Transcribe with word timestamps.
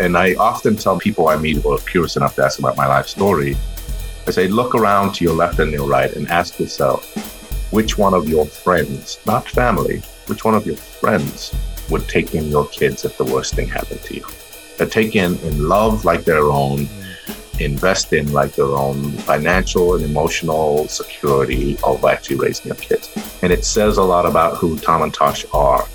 And 0.00 0.16
I 0.16 0.32
often 0.36 0.76
tell 0.76 0.98
people 0.98 1.28
I 1.28 1.36
meet 1.36 1.58
who 1.58 1.74
are 1.74 1.78
curious 1.78 2.16
enough 2.16 2.34
to 2.36 2.44
ask 2.44 2.58
about 2.58 2.74
my 2.74 2.86
life 2.86 3.06
story, 3.06 3.54
I 4.26 4.30
say, 4.30 4.48
look 4.48 4.74
around 4.74 5.14
to 5.16 5.24
your 5.24 5.34
left 5.34 5.58
and 5.58 5.70
your 5.70 5.86
right 5.86 6.10
and 6.16 6.26
ask 6.28 6.58
yourself, 6.58 7.04
which 7.70 7.98
one 7.98 8.14
of 8.14 8.26
your 8.26 8.46
friends, 8.46 9.20
not 9.26 9.46
family, 9.46 9.98
which 10.26 10.42
one 10.42 10.54
of 10.54 10.64
your 10.66 10.76
friends 10.76 11.54
would 11.90 12.08
take 12.08 12.34
in 12.34 12.46
your 12.46 12.66
kids 12.68 13.04
if 13.04 13.18
the 13.18 13.24
worst 13.24 13.54
thing 13.54 13.68
happened 13.68 14.00
to 14.04 14.14
you? 14.14 14.24
They 14.78 14.86
take 14.86 15.16
in 15.16 15.38
in 15.40 15.68
love 15.68 16.06
like 16.06 16.24
their 16.24 16.44
own, 16.44 16.88
invest 17.58 18.14
in 18.14 18.32
like 18.32 18.52
their 18.52 18.74
own 18.74 19.12
financial 19.28 19.96
and 19.96 20.02
emotional 20.02 20.88
security 20.88 21.76
of 21.84 22.06
actually 22.06 22.36
raising 22.36 22.68
your 22.68 22.76
kids. 22.76 23.14
And 23.42 23.52
it 23.52 23.66
says 23.66 23.98
a 23.98 24.02
lot 24.02 24.24
about 24.24 24.56
who 24.56 24.78
Tom 24.78 25.02
and 25.02 25.12
Tosh 25.12 25.44
are 25.52 25.86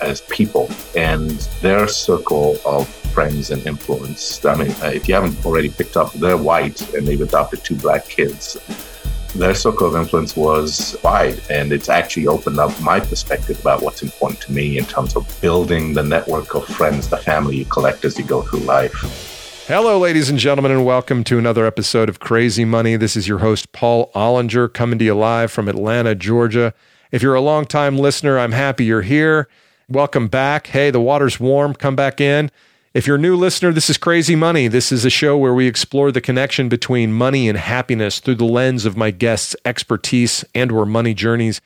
as 0.00 0.22
people 0.22 0.70
and 0.96 1.32
their 1.60 1.86
circle 1.86 2.56
of 2.64 2.88
friends 3.12 3.50
and 3.50 3.64
influence. 3.66 4.44
I 4.44 4.54
mean, 4.56 4.70
uh, 4.82 4.86
if 4.86 5.06
you 5.06 5.14
haven't 5.14 5.44
already 5.44 5.68
picked 5.68 5.96
up, 5.96 6.12
they're 6.14 6.36
white 6.36 6.94
and 6.94 7.06
they've 7.06 7.20
adopted 7.20 7.62
two 7.62 7.76
black 7.76 8.08
kids. 8.08 8.56
Their 9.34 9.54
circle 9.54 9.86
of 9.86 9.96
influence 9.96 10.36
was 10.36 10.96
wide, 11.02 11.40
and 11.48 11.72
it's 11.72 11.88
actually 11.88 12.26
opened 12.26 12.58
up 12.58 12.78
my 12.82 13.00
perspective 13.00 13.58
about 13.60 13.82
what's 13.82 14.02
important 14.02 14.40
to 14.42 14.52
me 14.52 14.76
in 14.76 14.84
terms 14.84 15.16
of 15.16 15.26
building 15.40 15.94
the 15.94 16.02
network 16.02 16.54
of 16.54 16.66
friends, 16.66 17.08
the 17.08 17.16
family 17.16 17.56
you 17.56 17.64
collect 17.64 18.04
as 18.04 18.18
you 18.18 18.24
go 18.24 18.42
through 18.42 18.60
life. 18.60 19.64
Hello, 19.68 19.98
ladies 19.98 20.28
and 20.28 20.38
gentlemen, 20.38 20.72
and 20.72 20.84
welcome 20.84 21.24
to 21.24 21.38
another 21.38 21.64
episode 21.64 22.08
of 22.08 22.20
Crazy 22.20 22.66
Money. 22.66 22.96
This 22.96 23.16
is 23.16 23.26
your 23.26 23.38
host, 23.38 23.72
Paul 23.72 24.10
Ollinger, 24.14 24.70
coming 24.70 24.98
to 24.98 25.04
you 25.04 25.14
live 25.14 25.50
from 25.50 25.68
Atlanta, 25.68 26.14
Georgia. 26.14 26.74
If 27.10 27.22
you're 27.22 27.34
a 27.34 27.40
longtime 27.40 27.96
listener, 27.96 28.38
I'm 28.38 28.52
happy 28.52 28.84
you're 28.84 29.02
here. 29.02 29.48
Welcome 29.88 30.28
back. 30.28 30.66
Hey, 30.66 30.90
the 30.90 31.00
water's 31.00 31.40
warm. 31.40 31.74
Come 31.74 31.96
back 31.96 32.20
in. 32.20 32.50
If 32.94 33.06
you're 33.06 33.16
a 33.16 33.18
new 33.18 33.36
listener, 33.36 33.72
this 33.72 33.88
is 33.88 33.96
Crazy 33.96 34.36
Money. 34.36 34.68
This 34.68 34.92
is 34.92 35.06
a 35.06 35.10
show 35.10 35.38
where 35.38 35.54
we 35.54 35.66
explore 35.66 36.12
the 36.12 36.20
connection 36.20 36.68
between 36.68 37.10
money 37.10 37.48
and 37.48 37.56
happiness 37.56 38.20
through 38.20 38.34
the 38.34 38.44
lens 38.44 38.84
of 38.84 38.98
my 38.98 39.10
guests' 39.10 39.56
expertise 39.64 40.44
and 40.54 40.70
or 40.70 40.84
money 40.84 41.14
journeys. 41.14 41.62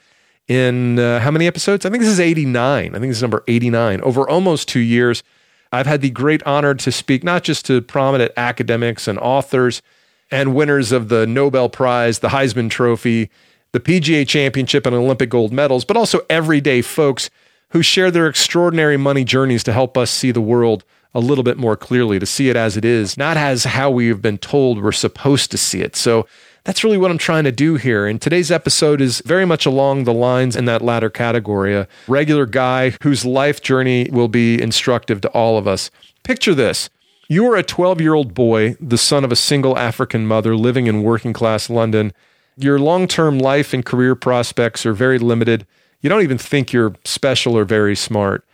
In 0.47 1.01
uh, 1.01 1.19
how 1.19 1.33
many 1.33 1.48
episodes? 1.48 1.84
I 1.84 1.91
think 1.91 2.05
this 2.05 2.12
is 2.12 2.20
89. 2.20 2.95
I 2.95 2.98
think 3.01 3.11
this 3.11 3.17
is 3.17 3.23
number 3.23 3.42
89. 3.48 4.03
Over 4.03 4.28
almost 4.28 4.69
2 4.69 4.78
years, 4.78 5.25
I've 5.73 5.89
had 5.89 6.01
the 6.01 6.11
great 6.11 6.45
honor 6.45 6.75
to 6.77 6.92
speak 6.92 7.25
not 7.25 7.42
just 7.42 7.67
to 7.67 7.83
prominent 7.83 8.31
academics 8.36 9.08
and 9.08 9.19
authors 9.19 9.83
and 10.31 10.55
winners 10.55 10.92
of 10.92 11.08
the 11.08 11.27
Nobel 11.27 11.69
Prize, 11.69 12.20
the 12.20 12.29
Heisman 12.29 12.70
Trophy, 12.70 13.31
the 13.73 13.81
PGA 13.81 14.29
Championship 14.29 14.86
and 14.86 14.95
Olympic 14.95 15.31
gold 15.31 15.53
medals, 15.53 15.84
but 15.84 15.97
also 15.97 16.20
everyday 16.31 16.83
folks 16.83 17.31
who 17.70 17.83
share 17.83 18.12
their 18.12 18.29
extraordinary 18.29 18.97
money 18.97 19.25
journeys 19.25 19.64
to 19.64 19.73
help 19.73 19.98
us 19.98 20.12
see 20.12 20.31
the 20.31 20.41
world 20.41 20.84
a 21.17 21.20
little 21.20 21.42
bit 21.42 21.56
more 21.56 21.78
clearly, 21.78 22.19
to 22.19 22.27
see 22.27 22.50
it 22.50 22.56
as 22.56 22.77
it 22.77 22.84
is, 22.84 23.17
not 23.17 23.39
as 23.39 23.64
how 23.64 23.91
we've 23.91 24.20
been 24.20 24.36
told 24.36 24.83
we're 24.83 24.92
supposed 24.92 25.50
to 25.50 25.56
see 25.56 25.81
it. 25.81 25.97
So 25.97 26.27
that's 26.64 26.84
really 26.84 26.98
what 26.98 27.11
I'm 27.11 27.17
trying 27.17 27.45
to 27.45 27.53
do 27.53 27.77
here. 27.77 28.06
And 28.06 28.20
today's 28.20 28.50
episode 28.50 29.00
is 29.00 29.23
very 29.25 29.47
much 29.47 29.64
along 29.64 30.05
the 30.05 30.12
lines 30.12 30.56
in 30.56 30.67
that 30.67 30.83
latter 30.83 31.08
category 31.08 31.75
a 31.75 31.89
regular 32.06 32.45
guy 32.45 32.91
whose 33.03 33.25
life 33.25 33.62
journey 33.62 34.11
will 34.12 34.28
be 34.28 34.61
instructive 34.61 35.23
to 35.23 35.31
all 35.31 35.56
of 35.56 35.67
us. 35.67 35.91
Picture 36.23 36.55
this. 36.55 36.91
You 37.28 37.51
are 37.51 37.56
a 37.56 37.62
12 37.62 37.98
year 38.03 38.12
old 38.12 38.34
boy, 38.34 38.77
the 38.78 38.98
son 38.98 39.25
of 39.25 39.33
a 39.33 39.36
single 39.36 39.78
African 39.78 40.27
mother 40.27 40.55
living 40.55 40.86
in 40.86 41.03
working 41.03 41.33
class 41.33 41.70
London. 41.70 42.12
Your 42.58 42.78
long 42.78 43.08
term 43.08 43.39
life 43.39 43.73
and 43.73 43.86
career 43.86 44.14
prospects 44.14 44.84
are 44.84 44.92
very 44.92 45.19
limited. 45.19 45.67
You 46.03 46.11
don't 46.11 46.23
even 46.23 46.36
think 46.36 46.75
you're 46.75 46.95
special 47.06 47.56
or 47.56 47.64
very 47.64 47.97
smart. 47.97 48.45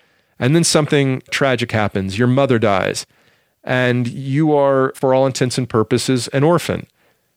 And 0.43 0.57
then 0.57 0.65
something 0.65 1.23
tragic 1.31 1.71
happens. 1.71 2.19
Your 2.19 2.27
mother 2.27 2.59
dies, 2.59 3.07
and 3.63 4.09
you 4.09 4.53
are, 4.53 4.93
for 4.97 5.15
all 5.15 5.25
intents 5.25 5.57
and 5.57 5.69
purposes, 5.69 6.27
an 6.29 6.43
orphan. 6.43 6.89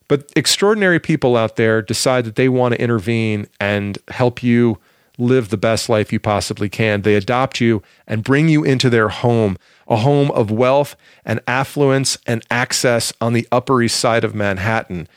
But 0.07 0.31
extraordinary 0.35 0.99
people 0.99 1.37
out 1.37 1.55
there 1.55 1.83
decide 1.83 2.25
that 2.25 2.35
they 2.35 2.49
want 2.49 2.73
to 2.73 2.81
intervene 2.81 3.45
and 3.59 3.99
help 4.07 4.41
you 4.41 4.79
live 5.19 5.49
the 5.49 5.55
best 5.55 5.88
life 5.88 6.11
you 6.11 6.19
possibly 6.19 6.67
can. 6.67 7.03
They 7.03 7.13
adopt 7.13 7.61
you 7.61 7.83
and 8.07 8.23
bring 8.23 8.49
you 8.49 8.63
into 8.63 8.89
their 8.89 9.09
home, 9.09 9.59
a 9.88 9.97
home 9.97 10.31
of 10.31 10.49
wealth 10.49 10.95
and 11.23 11.39
affluence 11.45 12.17
and 12.25 12.44
access 12.49 13.13
on 13.21 13.33
the 13.33 13.47
Upper 13.51 13.83
East 13.83 13.99
Side 13.99 14.23
of 14.23 14.33
Manhattan. 14.33 15.07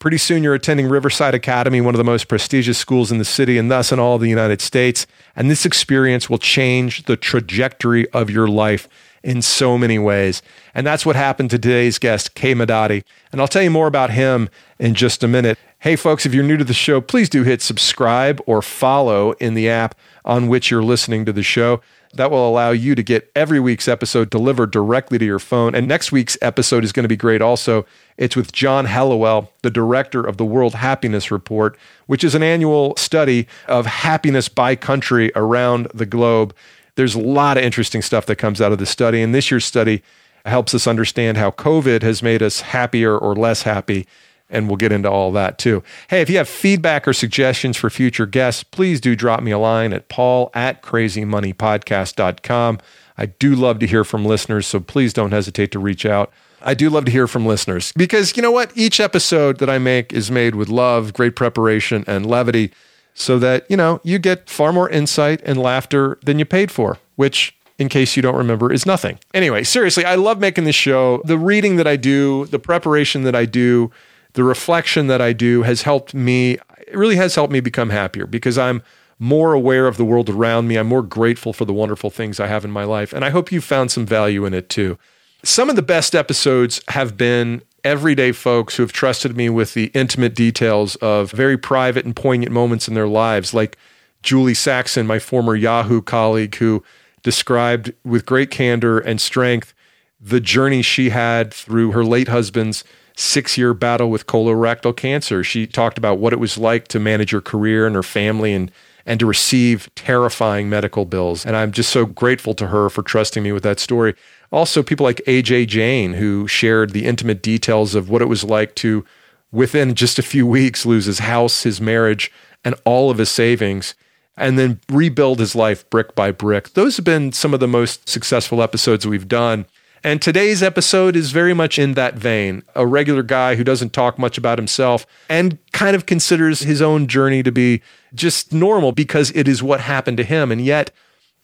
Pretty 0.00 0.16
soon, 0.16 0.42
you're 0.42 0.54
attending 0.54 0.88
Riverside 0.88 1.34
Academy, 1.34 1.82
one 1.82 1.94
of 1.94 1.98
the 1.98 2.04
most 2.04 2.26
prestigious 2.26 2.78
schools 2.78 3.12
in 3.12 3.18
the 3.18 3.24
city 3.24 3.58
and 3.58 3.70
thus 3.70 3.92
in 3.92 3.98
all 3.98 4.14
of 4.14 4.22
the 4.22 4.30
United 4.30 4.62
States. 4.62 5.06
And 5.36 5.50
this 5.50 5.66
experience 5.66 6.30
will 6.30 6.38
change 6.38 7.02
the 7.04 7.18
trajectory 7.18 8.08
of 8.12 8.30
your 8.30 8.48
life 8.48 8.88
in 9.22 9.42
so 9.42 9.76
many 9.76 9.98
ways. 9.98 10.40
And 10.74 10.86
that's 10.86 11.04
what 11.04 11.16
happened 11.16 11.50
to 11.50 11.58
today's 11.58 11.98
guest, 11.98 12.34
Kay 12.34 12.54
Madati. 12.54 13.04
And 13.30 13.42
I'll 13.42 13.46
tell 13.46 13.60
you 13.60 13.70
more 13.70 13.86
about 13.86 14.08
him 14.08 14.48
in 14.78 14.94
just 14.94 15.22
a 15.22 15.28
minute. 15.28 15.58
Hey, 15.80 15.96
folks, 15.96 16.24
if 16.24 16.32
you're 16.32 16.44
new 16.44 16.56
to 16.56 16.64
the 16.64 16.72
show, 16.72 17.02
please 17.02 17.28
do 17.28 17.42
hit 17.42 17.60
subscribe 17.60 18.40
or 18.46 18.62
follow 18.62 19.32
in 19.32 19.52
the 19.52 19.68
app 19.68 19.94
on 20.24 20.48
which 20.48 20.70
you're 20.70 20.82
listening 20.82 21.26
to 21.26 21.32
the 21.32 21.42
show. 21.42 21.82
That 22.14 22.32
will 22.32 22.48
allow 22.48 22.70
you 22.70 22.96
to 22.96 23.02
get 23.04 23.30
every 23.36 23.60
week's 23.60 23.86
episode 23.86 24.30
delivered 24.30 24.72
directly 24.72 25.16
to 25.18 25.24
your 25.24 25.38
phone. 25.38 25.76
And 25.76 25.86
next 25.86 26.10
week's 26.10 26.36
episode 26.42 26.82
is 26.82 26.90
going 26.90 27.04
to 27.04 27.08
be 27.08 27.16
great 27.16 27.40
also. 27.40 27.86
It's 28.16 28.34
with 28.34 28.50
John 28.52 28.86
Helliwell, 28.86 29.48
the 29.62 29.70
director 29.70 30.24
of 30.24 30.36
the 30.36 30.44
World 30.44 30.74
Happiness 30.74 31.30
Report, 31.30 31.78
which 32.06 32.24
is 32.24 32.34
an 32.34 32.42
annual 32.42 32.96
study 32.96 33.46
of 33.68 33.86
happiness 33.86 34.48
by 34.48 34.74
country 34.74 35.30
around 35.36 35.86
the 35.94 36.06
globe. 36.06 36.54
There's 36.96 37.14
a 37.14 37.20
lot 37.20 37.56
of 37.56 37.62
interesting 37.62 38.02
stuff 38.02 38.26
that 38.26 38.36
comes 38.36 38.60
out 38.60 38.72
of 38.72 38.78
the 38.78 38.86
study. 38.86 39.22
And 39.22 39.32
this 39.32 39.50
year's 39.52 39.64
study 39.64 40.02
helps 40.44 40.74
us 40.74 40.88
understand 40.88 41.36
how 41.36 41.52
COVID 41.52 42.02
has 42.02 42.24
made 42.24 42.42
us 42.42 42.60
happier 42.62 43.16
or 43.16 43.36
less 43.36 43.62
happy 43.62 44.06
and 44.50 44.68
we'll 44.68 44.76
get 44.76 44.92
into 44.92 45.10
all 45.10 45.32
that 45.32 45.58
too. 45.58 45.82
Hey, 46.08 46.20
if 46.20 46.30
you 46.30 46.38
have 46.38 46.48
feedback 46.48 47.06
or 47.06 47.12
suggestions 47.12 47.76
for 47.76 47.90
future 47.90 48.26
guests, 48.26 48.62
please 48.62 49.00
do 49.00 49.16
drop 49.16 49.42
me 49.42 49.50
a 49.50 49.58
line 49.58 49.92
at 49.92 50.08
paul 50.08 50.50
at 50.54 50.82
crazymoneypodcast.com. 50.82 52.78
I 53.16 53.26
do 53.26 53.54
love 53.54 53.78
to 53.80 53.86
hear 53.86 54.04
from 54.04 54.24
listeners, 54.24 54.66
so 54.66 54.80
please 54.80 55.12
don't 55.12 55.32
hesitate 55.32 55.70
to 55.72 55.78
reach 55.78 56.06
out. 56.06 56.32
I 56.62 56.74
do 56.74 56.90
love 56.90 57.04
to 57.06 57.10
hear 57.10 57.26
from 57.26 57.46
listeners 57.46 57.92
because 57.96 58.36
you 58.36 58.42
know 58.42 58.50
what? 58.50 58.72
Each 58.76 59.00
episode 59.00 59.58
that 59.58 59.70
I 59.70 59.78
make 59.78 60.12
is 60.12 60.30
made 60.30 60.54
with 60.54 60.68
love, 60.68 61.12
great 61.12 61.36
preparation, 61.36 62.04
and 62.06 62.26
levity 62.26 62.72
so 63.14 63.38
that, 63.38 63.70
you 63.70 63.76
know, 63.76 64.00
you 64.04 64.18
get 64.18 64.48
far 64.48 64.72
more 64.72 64.88
insight 64.88 65.40
and 65.44 65.58
laughter 65.58 66.18
than 66.22 66.38
you 66.38 66.44
paid 66.44 66.70
for, 66.70 66.98
which 67.16 67.56
in 67.78 67.88
case 67.88 68.14
you 68.14 68.22
don't 68.22 68.36
remember, 68.36 68.70
is 68.70 68.84
nothing. 68.84 69.18
Anyway, 69.32 69.64
seriously, 69.64 70.04
I 70.04 70.14
love 70.14 70.38
making 70.38 70.64
this 70.64 70.76
show. 70.76 71.22
The 71.24 71.38
reading 71.38 71.76
that 71.76 71.86
I 71.86 71.96
do, 71.96 72.44
the 72.46 72.58
preparation 72.58 73.22
that 73.22 73.34
I 73.34 73.46
do, 73.46 73.90
the 74.34 74.44
reflection 74.44 75.06
that 75.08 75.20
I 75.20 75.32
do 75.32 75.62
has 75.62 75.82
helped 75.82 76.14
me, 76.14 76.58
it 76.86 76.96
really 76.96 77.16
has 77.16 77.34
helped 77.34 77.52
me 77.52 77.60
become 77.60 77.90
happier 77.90 78.26
because 78.26 78.58
I'm 78.58 78.82
more 79.18 79.52
aware 79.52 79.86
of 79.86 79.96
the 79.96 80.04
world 80.04 80.30
around 80.30 80.66
me. 80.66 80.76
I'm 80.76 80.86
more 80.86 81.02
grateful 81.02 81.52
for 81.52 81.64
the 81.64 81.72
wonderful 81.72 82.10
things 82.10 82.40
I 82.40 82.46
have 82.46 82.64
in 82.64 82.70
my 82.70 82.84
life. 82.84 83.12
And 83.12 83.24
I 83.24 83.30
hope 83.30 83.52
you 83.52 83.60
found 83.60 83.90
some 83.90 84.06
value 84.06 84.46
in 84.46 84.54
it 84.54 84.68
too. 84.68 84.98
Some 85.42 85.70
of 85.70 85.76
the 85.76 85.82
best 85.82 86.14
episodes 86.14 86.80
have 86.88 87.16
been 87.16 87.62
everyday 87.84 88.32
folks 88.32 88.76
who 88.76 88.82
have 88.82 88.92
trusted 88.92 89.36
me 89.36 89.48
with 89.48 89.74
the 89.74 89.86
intimate 89.94 90.34
details 90.34 90.96
of 90.96 91.30
very 91.32 91.56
private 91.56 92.04
and 92.04 92.14
poignant 92.16 92.52
moments 92.52 92.88
in 92.88 92.94
their 92.94 93.08
lives, 93.08 93.54
like 93.54 93.76
Julie 94.22 94.54
Saxon, 94.54 95.06
my 95.06 95.18
former 95.18 95.54
Yahoo 95.54 96.02
colleague, 96.02 96.54
who 96.56 96.82
described 97.22 97.92
with 98.04 98.26
great 98.26 98.50
candor 98.50 98.98
and 98.98 99.20
strength 99.20 99.74
the 100.20 100.40
journey 100.40 100.82
she 100.82 101.10
had 101.10 101.52
through 101.52 101.92
her 101.92 102.04
late 102.04 102.28
husband's 102.28 102.84
six 103.20 103.58
year 103.58 103.74
battle 103.74 104.10
with 104.10 104.26
colorectal 104.26 104.96
cancer. 104.96 105.44
She 105.44 105.66
talked 105.66 105.98
about 105.98 106.18
what 106.18 106.32
it 106.32 106.40
was 106.40 106.56
like 106.56 106.88
to 106.88 106.98
manage 106.98 107.30
her 107.30 107.40
career 107.40 107.86
and 107.86 107.94
her 107.94 108.02
family 108.02 108.54
and 108.54 108.70
and 109.06 109.18
to 109.18 109.26
receive 109.26 109.90
terrifying 109.94 110.68
medical 110.68 111.04
bills. 111.04 111.44
And 111.46 111.56
I'm 111.56 111.72
just 111.72 111.90
so 111.90 112.04
grateful 112.06 112.54
to 112.54 112.68
her 112.68 112.90
for 112.90 113.02
trusting 113.02 113.42
me 113.42 113.50
with 113.50 113.62
that 113.62 113.80
story. 113.80 114.14
Also, 114.52 114.82
people 114.82 115.04
like 115.04 115.22
AJ 115.26 115.68
Jane, 115.68 116.14
who 116.14 116.46
shared 116.46 116.90
the 116.90 117.06
intimate 117.06 117.42
details 117.42 117.94
of 117.94 118.10
what 118.10 118.22
it 118.22 118.26
was 118.26 118.44
like 118.44 118.74
to, 118.76 119.04
within 119.50 119.94
just 119.94 120.18
a 120.18 120.22
few 120.22 120.46
weeks, 120.46 120.84
lose 120.86 121.06
his 121.06 121.20
house, 121.20 121.62
his 121.62 121.80
marriage, 121.80 122.30
and 122.62 122.74
all 122.84 123.10
of 123.10 123.18
his 123.18 123.30
savings, 123.30 123.94
and 124.36 124.58
then 124.58 124.80
rebuild 124.90 125.38
his 125.38 125.54
life 125.54 125.88
brick 125.88 126.14
by 126.14 126.30
brick. 126.30 126.74
Those 126.74 126.96
have 126.96 127.04
been 127.04 127.32
some 127.32 127.54
of 127.54 127.60
the 127.60 127.66
most 127.66 128.08
successful 128.08 128.62
episodes 128.62 129.06
we've 129.06 129.28
done. 129.28 129.66
And 130.02 130.22
today's 130.22 130.62
episode 130.62 131.14
is 131.14 131.30
very 131.30 131.52
much 131.52 131.78
in 131.78 131.92
that 131.92 132.14
vein 132.14 132.62
a 132.74 132.86
regular 132.86 133.22
guy 133.22 133.56
who 133.56 133.64
doesn't 133.64 133.92
talk 133.92 134.18
much 134.18 134.38
about 134.38 134.58
himself 134.58 135.06
and 135.28 135.58
kind 135.72 135.94
of 135.94 136.06
considers 136.06 136.60
his 136.60 136.80
own 136.80 137.06
journey 137.06 137.42
to 137.42 137.52
be 137.52 137.82
just 138.14 138.52
normal 138.52 138.92
because 138.92 139.30
it 139.32 139.46
is 139.46 139.62
what 139.62 139.80
happened 139.80 140.16
to 140.16 140.24
him. 140.24 140.50
And 140.50 140.60
yet, 140.60 140.90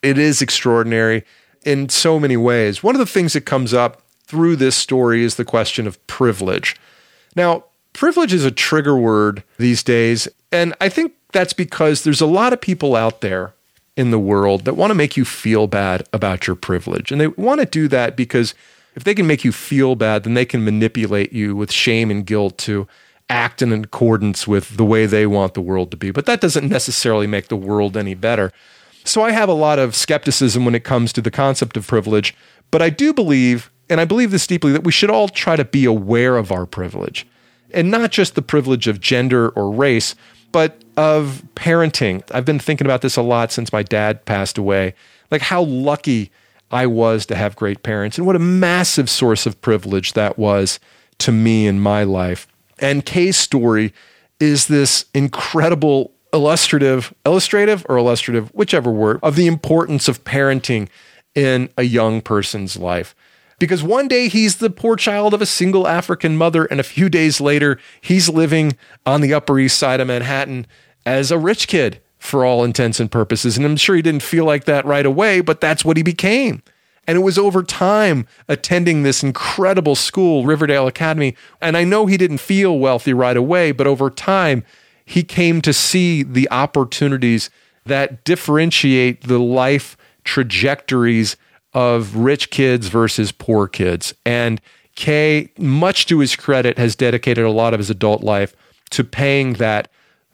it 0.03 0.17
is 0.17 0.41
extraordinary 0.41 1.25
in 1.65 1.89
so 1.91 2.19
many 2.19 2.37
ways. 2.37 2.83
One 2.83 2.95
of 2.95 2.99
the 2.99 3.07
things 3.07 3.35
that 3.35 3.43
comes 3.43 3.75
up 3.75 4.03
through 4.25 4.57
this 4.57 4.77
story 4.77 5.23
is 5.23 5.35
the 5.35 5.45
question 5.45 5.87
of 5.87 6.05
privilege. 6.07 6.77
Now, 7.35 7.65
privilege 7.93 8.33
is 8.33 8.45
a 8.45 8.51
trigger 8.51 8.97
word 8.97 9.43
these 9.59 9.83
days. 9.83 10.29
And 10.51 10.75
I 10.81 10.89
think 10.89 11.13
that's 11.33 11.53
because 11.53 12.05
there's 12.05 12.21
a 12.23 12.27
lot 12.27 12.53
of 12.55 12.61
people 12.61 12.97
out 12.97 13.21
there 13.21 13.53
in 13.97 14.11
the 14.11 14.19
world 14.19 14.65
that 14.65 14.75
want 14.75 14.91
to 14.91 14.95
make 14.95 15.17
you 15.17 15.25
feel 15.25 15.67
bad 15.67 16.07
about 16.13 16.47
your 16.47 16.57
privilege. 16.57 17.11
And 17.11 17.21
they 17.21 17.29
want 17.29 17.61
to 17.61 17.67
do 17.67 17.89
that 17.89 18.17
because 18.17 18.55
if 18.95 19.05
they 19.05 19.15
can 19.15 19.27
make 19.27 19.45
you 19.45 19.53
feel 19.53 19.95
bad, 19.95 20.25
then 20.25 20.35
they 20.35 20.45
can 20.45 20.65
manipulate 20.65 21.33
you 21.33 21.57
with 21.57 21.73
shame 21.73 22.11
and 22.11 22.25
guilt 22.25 22.59
to 22.59 22.87
act 23.29 23.63
in 23.63 23.73
accordance 23.73 24.47
with 24.47 24.77
the 24.77 24.85
way 24.85 25.07
they 25.07 25.27
want 25.27 25.55
the 25.55 25.61
world 25.61 25.91
to 25.91 25.97
be. 25.97 26.11
But 26.11 26.27
that 26.27 26.41
doesn't 26.41 26.69
necessarily 26.69 27.27
make 27.27 27.49
the 27.49 27.57
world 27.57 27.97
any 27.97 28.15
better. 28.15 28.53
So 29.05 29.23
I 29.23 29.31
have 29.33 29.49
a 29.49 29.55
lot 29.55 29.79
of 29.79 29.95
skepticism 29.95 30.65
when 30.65 30.75
it 30.75 30.85
comes 30.85 31.13
to 31.15 31.21
the 31.21 31.31
concept 31.31 31.77
of 31.77 31.87
privilege. 31.87 32.35
But 32.71 32.83
I 32.83 32.91
do 32.91 33.13
believe, 33.13 33.71
and 33.89 34.01
I 34.01 34.05
believe 34.05 34.31
this 34.31 34.47
deeply, 34.47 34.73
that 34.73 34.85
we 34.85 34.93
should 34.93 35.11
all 35.11 35.29
try 35.29 35.57
to 35.57 35.65
be 35.65 35.85
aware 35.85 36.37
of 36.37 36.53
our 36.53 36.67
privilege. 36.67 37.27
And 37.73 37.91
not 37.91 38.11
just 38.11 38.35
the 38.35 38.43
privilege 38.43 38.87
of 38.87 39.01
gender 39.01 39.51
or 39.51 39.71
race, 39.71 40.15
but 40.53 40.83
of 40.97 41.43
parenting. 41.55 42.23
I've 42.33 42.45
been 42.45 42.59
thinking 42.59 42.87
about 42.87 43.03
this 43.03 43.17
a 43.17 43.23
lot 43.23 43.53
since 43.53 43.73
my 43.73 43.83
dad 43.83 44.25
passed 44.25 44.59
away. 44.59 44.95
Like 45.31 45.43
how 45.43 45.63
lucky 45.63 46.31
I 46.71 46.87
was 46.87 47.27
to 47.27 47.37
have 47.37 47.57
great 47.57 47.83
parents 47.83 48.19
and 48.19 48.27
what 48.27 48.37
a 48.37 48.41
massive 48.41 49.09
source 49.09 49.47
of 49.47 49.61
privilege 49.61 50.15
that 50.15 50.39
was 50.39 50.81
to 51.19 51.33
me 51.33 51.67
in 51.67 51.81
my 51.81 52.05
life. 52.05 52.47
And 52.79 53.05
Kay's 53.05 53.37
story 53.37 53.93
is 54.41 54.67
this 54.67 55.07
incredible 55.15 56.13
illustrative, 56.33 57.15
illustrative 57.25 57.87
or 57.89 57.97
illustrative, 57.97 58.51
whichever 58.51 58.91
word, 58.91 59.19
of 59.23 59.37
the 59.37 59.47
importance 59.47 60.09
of 60.09 60.25
parenting 60.25 60.89
in 61.35 61.71
a 61.77 61.83
young 61.83 62.21
person's 62.21 62.77
life. 62.77 63.15
Because 63.59 63.83
one 63.83 64.07
day 64.07 64.29
he's 64.29 64.57
the 64.57 64.69
poor 64.69 64.97
child 64.97 65.33
of 65.33 65.41
a 65.41 65.47
single 65.47 65.89
African 65.89 66.37
mother, 66.37 66.67
and 66.67 66.79
a 66.79 66.85
few 66.85 67.09
days 67.09 67.41
later, 67.41 67.79
he's 68.03 68.29
living 68.29 68.77
on 69.07 69.23
the 69.23 69.33
Upper 69.33 69.59
East 69.59 69.79
Side 69.79 70.01
of 70.01 70.09
Manhattan 70.09 70.67
as 71.07 71.31
a 71.31 71.39
rich 71.39 71.69
kid 71.69 72.01
for 72.19 72.45
all 72.45 72.65
intents 72.65 73.01
and 73.01 73.11
purposes. 73.11 73.57
And 73.57 73.65
I'm 73.65 73.77
sure 73.77 73.97
he 73.97 74.03
didn't 74.03 74.23
feel 74.23 74.45
like 74.45 74.65
that 74.65 74.85
right 74.85 75.07
away, 75.07 75.41
but 75.41 75.61
that's 75.61 75.85
what 75.85 75.97
he 75.97 76.03
became. 76.03 76.63
And 77.07 77.17
it 77.17 77.21
was 77.21 77.39
over 77.39 77.63
time 77.63 78.27
attending 78.49 79.03
this 79.05 79.23
incredible 79.23 79.95
school, 79.95 80.45
Riverdale 80.45 80.89
Academy. 80.89 81.37
And 81.61 81.77
I 81.77 81.85
know 81.85 82.07
he 82.07 82.17
didn't 82.17 82.39
feel 82.39 82.79
wealthy 82.79 83.13
right 83.13 83.37
away, 83.37 83.71
but 83.71 83.87
over 83.87 84.11
time, 84.11 84.65
he 85.05 85.23
came 85.23 85.63
to 85.63 85.73
see 85.73 86.25
the 86.25 86.51
opportunities 86.51 87.49
that 87.85 88.25
differentiate 88.25 89.23
the 89.23 89.39
life 89.39 89.97
trajectories 90.25 91.37
of 91.73 92.17
rich 92.17 92.51
kids 92.51 92.89
versus 92.89 93.31
poor 93.31 93.69
kids. 93.69 94.13
And 94.25 94.61
Kay, 94.97 95.51
much 95.59 96.07
to 96.07 96.19
his 96.19 96.35
credit, 96.35 96.79
has 96.79 96.97
dedicated 96.97 97.45
a 97.45 97.51
lot 97.51 97.73
of 97.73 97.79
his 97.79 97.91
adult 97.91 98.25
life 98.25 98.57
to 98.91 99.05
paying 99.05 99.53
that 99.55 99.89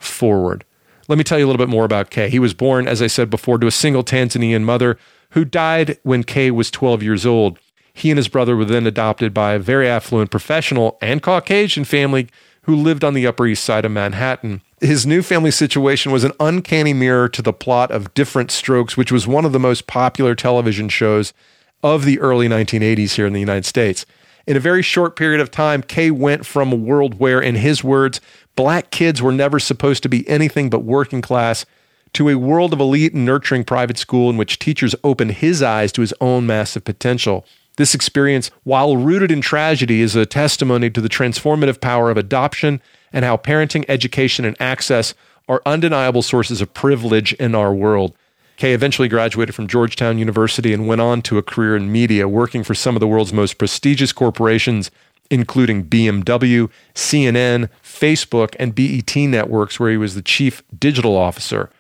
forward. 0.05 0.65
Let 1.09 1.19
me 1.19 1.25
tell 1.25 1.39
you 1.39 1.45
a 1.45 1.49
little 1.49 1.65
bit 1.65 1.69
more 1.69 1.85
about 1.85 2.11
Kay. 2.11 2.31
He 2.31 2.39
was 2.39 2.55
born, 2.55 2.87
as 2.87 3.03
I 3.03 3.07
said 3.07 3.29
before, 3.29 3.59
to 3.59 3.67
a 3.67 3.73
single 3.73 4.05
Tanzanian 4.05 4.63
mother 4.63 4.99
who 5.31 5.45
died 5.45 5.99
when 6.03 6.25
Kay 6.25 6.51
was 6.51 6.71
12 6.71 7.03
years 7.03 7.27
old. 7.27 7.59
He 7.93 8.11
and 8.11 8.19
his 8.19 8.29
brother 8.29 8.57
were 8.57 8.65
then 8.65 8.87
adopted 8.87 9.35
by 9.35 9.53
a 9.55 9.59
very 9.59 9.89
affluent 9.89 10.31
professional 10.31 10.99
and 11.03 11.23
Caucasian 11.23 11.85
family 11.85 12.29
who 12.63 12.77
lived 12.77 13.03
on 13.03 13.15
the 13.15 13.27
Upper 13.27 13.47
East 13.47 13.65
Side 13.65 13.85
of 13.85 13.91
Manhattan. 13.91 14.63
His 14.81 15.05
new 15.05 15.23
family 15.23 15.51
situation 15.51 16.13
was 16.13 16.25
an 16.25 16.33
uncanny 16.39 16.93
mirror 16.93 17.29
to 17.29 17.43
the 17.43 17.53
plot 17.53 17.91
of 17.91 18.15
Diff'rent 18.15 18.51
Strokes, 18.51 18.97
which 18.97 19.13
was 19.13 19.27
one 19.27 19.45
of 19.45 19.53
the 19.53 19.59
most 19.59 19.87
popular 19.87 20.35
television 20.35 20.89
shows 20.89 21.33
of 21.83 22.05
the 22.05 22.21
early 22.21 22.49
1980s 22.49 23.15
here 23.15 23.27
in 23.27 23.33
the 23.33 23.41
United 23.41 23.65
States. 23.65 24.07
In 24.47 24.57
a 24.57 24.61
very 24.61 24.83
short 24.83 25.15
period 25.15 25.41
of 25.41 25.51
time, 25.51 25.83
Kay 25.83 26.11
went 26.11 26.47
from 26.47 26.73
a 26.73 26.77
world 26.77 27.19
where, 27.19 27.41
in 27.41 27.57
his 27.57 27.85
words, 27.85 28.21
black 28.57 28.91
kids 28.91 29.23
were 29.23 29.33
never 29.33 29.59
supposed 29.59 30.03
to 30.03 30.09
be 30.09 30.29
anything 30.29 30.71
but 30.71 30.85
working 30.85 31.23
class 31.23 31.65
to 32.13 32.29
a 32.29 32.37
world 32.37 32.73
of 32.73 32.81
elite 32.81 33.15
and 33.15 33.25
nurturing 33.25 33.65
private 33.65 33.97
school 33.97 34.29
in 34.29 34.37
which 34.37 34.59
teachers 34.59 34.95
opened 35.03 35.33
his 35.33 35.63
eyes 35.63 35.93
to 35.93 36.03
his 36.03 36.13
own 36.21 36.47
massive 36.47 36.85
potential. 36.85 37.45
This 37.77 37.95
experience, 37.95 38.51
while 38.65 38.99
rooted 38.99 39.31
in 39.31 39.41
tragedy, 39.41 40.03
is 40.03 40.15
a 40.15 40.27
testimony 40.27 40.91
to 40.91 41.01
the 41.01 41.09
transformative 41.09 41.81
power 41.81 42.11
of 42.11 42.19
adoption 42.19 42.83
and 43.13 43.25
how 43.25 43.39
parenting, 43.39 43.87
education, 43.89 44.45
and 44.45 44.61
access 44.61 45.15
are 45.49 45.63
undeniable 45.65 46.23
sources 46.23 46.61
of 46.61 46.75
privilege 46.75 47.33
in 47.35 47.55
our 47.55 47.73
world. 47.75 48.15
Kay 48.57 48.75
eventually 48.75 49.09
graduated 49.09 49.55
from 49.55 49.67
Georgetown 49.67 50.19
University 50.19 50.75
and 50.75 50.87
went 50.87 51.01
on 51.01 51.23
to 51.23 51.39
a 51.39 51.43
career 51.43 51.75
in 51.75 51.91
media, 51.91 52.29
working 52.29 52.63
for 52.63 52.75
some 52.75 52.95
of 52.95 53.01
the 53.01 53.09
world's 53.09 53.33
most 53.33 53.57
prestigious 53.57 54.13
corporations, 54.13 54.91
including 55.31 55.85
BMW, 55.85 56.71
CNN, 56.95 57.69
Facebook, 57.83 58.55
and 58.59 58.75
BET 58.75 59.17
Networks, 59.17 59.81
where 59.81 59.91
he 59.91 59.97
was 59.97 60.15
the 60.15 60.23
chief 60.23 60.63
digital 60.79 61.17
officer. 61.17 61.71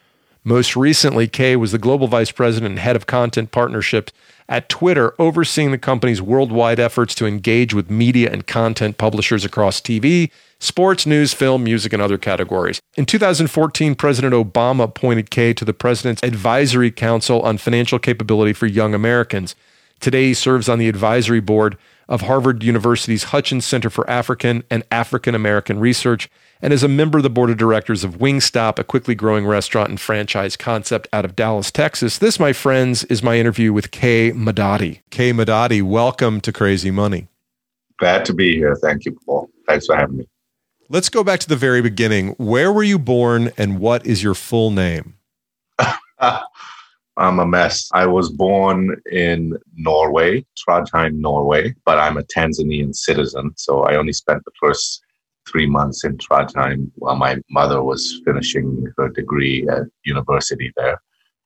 Most 0.44 0.74
recently, 0.74 1.28
Kay 1.28 1.54
was 1.54 1.70
the 1.70 1.78
global 1.78 2.08
vice 2.08 2.32
president 2.32 2.70
and 2.70 2.78
head 2.80 2.96
of 2.96 3.06
content 3.06 3.52
partnerships 3.52 4.12
at 4.48 4.68
Twitter, 4.68 5.14
overseeing 5.18 5.70
the 5.70 5.78
company's 5.78 6.20
worldwide 6.20 6.80
efforts 6.80 7.14
to 7.14 7.26
engage 7.26 7.72
with 7.72 7.90
media 7.90 8.28
and 8.30 8.46
content 8.46 8.98
publishers 8.98 9.44
across 9.44 9.80
TV, 9.80 10.30
sports, 10.58 11.06
news, 11.06 11.32
film, 11.32 11.62
music, 11.62 11.92
and 11.92 12.02
other 12.02 12.18
categories. 12.18 12.80
In 12.96 13.06
2014, 13.06 13.94
President 13.94 14.34
Obama 14.34 14.84
appointed 14.84 15.30
Kay 15.30 15.54
to 15.54 15.64
the 15.64 15.72
President's 15.72 16.22
Advisory 16.24 16.90
Council 16.90 17.40
on 17.42 17.56
Financial 17.56 18.00
Capability 18.00 18.52
for 18.52 18.66
Young 18.66 18.94
Americans. 18.94 19.54
Today, 20.00 20.26
he 20.26 20.34
serves 20.34 20.68
on 20.68 20.78
the 20.80 20.88
advisory 20.88 21.40
board 21.40 21.78
of 22.12 22.20
Harvard 22.20 22.62
University's 22.62 23.24
Hutchins 23.24 23.64
Center 23.64 23.88
for 23.88 24.08
African 24.08 24.64
and 24.68 24.84
African 24.90 25.34
American 25.34 25.80
Research 25.80 26.28
and 26.60 26.70
is 26.70 26.82
a 26.82 26.88
member 26.88 27.18
of 27.18 27.24
the 27.24 27.30
board 27.30 27.48
of 27.48 27.56
directors 27.56 28.04
of 28.04 28.18
Wingstop, 28.18 28.78
a 28.78 28.84
quickly 28.84 29.14
growing 29.14 29.46
restaurant 29.46 29.88
and 29.88 29.98
franchise 29.98 30.54
concept 30.54 31.08
out 31.10 31.24
of 31.24 31.34
Dallas, 31.34 31.70
Texas. 31.70 32.18
This, 32.18 32.38
my 32.38 32.52
friends, 32.52 33.04
is 33.04 33.22
my 33.22 33.38
interview 33.38 33.72
with 33.72 33.92
Kay 33.92 34.30
Madati. 34.32 35.00
Kay 35.08 35.32
Madati, 35.32 35.82
welcome 35.82 36.42
to 36.42 36.52
Crazy 36.52 36.90
Money. 36.90 37.28
Glad 37.98 38.26
to 38.26 38.34
be 38.34 38.56
here. 38.56 38.76
Thank 38.76 39.06
you, 39.06 39.18
Paul. 39.24 39.48
Thanks 39.66 39.86
for 39.86 39.96
having 39.96 40.18
me. 40.18 40.28
Let's 40.90 41.08
go 41.08 41.24
back 41.24 41.40
to 41.40 41.48
the 41.48 41.56
very 41.56 41.80
beginning. 41.80 42.34
Where 42.36 42.70
were 42.70 42.82
you 42.82 42.98
born 42.98 43.52
and 43.56 43.78
what 43.78 44.04
is 44.04 44.22
your 44.22 44.34
full 44.34 44.70
name? 44.70 45.14
I'm 47.16 47.38
a 47.38 47.46
mess. 47.46 47.88
I 47.92 48.06
was 48.06 48.30
born 48.30 48.96
in 49.10 49.58
Norway, 49.74 50.46
Trondheim, 50.56 51.14
Norway, 51.14 51.74
but 51.84 51.98
I'm 51.98 52.16
a 52.16 52.22
Tanzanian 52.22 52.94
citizen. 52.94 53.52
So 53.56 53.82
I 53.82 53.96
only 53.96 54.12
spent 54.12 54.44
the 54.44 54.52
first 54.58 55.02
three 55.48 55.66
months 55.66 56.04
in 56.04 56.16
Trondheim 56.16 56.90
while 56.94 57.16
my 57.16 57.38
mother 57.50 57.82
was 57.82 58.20
finishing 58.24 58.86
her 58.96 59.08
degree 59.08 59.66
at 59.68 59.82
university 60.04 60.72
there. 60.76 61.00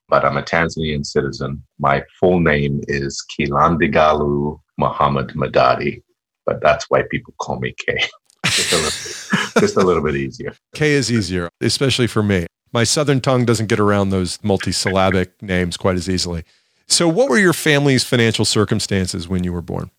But 0.09 0.25
I'm 0.25 0.37
a 0.37 0.43
Tanzanian 0.43 1.05
citizen. 1.05 1.63
My 1.81 2.05
full 2.21 2.39
name 2.39 2.83
is 2.87 3.25
Kilandigalu 3.33 4.61
Muhammad 4.79 5.31
Madati, 5.31 6.03
but 6.45 6.61
that's 6.63 6.89
why 6.89 7.03
people 7.11 7.35
call 7.41 7.59
me 7.59 7.75
Kay. 7.77 7.99
just, 8.47 8.73
a 8.73 8.77
little, 8.77 9.61
just 9.61 9.77
a 9.77 9.81
little 9.81 10.03
bit 10.03 10.15
easier. 10.15 10.55
Kay 10.75 10.93
is 10.93 11.11
easier, 11.11 11.49
especially 11.61 12.07
for 12.07 12.23
me. 12.23 12.47
My 12.73 12.85
southern 12.85 13.21
tongue 13.21 13.45
doesn't 13.45 13.69
get 13.69 13.81
around 13.81 14.11
those 14.11 14.39
multisyllabic 14.39 15.31
names 15.41 15.77
quite 15.77 15.97
as 15.97 16.09
easily. 16.09 16.45
So, 16.87 17.09
what 17.09 17.29
were 17.29 17.39
your 17.39 17.53
family's 17.53 18.05
financial 18.05 18.45
circumstances 18.45 19.29
when 19.29 19.45
you 19.45 19.53
were 19.53 19.63
born? 19.63 19.91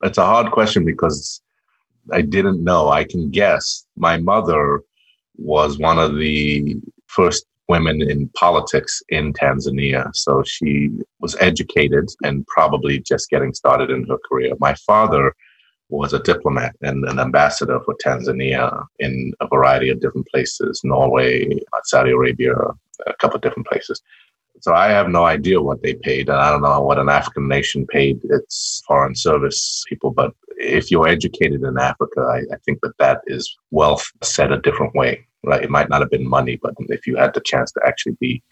That's 0.00 0.18
a 0.18 0.24
hard 0.24 0.50
question 0.52 0.84
because 0.84 1.40
I 2.12 2.22
didn't 2.22 2.64
know. 2.64 2.88
I 2.88 3.04
can 3.04 3.30
guess. 3.30 3.84
My 3.96 4.16
mother 4.16 4.80
was 5.36 5.78
one 5.78 5.98
of 5.98 6.16
the 6.16 6.76
first 7.06 7.44
women 7.68 8.02
in 8.02 8.28
politics 8.30 9.02
in 9.10 9.32
Tanzania. 9.32 10.10
So 10.14 10.42
she 10.44 10.90
was 11.20 11.36
educated 11.40 12.08
and 12.22 12.46
probably 12.48 12.98
just 12.98 13.30
getting 13.30 13.54
started 13.54 13.90
in 13.90 14.06
her 14.08 14.18
career. 14.28 14.54
My 14.58 14.74
father 14.74 15.34
was 15.90 16.12
a 16.12 16.22
diplomat 16.22 16.76
and 16.82 17.04
an 17.04 17.18
ambassador 17.18 17.80
for 17.84 17.94
Tanzania 18.04 18.84
in 18.98 19.32
a 19.40 19.48
variety 19.48 19.90
of 19.90 20.00
different 20.00 20.26
places 20.28 20.80
Norway, 20.84 21.46
uh, 21.46 21.80
Saudi 21.84 22.12
Arabia, 22.12 22.54
a 23.06 23.14
couple 23.14 23.36
of 23.36 23.42
different 23.42 23.66
places. 23.66 24.00
So 24.60 24.74
I 24.74 24.88
have 24.88 25.08
no 25.08 25.24
idea 25.24 25.62
what 25.62 25.82
they 25.82 25.94
paid, 25.94 26.28
and 26.28 26.38
I 26.38 26.50
don't 26.50 26.62
know 26.62 26.82
what 26.82 26.98
an 26.98 27.08
African 27.08 27.48
nation 27.48 27.86
paid 27.86 28.20
its 28.24 28.82
foreign 28.86 29.14
service 29.14 29.84
people. 29.88 30.10
But 30.10 30.34
if 30.58 30.90
you're 30.90 31.08
educated 31.08 31.62
in 31.62 31.78
Africa, 31.78 32.20
I, 32.20 32.54
I 32.54 32.58
think 32.66 32.80
that 32.82 32.96
that 32.98 33.22
is 33.26 33.56
wealth 33.70 34.06
set 34.22 34.52
a 34.52 34.60
different 34.60 34.94
way. 34.94 35.26
Right? 35.42 35.62
It 35.62 35.70
might 35.70 35.88
not 35.88 36.02
have 36.02 36.10
been 36.10 36.28
money, 36.28 36.58
but 36.62 36.74
if 36.88 37.06
you 37.06 37.16
had 37.16 37.32
the 37.32 37.40
chance 37.40 37.72
to 37.72 37.80
actually 37.86 38.16
be 38.20 38.42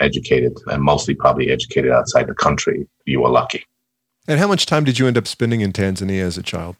educated, 0.00 0.58
and 0.66 0.82
mostly 0.82 1.14
probably 1.14 1.50
educated 1.50 1.92
outside 1.92 2.26
the 2.26 2.34
country, 2.34 2.88
you 3.04 3.20
were 3.20 3.28
lucky. 3.28 3.64
And 4.26 4.40
how 4.40 4.48
much 4.48 4.66
time 4.66 4.84
did 4.84 4.98
you 4.98 5.06
end 5.06 5.18
up 5.18 5.28
spending 5.28 5.60
in 5.60 5.72
Tanzania 5.72 6.22
as 6.22 6.36
a 6.38 6.42
child? 6.42 6.76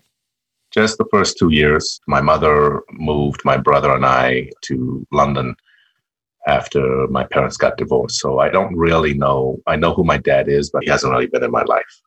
Just 0.73 0.99
the 0.99 1.07
first 1.11 1.37
two 1.39 1.51
years. 1.51 2.01
My 2.07 2.21
mother 2.21 2.83
moved 2.93 3.45
my 3.45 3.57
brother 3.57 3.93
and 3.95 4.07
I 4.07 4.51
to 4.63 5.07
London 5.13 5.55
after 6.47 7.07
my 7.09 7.25
parents 7.25 7.57
got 7.57 7.77
divorced. 7.77 8.19
So 8.19 8.39
I 8.39 8.49
don't 8.49 8.75
really 8.77 9.15
know. 9.15 9.59
I 9.67 9.77
know 9.77 9.95
who 9.95 10.05
my 10.05 10.19
dad 10.19 10.49
is, 10.49 10.71
but 10.71 10.83
he 10.83 10.91
hasn't 10.91 11.13
really 11.13 11.27
been 11.27 11.45
in 11.45 11.51
my 11.51 11.63
life. 11.63 12.01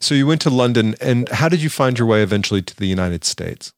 So 0.00 0.14
you 0.14 0.26
went 0.26 0.40
to 0.42 0.50
London, 0.50 0.94
and 1.00 1.28
how 1.28 1.50
did 1.50 1.62
you 1.62 1.68
find 1.68 1.98
your 1.98 2.08
way 2.08 2.22
eventually 2.22 2.62
to 2.62 2.74
the 2.74 2.86
United 2.86 3.22
States? 3.22 3.72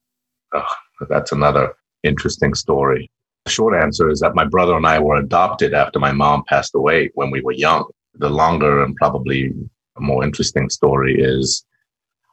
Oh, 0.54 0.62
that's 1.08 1.32
another 1.32 1.74
interesting 2.04 2.54
story. 2.54 3.10
The 3.44 3.50
short 3.50 3.74
answer 3.74 4.08
is 4.08 4.20
that 4.20 4.36
my 4.36 4.44
brother 4.44 4.76
and 4.76 4.86
I 4.86 5.00
were 5.00 5.16
adopted 5.16 5.74
after 5.74 5.98
my 5.98 6.12
mom 6.12 6.44
passed 6.46 6.76
away 6.76 7.10
when 7.14 7.32
we 7.32 7.40
were 7.40 7.52
young. 7.52 7.90
The 8.14 8.30
longer 8.30 8.84
and 8.84 8.94
probably 8.94 9.52
more 9.98 10.22
interesting 10.22 10.70
story 10.70 11.20
is 11.20 11.64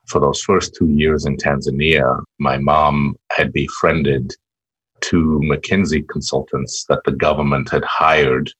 for 0.09 0.19
those 0.19 0.41
first 0.41 0.75
two 0.75 0.89
years 0.89 1.25
in 1.25 1.37
Tanzania, 1.37 2.21
my 2.39 2.57
mom 2.57 3.15
had 3.31 3.53
befriended 3.53 4.33
two 5.01 5.39
McKinsey 5.43 6.07
consultants 6.09 6.85
that 6.89 7.01
the 7.05 7.11
government 7.11 7.69
had 7.69 7.83
hired 7.83 8.51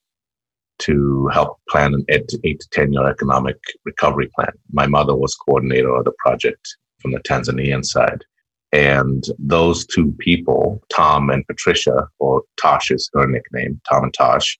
to 0.79 1.27
help 1.27 1.60
plan 1.70 1.94
an 1.94 2.06
eight, 2.10 2.32
eight 2.44 2.60
to 2.62 2.70
10 2.72 2.94
year 2.94 3.08
economic 3.08 3.58
recovery 3.84 4.29
plan. 4.34 4.51
My 4.72 4.88
mother 4.88 5.15
was 5.15 5.36
coordinator 5.36 5.94
of 5.94 6.06
the 6.06 6.13
project 6.20 6.77
from 7.00 7.12
the 7.12 7.20
Tanzanian 7.20 7.84
side. 7.84 8.24
And 8.72 9.24
those 9.39 9.86
two 9.86 10.13
people, 10.20 10.82
Tom 10.89 11.29
and 11.29 11.46
Patricia, 11.48 12.08
or 12.20 12.44
Tosh 12.62 12.91
is 12.91 13.10
her 13.13 13.27
nickname, 13.27 13.82
Tom 13.89 14.06
and 14.06 14.13
Tosh, 14.13 14.58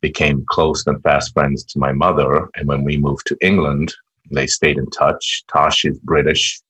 became 0.00 0.44
close 0.48 0.86
and 0.86 1.02
fast 1.02 1.32
friends 1.32 1.64
to 1.64 1.78
my 1.78 1.92
mother. 1.92 2.48
And 2.54 2.68
when 2.68 2.84
we 2.84 2.98
moved 2.98 3.26
to 3.26 3.38
England, 3.40 3.94
they 4.30 4.46
stayed 4.46 4.78
in 4.78 4.88
touch. 4.90 5.44
Tosh 5.48 5.84
is 5.84 5.98
British 6.00 6.60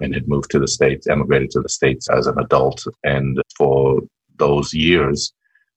and 0.00 0.14
had 0.14 0.28
moved 0.28 0.50
to 0.50 0.58
the 0.58 0.68
States, 0.68 1.06
emigrated 1.06 1.50
to 1.50 1.60
the 1.60 1.68
States 1.68 2.08
as 2.08 2.26
an 2.26 2.38
adult. 2.38 2.82
And 3.04 3.40
for 3.56 4.00
those 4.38 4.72
years, 4.72 5.32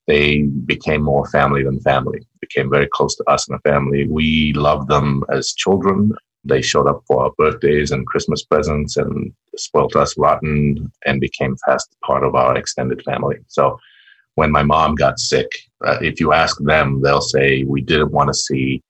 they 0.08 0.44
became 0.44 1.02
more 1.02 1.28
family 1.30 1.64
than 1.64 1.80
family, 1.82 2.20
became 2.42 2.70
very 2.70 2.88
close 2.92 3.16
to 3.16 3.30
us 3.30 3.48
and 3.48 3.58
the 3.58 3.70
family. 3.70 4.08
We 4.08 4.54
loved 4.54 4.90
them 4.90 5.24
as 5.32 5.54
children. 5.54 6.12
They 6.44 6.62
showed 6.62 6.88
up 6.88 7.04
for 7.08 7.24
our 7.24 7.32
birthdays 7.38 7.92
and 7.92 8.06
Christmas 8.06 8.44
presents 8.44 8.98
and 8.98 9.32
spoilt 9.56 9.96
us 9.96 10.18
rotten 10.18 10.92
and 11.06 11.22
became 11.22 11.56
fast 11.66 11.96
part 12.04 12.24
of 12.24 12.36
our 12.36 12.58
extended 12.58 13.02
family. 13.04 13.38
So 13.48 13.78
when 14.36 14.52
my 14.52 14.64
mom 14.64 14.96
got 14.96 15.20
sick, 15.20 15.48
uh, 15.86 16.00
if 16.02 16.20
you 16.20 16.34
ask 16.34 16.58
them, 16.60 17.02
they'll 17.02 17.22
say, 17.22 17.64
We 17.64 17.82
didn't 17.82 18.12
want 18.12 18.28
to 18.28 18.34
see 18.34 18.82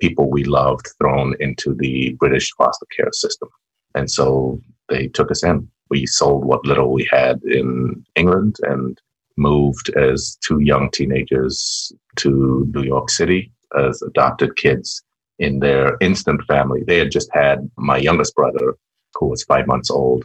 people 0.00 0.30
we 0.30 0.44
loved 0.44 0.88
thrown 0.98 1.34
into 1.40 1.74
the 1.74 2.14
British 2.18 2.52
foster 2.54 2.86
care 2.96 3.10
system. 3.12 3.48
And 3.94 4.10
so 4.10 4.60
they 4.88 5.08
took 5.08 5.30
us 5.30 5.42
in. 5.42 5.68
We 5.88 6.06
sold 6.06 6.44
what 6.44 6.66
little 6.66 6.92
we 6.92 7.08
had 7.10 7.42
in 7.44 8.04
England 8.14 8.56
and 8.62 9.00
moved 9.36 9.90
as 9.96 10.36
two 10.46 10.60
young 10.60 10.90
teenagers 10.90 11.92
to 12.16 12.70
New 12.74 12.82
York 12.82 13.10
City 13.10 13.52
as 13.78 14.02
adopted 14.02 14.56
kids 14.56 15.02
in 15.38 15.60
their 15.60 15.96
instant 16.00 16.42
family. 16.44 16.82
They 16.86 16.98
had 16.98 17.10
just 17.10 17.28
had 17.32 17.70
my 17.76 17.98
youngest 17.98 18.34
brother, 18.34 18.74
who 19.14 19.26
was 19.26 19.44
five 19.44 19.66
months 19.66 19.90
old. 19.90 20.24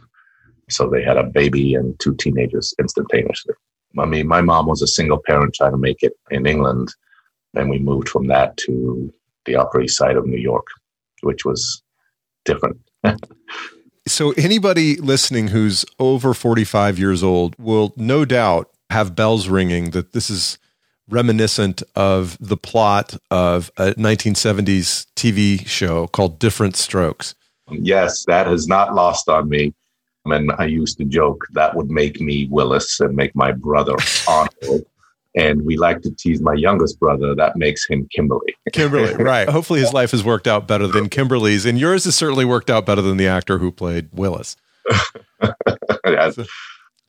So 0.70 0.88
they 0.88 1.02
had 1.02 1.18
a 1.18 1.24
baby 1.24 1.74
and 1.74 1.98
two 2.00 2.14
teenagers 2.16 2.74
instantaneously. 2.78 3.54
I 3.98 4.06
mean, 4.06 4.26
my 4.26 4.40
mom 4.40 4.66
was 4.66 4.80
a 4.80 4.86
single 4.86 5.20
parent 5.26 5.54
trying 5.54 5.72
to 5.72 5.78
make 5.78 6.02
it 6.02 6.14
in 6.30 6.46
England. 6.46 6.94
And 7.54 7.68
we 7.68 7.78
moved 7.78 8.08
from 8.08 8.26
that 8.28 8.56
to 8.58 9.12
the 9.44 9.56
Upper 9.56 9.80
East 9.80 9.96
Side 9.96 10.16
of 10.16 10.26
New 10.26 10.38
York, 10.38 10.66
which 11.22 11.44
was 11.44 11.82
different. 12.44 12.78
so, 14.06 14.32
anybody 14.32 14.96
listening 14.96 15.48
who's 15.48 15.84
over 15.98 16.34
45 16.34 16.98
years 16.98 17.22
old 17.22 17.56
will 17.58 17.92
no 17.96 18.24
doubt 18.24 18.70
have 18.90 19.16
bells 19.16 19.48
ringing 19.48 19.90
that 19.90 20.12
this 20.12 20.30
is 20.30 20.58
reminiscent 21.08 21.82
of 21.94 22.36
the 22.40 22.56
plot 22.56 23.16
of 23.30 23.70
a 23.76 23.92
1970s 23.94 25.06
TV 25.16 25.66
show 25.66 26.06
called 26.06 26.38
Diff'rent 26.38 26.76
Strokes. 26.76 27.34
Yes, 27.70 28.24
that 28.26 28.46
has 28.46 28.66
not 28.66 28.94
lost 28.94 29.28
on 29.28 29.48
me. 29.48 29.74
And 30.24 30.52
I 30.52 30.66
used 30.66 30.98
to 30.98 31.04
joke 31.04 31.46
that 31.52 31.74
would 31.74 31.90
make 31.90 32.20
me 32.20 32.46
Willis 32.50 33.00
and 33.00 33.16
make 33.16 33.34
my 33.34 33.50
brother 33.50 33.96
Arnold. 34.28 34.84
And 35.34 35.62
we 35.64 35.76
like 35.76 36.02
to 36.02 36.10
tease 36.10 36.40
my 36.40 36.54
youngest 36.54 37.00
brother. 37.00 37.34
That 37.34 37.56
makes 37.56 37.86
him 37.86 38.08
Kimberly. 38.14 38.54
Kimberly, 38.72 39.14
right. 39.22 39.48
Hopefully 39.48 39.80
his 39.80 39.92
life 39.92 40.10
has 40.10 40.22
worked 40.24 40.46
out 40.46 40.66
better 40.66 40.86
than 40.86 41.08
Kimberly's. 41.08 41.64
And 41.64 41.78
yours 41.78 42.04
has 42.04 42.14
certainly 42.14 42.44
worked 42.44 42.70
out 42.70 42.86
better 42.86 43.02
than 43.02 43.16
the 43.16 43.28
actor 43.28 43.58
who 43.58 43.72
played 43.72 44.08
Willis. 44.12 44.56
yes 46.06 46.38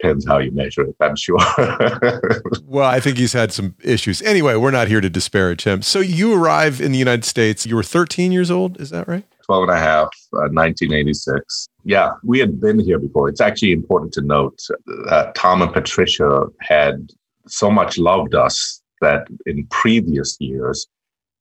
depends 0.03 0.25
how 0.27 0.37
you 0.37 0.51
measure 0.51 0.83
it, 0.83 0.95
I'm 0.99 1.15
sure. 1.15 1.37
well, 2.65 2.89
I 2.89 2.99
think 2.99 3.17
he's 3.17 3.33
had 3.33 3.51
some 3.51 3.75
issues. 3.81 4.21
Anyway, 4.21 4.55
we're 4.55 4.71
not 4.71 4.87
here 4.87 5.01
to 5.01 5.09
disparage 5.09 5.63
him. 5.63 5.81
So 5.81 5.99
you 5.99 6.33
arrive 6.33 6.81
in 6.81 6.91
the 6.91 6.97
United 6.97 7.25
States. 7.25 7.65
You 7.65 7.75
were 7.75 7.83
13 7.83 8.31
years 8.31 8.51
old, 8.51 8.79
is 8.81 8.89
that 8.89 9.07
right? 9.07 9.25
12 9.45 9.63
and 9.63 9.71
a 9.71 9.79
half, 9.79 10.09
uh, 10.33 10.51
1986. 10.51 11.67
Yeah, 11.83 12.11
we 12.23 12.39
had 12.39 12.59
been 12.59 12.79
here 12.79 12.99
before. 12.99 13.29
It's 13.29 13.41
actually 13.41 13.71
important 13.71 14.13
to 14.13 14.21
note 14.21 14.59
that 15.07 15.35
Tom 15.35 15.61
and 15.61 15.71
Patricia 15.71 16.47
had 16.61 17.09
so 17.47 17.69
much 17.69 17.97
loved 17.97 18.35
us 18.35 18.81
that 19.01 19.27
in 19.45 19.67
previous 19.67 20.37
years 20.39 20.87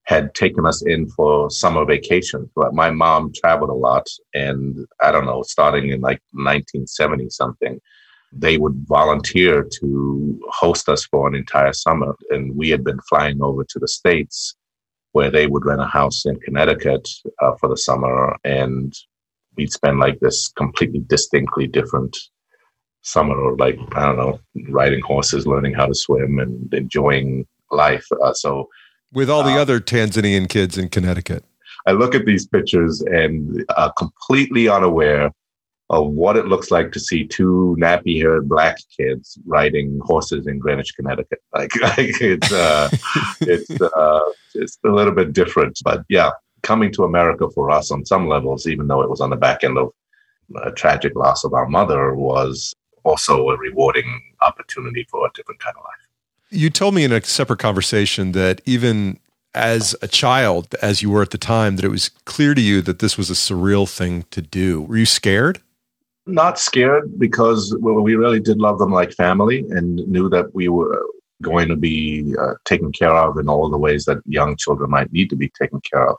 had 0.05 0.35
taken 0.35 0.67
us 0.67 0.83
in 0.83 1.09
for 1.11 1.49
summer 1.51 1.85
vacation. 1.85 2.51
But 2.57 2.75
my 2.75 2.91
mom 2.91 3.33
traveled 3.33 3.71
a 3.71 3.75
lot, 3.75 4.09
and 4.35 4.87
I 5.01 5.13
don't 5.13 5.27
know, 5.27 5.43
starting 5.43 5.91
in 5.91 6.01
like 6.01 6.21
1970 6.33 7.31
something, 7.31 7.81
they 8.33 8.59
would 8.59 8.85
volunteer 8.89 9.63
to 9.81 10.41
host 10.51 10.89
us 10.89 11.05
for 11.05 11.29
an 11.29 11.35
entire 11.35 11.73
summer. 11.73 12.17
And 12.31 12.57
we 12.57 12.71
had 12.71 12.83
been 12.83 13.01
flying 13.09 13.43
over 13.43 13.65
to 13.65 13.79
the 13.79 13.89
States 13.89 14.57
where 15.13 15.31
they 15.31 15.47
would 15.47 15.67
rent 15.67 15.83
a 15.83 15.87
house 15.87 16.25
in 16.25 16.41
Connecticut 16.41 17.09
uh, 17.41 17.53
for 17.61 17.69
the 17.69 17.77
summer. 17.77 18.37
And 18.45 18.93
we'd 19.57 19.73
spend 19.73 20.01
like 20.01 20.19
this 20.21 20.51
completely 20.57 21.01
distinctly 21.07 21.67
different 21.67 22.17
summer, 23.03 23.37
or 23.37 23.57
like, 23.57 23.79
I 23.93 24.07
don't 24.07 24.17
know, 24.17 24.41
riding 24.71 25.01
horses, 25.01 25.47
learning 25.47 25.75
how 25.75 25.87
to 25.87 25.95
swim, 25.95 26.39
and 26.39 26.73
enjoying 26.73 27.47
life. 27.71 28.07
Uh, 28.23 28.33
so, 28.33 28.69
with 29.13 29.29
all 29.29 29.43
the 29.43 29.53
uh, 29.53 29.63
other 29.63 29.81
Tanzanian 29.81 30.49
kids 30.49 30.79
in 30.79 30.89
Connecticut. 30.89 31.45
I 31.87 31.93
look 31.93 32.15
at 32.15 32.27
these 32.27 32.47
pictures 32.47 33.01
and 33.03 33.65
uh, 33.77 33.91
completely 33.93 34.69
unaware 34.69 35.33
of 35.91 36.09
what 36.09 36.37
it 36.37 36.47
looks 36.47 36.71
like 36.71 36.91
to 36.93 37.01
see 37.01 37.27
two 37.27 37.77
nappy-haired 37.79 38.49
black 38.49 38.79
kids 38.97 39.39
riding 39.47 40.01
horses 40.03 40.47
in 40.47 40.59
Greenwich, 40.59 40.95
Connecticut. 40.97 41.41
Like, 41.55 41.71
like 41.83 42.21
it's 42.23 42.51
uh, 42.51 42.89
it's 43.43 43.71
uh, 43.79 44.21
it's 44.55 44.79
a 44.87 44.89
little 44.89 45.13
bit 45.13 45.35
different, 45.35 45.79
but 45.85 46.03
yeah, 46.09 46.31
coming 46.63 46.91
to 46.93 47.05
America 47.05 47.47
for 47.51 47.71
us 47.71 47.91
on 47.91 48.07
some 48.07 48.27
levels, 48.27 48.67
even 48.67 48.87
though 48.87 49.03
it 49.03 49.11
was 49.11 49.21
on 49.21 49.29
the 49.29 49.37
back 49.37 49.65
end 49.65 49.77
of 49.77 49.91
a 50.65 50.73
tragic 50.73 51.15
loss 51.15 51.45
of 51.45 51.53
our 51.53 51.69
mother, 51.69 52.15
was 52.15 52.75
also 53.05 53.49
a 53.51 53.57
rewarding 53.57 54.23
opportunity 54.41 55.07
for 55.11 55.27
a 55.27 55.31
different 55.35 55.61
kind 55.61 55.77
of 55.77 55.85
life. 55.85 56.09
You 56.51 56.71
told 56.71 56.95
me 56.95 57.05
in 57.05 57.13
a 57.13 57.23
separate 57.23 57.59
conversation 57.59 58.33
that 58.33 58.61
even 58.67 59.19
as 59.55 59.95
a 60.03 60.09
child, 60.09 60.75
as 60.83 61.03
you 61.03 61.11
were 61.11 61.23
at 61.23 61.31
the 61.31 61.39
time, 61.39 61.77
that 61.77 61.85
it 61.85 61.91
was 61.91 62.09
clear 62.25 62.55
to 62.55 62.61
you 62.61 62.83
that 62.83 62.99
this 62.99 63.17
was 63.17 63.31
a 63.31 63.35
surreal 63.35 63.89
thing 63.89 64.25
to 64.31 64.43
do. 64.43 64.83
Were 64.83 64.97
you 64.97 65.07
scared? 65.07 65.61
not 66.27 66.59
scared 66.59 67.19
because 67.19 67.77
we 67.81 68.15
really 68.15 68.41
did 68.41 68.59
love 68.59 68.79
them 68.79 68.93
like 68.93 69.13
family 69.13 69.65
and 69.71 69.97
knew 69.97 70.29
that 70.29 70.55
we 70.55 70.69
were 70.69 71.05
going 71.41 71.69
to 71.69 71.77
be 71.77 72.35
uh, 72.41 72.55
taken 72.65 72.93
care 72.93 73.15
of 73.15 73.39
in 73.39 73.49
all 73.49 73.69
the 73.69 73.79
ways 73.79 74.05
that 74.05 74.19
young 74.27 74.57
children 74.57 74.91
might 74.91 75.13
need 75.13 75.29
to 75.31 75.37
be 75.37 75.51
taken 75.61 75.81
care 75.81 76.09
of. 76.09 76.17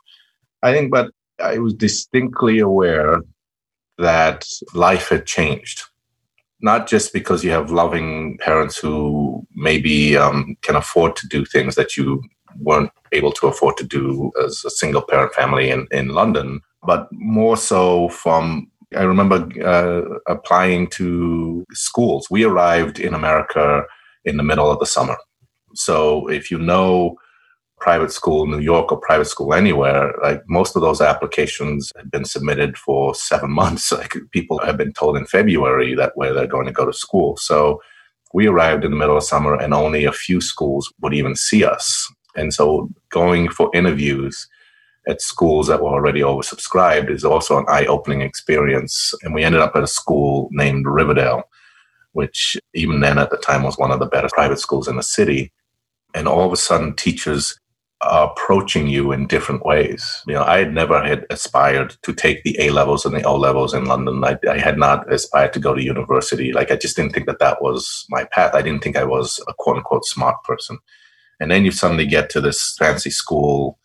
I 0.62 0.74
think, 0.74 0.92
but 0.92 1.12
I 1.40 1.58
was 1.60 1.74
distinctly 1.74 2.60
aware 2.60 3.22
that 3.98 4.46
life 4.74 5.10
had 5.10 5.26
changed. 5.26 5.84
Not 6.64 6.88
just 6.88 7.14
because 7.14 7.44
you 7.44 7.52
have 7.52 7.72
loving 7.72 8.38
parents 8.40 8.78
who 8.78 9.46
maybe 9.54 10.18
um, 10.18 10.58
can 10.62 10.76
afford 10.76 11.16
to 11.18 11.28
do 11.28 11.46
things 11.46 11.76
that 11.76 11.96
you 11.98 12.24
weren't 12.60 12.90
able 13.12 13.32
to 13.34 13.48
afford 13.48 13.78
to 13.78 13.84
do 13.84 14.32
as 14.44 14.64
a 14.66 14.70
single 14.70 15.02
parent 15.02 15.34
family 15.34 15.70
in, 15.70 15.88
in 15.92 16.10
London, 16.10 16.62
but 16.86 17.08
more 17.12 17.58
so 17.58 18.10
from 18.10 18.72
I 18.96 19.04
remember 19.04 19.50
uh, 19.66 20.20
applying 20.28 20.88
to 20.92 21.66
schools. 21.74 22.28
We 22.30 22.44
arrived 22.44 23.00
in 23.00 23.14
America 23.14 23.84
in 24.24 24.38
the 24.38 24.44
middle 24.44 24.72
of 24.72 24.80
the 24.80 24.86
summer. 24.86 25.18
So 25.76 26.28
if 26.28 26.52
you 26.52 26.60
know 26.60 27.18
private 27.80 28.12
school 28.12 28.48
New 28.48 28.60
York 28.60 28.92
or 28.92 29.00
private 29.00 29.26
school 29.26 29.54
anywhere, 29.54 30.14
like 30.22 30.42
most 30.48 30.76
of 30.76 30.82
those 30.82 31.02
applications 31.02 31.92
had 31.98 32.10
been 32.10 32.26
submitted 32.26 32.78
for 32.78 33.14
seven 33.14 33.52
months. 33.62 33.92
Like 33.92 34.16
people 34.32 34.60
have 34.60 34.78
been 34.78 34.94
told 34.94 35.18
in 35.18 35.26
February 35.26 35.94
that 35.96 36.14
where 36.16 36.34
they're 36.34 36.48
going 36.48 36.66
to 36.68 36.72
go 36.72 36.86
to 36.86 36.94
school. 36.94 37.38
So 37.38 37.82
we 38.34 38.48
arrived 38.48 38.84
in 38.84 38.92
the 38.92 38.98
middle 38.98 39.18
of 39.18 39.24
summer 39.24 39.56
and 39.56 39.74
only 39.74 40.06
a 40.06 40.12
few 40.12 40.42
schools 40.42 40.92
would 41.02 41.14
even 41.14 41.36
see 41.36 41.64
us. 41.64 42.12
And 42.36 42.54
so 42.54 42.90
going 43.10 43.50
for 43.50 43.70
interviews 43.76 44.48
at 45.08 45.22
schools 45.22 45.68
that 45.68 45.82
were 45.82 45.90
already 45.90 46.22
oversubscribed 46.22 47.10
is 47.10 47.24
also 47.24 47.58
an 47.58 47.66
eye 47.68 47.86
opening 47.86 48.22
experience. 48.22 49.14
And 49.22 49.34
we 49.34 49.44
ended 49.44 49.62
up 49.62 49.76
at 49.76 49.84
a 49.84 49.88
school 49.88 50.50
named 50.52 50.86
Riverdale, 50.88 51.44
which 52.14 52.58
even 52.74 53.02
then 53.02 53.18
at 53.18 53.30
the 53.30 53.38
time 53.38 53.64
was 53.64 53.78
one 53.78 53.92
of 53.92 54.00
the 54.00 54.06
better 54.06 54.30
private 54.32 54.60
schools 54.60 54.88
in 54.88 54.96
the 54.96 55.04
city. 55.04 55.52
And 56.16 56.28
all 56.28 56.46
of 56.46 56.54
a 56.54 56.58
sudden, 56.58 56.96
teachers 56.96 57.60
approaching 58.10 58.88
you 58.88 59.12
in 59.12 59.28
different 59.28 59.66
ways. 59.66 60.22
You 60.28 60.34
know, 60.34 60.44
I 60.44 60.60
had 60.60 60.74
never 60.74 61.04
had 61.04 61.26
aspired 61.30 61.96
to 62.04 62.14
take 62.14 62.44
the 62.44 62.56
A 62.60 62.70
levels 62.70 63.06
and 63.06 63.16
the 63.16 63.24
O 63.24 63.36
levels 63.36 63.74
in 63.74 63.86
London. 63.86 64.24
I, 64.24 64.38
I, 64.50 64.58
had 64.58 64.78
not 64.78 65.12
aspired 65.12 65.54
to 65.54 65.60
go 65.60 65.74
to 65.74 65.84
university. 65.84 66.52
Like, 66.52 66.72
I 66.72 66.76
just 66.76 66.96
didn't 66.96 67.14
think 67.14 67.28
that 67.28 67.40
that 67.40 67.62
was 67.62 68.06
my 68.10 68.26
path. 68.26 68.54
I 68.54 68.62
didn't 68.62 68.84
think 68.84 68.98
I 68.98 69.04
was 69.04 69.40
a 69.48 69.54
quote 69.58 69.78
unquote 69.78 70.06
smart 70.06 70.44
person. 70.44 70.78
And 71.40 71.52
then 71.52 71.66
you 71.66 71.72
suddenly 71.72 72.06
get 72.06 72.30
to 72.32 72.42
this 72.42 72.76
fancy 72.78 73.10
school 73.10 73.80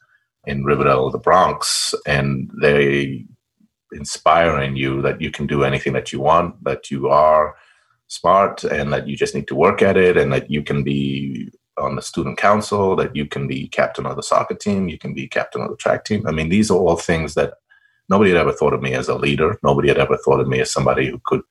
in 0.46 0.64
Riverdale, 0.64 1.10
the 1.10 1.18
Bronx, 1.18 1.94
and 2.06 2.50
they 2.60 3.25
inspire 3.92 4.60
in 4.60 4.76
you 4.76 5.02
that 5.02 5.20
you 5.20 5.30
can 5.30 5.46
do 5.46 5.64
anything 5.64 5.92
that 5.94 6.12
you 6.12 6.20
want, 6.20 6.62
that 6.64 6.90
you 6.90 7.08
are 7.08 7.56
smart, 8.06 8.64
and 8.64 8.92
that 8.92 9.06
you 9.06 9.16
just 9.16 9.34
need 9.34 9.48
to 9.48 9.54
work 9.54 9.82
at 9.82 9.96
it, 9.96 10.16
and 10.16 10.32
that 10.32 10.50
you 10.50 10.62
can 10.62 10.82
be 10.82 11.50
on 11.78 11.97
the 11.97 12.02
student 12.02 12.38
council, 12.38 12.97
that 12.97 13.14
you 13.14 13.26
can 13.26 13.47
be 13.47 13.68
captain 13.68 14.06
of 14.06 14.16
the 14.16 14.23
soccer 14.23 14.54
team, 14.54 14.88
you 14.88 14.99
can 14.99 15.14
be 15.14 15.28
captain 15.28 15.62
of 15.62 15.70
the 15.70 15.76
track 15.76 16.04
team. 16.04 16.26
I 16.26 16.32
mean, 16.32 16.49
these 16.49 16.70
are 16.70 16.78
all 16.78 16.97
things 16.97 17.35
that 17.35 17.54
nobody 18.08 18.30
had 18.30 18.40
ever 18.40 18.52
thought 18.52 18.75
of 18.75 18.82
me 18.82 18.94
as 18.94 19.08
a 19.08 19.14
leader. 19.14 19.58
Nobody 19.62 19.88
had 19.88 19.99
ever 19.99 20.16
thought 20.16 20.40
of 20.40 20.49
me 20.49 20.61
as 20.61 20.70
somebody 20.70 21.08
who 21.08 21.20
could 21.25 21.42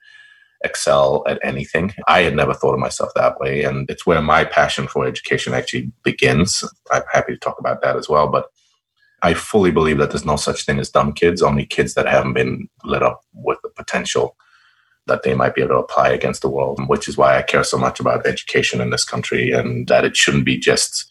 excel 0.63 1.23
at 1.27 1.39
anything. 1.43 1.93
I 2.07 2.21
had 2.21 2.35
never 2.35 2.53
thought 2.53 2.73
of 2.73 2.79
myself 2.79 3.11
that 3.15 3.39
way. 3.39 3.63
And 3.63 3.89
it's 3.89 4.05
where 4.05 4.21
my 4.21 4.43
passion 4.43 4.87
for 4.87 5.05
education 5.05 5.53
actually 5.53 5.91
begins. 6.03 6.63
I'm 6.91 7.03
happy 7.11 7.33
to 7.33 7.39
talk 7.39 7.59
about 7.59 7.81
that 7.81 7.95
as 7.95 8.09
well. 8.09 8.27
But 8.27 8.47
I 9.21 9.33
fully 9.33 9.71
believe 9.71 9.97
that 9.97 10.11
there's 10.11 10.25
no 10.25 10.35
such 10.35 10.65
thing 10.65 10.79
as 10.79 10.89
dumb 10.89 11.13
kids, 11.13 11.41
only 11.41 11.65
kids 11.65 11.93
that 11.93 12.07
haven't 12.07 12.33
been 12.33 12.69
lit 12.83 13.03
up 13.03 13.21
with 13.33 13.59
the 13.63 13.69
potential 13.69 14.35
that 15.07 15.23
they 15.23 15.33
might 15.33 15.55
be 15.55 15.61
able 15.61 15.75
to 15.75 15.79
apply 15.79 16.09
against 16.09 16.41
the 16.41 16.49
world, 16.49 16.79
which 16.87 17.07
is 17.07 17.17
why 17.17 17.37
I 17.37 17.41
care 17.41 17.63
so 17.63 17.77
much 17.77 17.99
about 17.99 18.25
education 18.25 18.81
in 18.81 18.89
this 18.89 19.05
country 19.05 19.51
and 19.51 19.87
that 19.87 20.05
it 20.05 20.15
shouldn't 20.15 20.45
be 20.45 20.57
just 20.57 21.09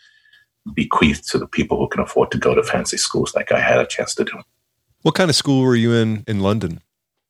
bequeathed 0.74 1.28
to 1.30 1.38
the 1.38 1.46
people 1.46 1.78
who 1.78 1.88
can 1.88 2.02
afford 2.02 2.30
to 2.32 2.38
go 2.38 2.54
to 2.54 2.62
fancy 2.62 2.96
schools 2.96 3.34
like 3.34 3.52
I 3.52 3.60
had 3.60 3.78
a 3.78 3.86
chance 3.86 4.14
to 4.16 4.24
do. 4.24 4.38
What 5.02 5.14
kind 5.14 5.30
of 5.30 5.36
school 5.36 5.62
were 5.62 5.76
you 5.76 5.92
in 5.92 6.24
in 6.26 6.40
London? 6.40 6.80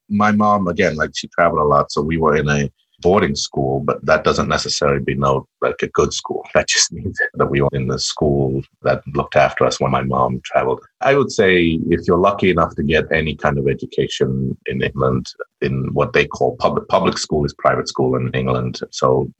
My 0.09 0.31
mom, 0.31 0.67
again, 0.67 0.95
like 0.95 1.11
she 1.15 1.27
traveled 1.27 1.61
a 1.61 1.65
lot. 1.65 1.91
So 1.91 2.01
we 2.01 2.17
were 2.17 2.35
in 2.35 2.49
a 2.49 2.71
boarding 2.99 3.35
school, 3.35 3.79
but 3.81 4.03
that 4.05 4.23
doesn't 4.23 4.49
necessarily 4.49 5.13
no 5.15 5.47
like 5.61 5.81
a 5.81 5.87
good 5.87 6.13
school. 6.13 6.45
That 6.53 6.67
just 6.67 6.91
means 6.91 7.19
that 7.35 7.47
we 7.47 7.61
were 7.61 7.69
in 7.73 7.87
the 7.87 7.99
school 7.99 8.63
that 8.81 9.03
looked 9.13 9.35
after 9.35 9.63
us 9.65 9.79
when 9.79 9.91
my 9.91 10.01
mom 10.01 10.41
traveled. 10.43 10.81
I 11.01 11.15
would 11.15 11.31
say 11.31 11.79
if 11.89 12.07
you're 12.07 12.17
lucky 12.17 12.49
enough 12.49 12.75
to 12.75 12.83
get 12.83 13.11
any 13.11 13.35
kind 13.35 13.59
of 13.59 13.67
education 13.67 14.57
in 14.65 14.81
England, 14.81 15.27
in 15.61 15.93
what 15.93 16.13
they 16.13 16.25
call 16.25 16.55
public 16.57 16.87
public 16.87 17.17
school 17.17 17.45
is 17.45 17.53
private 17.53 17.87
school 17.87 18.15
in 18.15 18.31
England. 18.33 18.79
So 18.91 19.31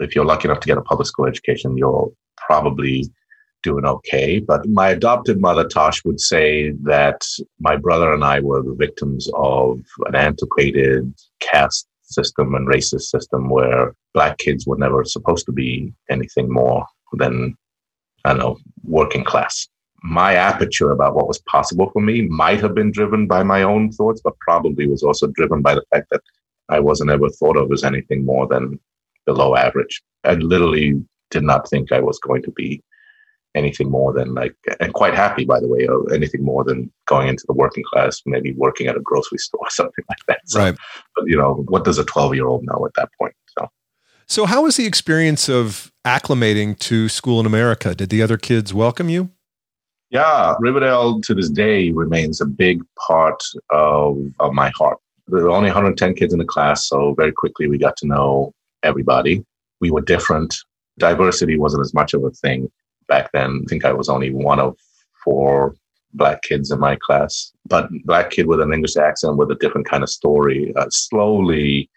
if 0.00 0.14
you're 0.14 0.24
lucky 0.24 0.48
enough 0.48 0.60
to 0.60 0.66
get 0.66 0.78
a 0.78 0.82
public 0.82 1.08
school 1.08 1.26
education, 1.26 1.76
you're 1.76 2.10
probably 2.38 3.06
doing 3.62 3.84
okay. 3.84 4.40
But 4.40 4.68
my 4.68 4.90
adopted 4.90 5.40
mother, 5.40 5.66
Tosh, 5.66 6.04
would 6.04 6.20
say 6.20 6.70
that 6.82 7.22
my 7.60 7.76
brother 7.76 8.12
and 8.12 8.24
I 8.24 8.40
were 8.40 8.62
the 8.62 8.74
victims 8.74 9.28
of 9.34 9.80
an 10.06 10.14
antiquated 10.14 11.14
caste 11.40 11.86
system 12.12 12.54
and 12.54 12.68
racist 12.68 13.02
system 13.02 13.48
where 13.48 13.94
black 14.14 14.38
kids 14.38 14.66
were 14.66 14.78
never 14.78 15.04
supposed 15.04 15.46
to 15.46 15.52
be 15.52 15.92
anything 16.10 16.52
more 16.52 16.86
than, 17.14 17.56
I 18.24 18.30
don't 18.30 18.38
know, 18.38 18.58
working 18.84 19.24
class. 19.24 19.68
My 20.02 20.34
aperture 20.34 20.90
about 20.90 21.14
what 21.14 21.28
was 21.28 21.38
possible 21.40 21.90
for 21.92 22.02
me 22.02 22.22
might 22.22 22.60
have 22.60 22.74
been 22.74 22.90
driven 22.90 23.26
by 23.26 23.42
my 23.42 23.62
own 23.62 23.92
thoughts, 23.92 24.20
but 24.22 24.38
probably 24.40 24.86
was 24.86 25.02
also 25.02 25.28
driven 25.28 25.62
by 25.62 25.74
the 25.74 25.84
fact 25.92 26.08
that 26.10 26.22
I 26.68 26.80
wasn't 26.80 27.10
ever 27.10 27.28
thought 27.28 27.56
of 27.56 27.70
as 27.72 27.84
anything 27.84 28.24
more 28.24 28.46
than 28.46 28.80
below 29.26 29.54
average. 29.54 30.02
I 30.24 30.34
literally 30.34 31.00
did 31.30 31.44
not 31.44 31.68
think 31.68 31.92
I 31.92 32.00
was 32.00 32.18
going 32.18 32.42
to 32.42 32.50
be 32.50 32.82
anything 33.54 33.90
more 33.90 34.12
than 34.12 34.34
like, 34.34 34.54
and 34.80 34.92
quite 34.92 35.14
happy, 35.14 35.44
by 35.44 35.60
the 35.60 35.68
way, 35.68 35.86
of 35.86 36.10
anything 36.12 36.42
more 36.42 36.64
than 36.64 36.90
going 37.06 37.28
into 37.28 37.44
the 37.46 37.52
working 37.52 37.84
class, 37.92 38.22
maybe 38.26 38.52
working 38.52 38.86
at 38.86 38.96
a 38.96 39.00
grocery 39.00 39.38
store 39.38 39.60
or 39.66 39.70
something 39.70 40.04
like 40.08 40.18
that. 40.28 40.40
So, 40.46 40.60
right. 40.60 40.76
But, 41.16 41.26
you 41.26 41.36
know, 41.36 41.64
what 41.68 41.84
does 41.84 41.98
a 41.98 42.04
12 42.04 42.34
year 42.34 42.46
old 42.46 42.64
know 42.64 42.84
at 42.86 42.94
that 42.96 43.10
point? 43.18 43.34
So, 43.58 43.68
so 44.26 44.46
how 44.46 44.62
was 44.62 44.76
the 44.76 44.86
experience 44.86 45.48
of 45.48 45.92
acclimating 46.06 46.78
to 46.80 47.08
school 47.08 47.40
in 47.40 47.46
America? 47.46 47.94
Did 47.94 48.10
the 48.10 48.22
other 48.22 48.38
kids 48.38 48.72
welcome 48.72 49.08
you? 49.08 49.30
Yeah, 50.10 50.56
Riverdale 50.58 51.22
to 51.22 51.34
this 51.34 51.48
day 51.48 51.90
remains 51.90 52.40
a 52.40 52.46
big 52.46 52.82
part 53.08 53.42
of, 53.70 54.18
of 54.40 54.52
my 54.52 54.70
heart. 54.76 54.98
There 55.26 55.44
were 55.44 55.50
only 55.50 55.70
110 55.70 56.14
kids 56.14 56.34
in 56.34 56.38
the 56.38 56.44
class, 56.44 56.86
so 56.86 57.14
very 57.14 57.32
quickly 57.32 57.66
we 57.66 57.78
got 57.78 57.96
to 57.98 58.06
know 58.06 58.52
everybody. 58.82 59.42
We 59.80 59.90
were 59.90 60.02
different. 60.02 60.54
Diversity 60.98 61.58
wasn't 61.58 61.80
as 61.80 61.94
much 61.94 62.12
of 62.12 62.24
a 62.24 62.30
thing 62.30 62.70
back 63.12 63.30
then. 63.32 63.50
I 63.62 63.66
think 63.68 63.84
I 63.84 63.92
was 64.00 64.08
only 64.08 64.30
one 64.50 64.60
of 64.66 64.70
four 65.24 65.74
black 66.14 66.38
kids 66.42 66.70
in 66.70 66.78
my 66.88 66.96
class, 67.06 67.52
but 67.72 67.88
black 68.04 68.30
kid 68.30 68.46
with 68.46 68.60
an 68.60 68.72
English 68.72 68.96
accent 68.96 69.36
with 69.36 69.50
a 69.50 69.60
different 69.62 69.88
kind 69.92 70.02
of 70.02 70.10
story. 70.20 70.60
Uh, 70.76 70.90
slowly, 70.90 71.90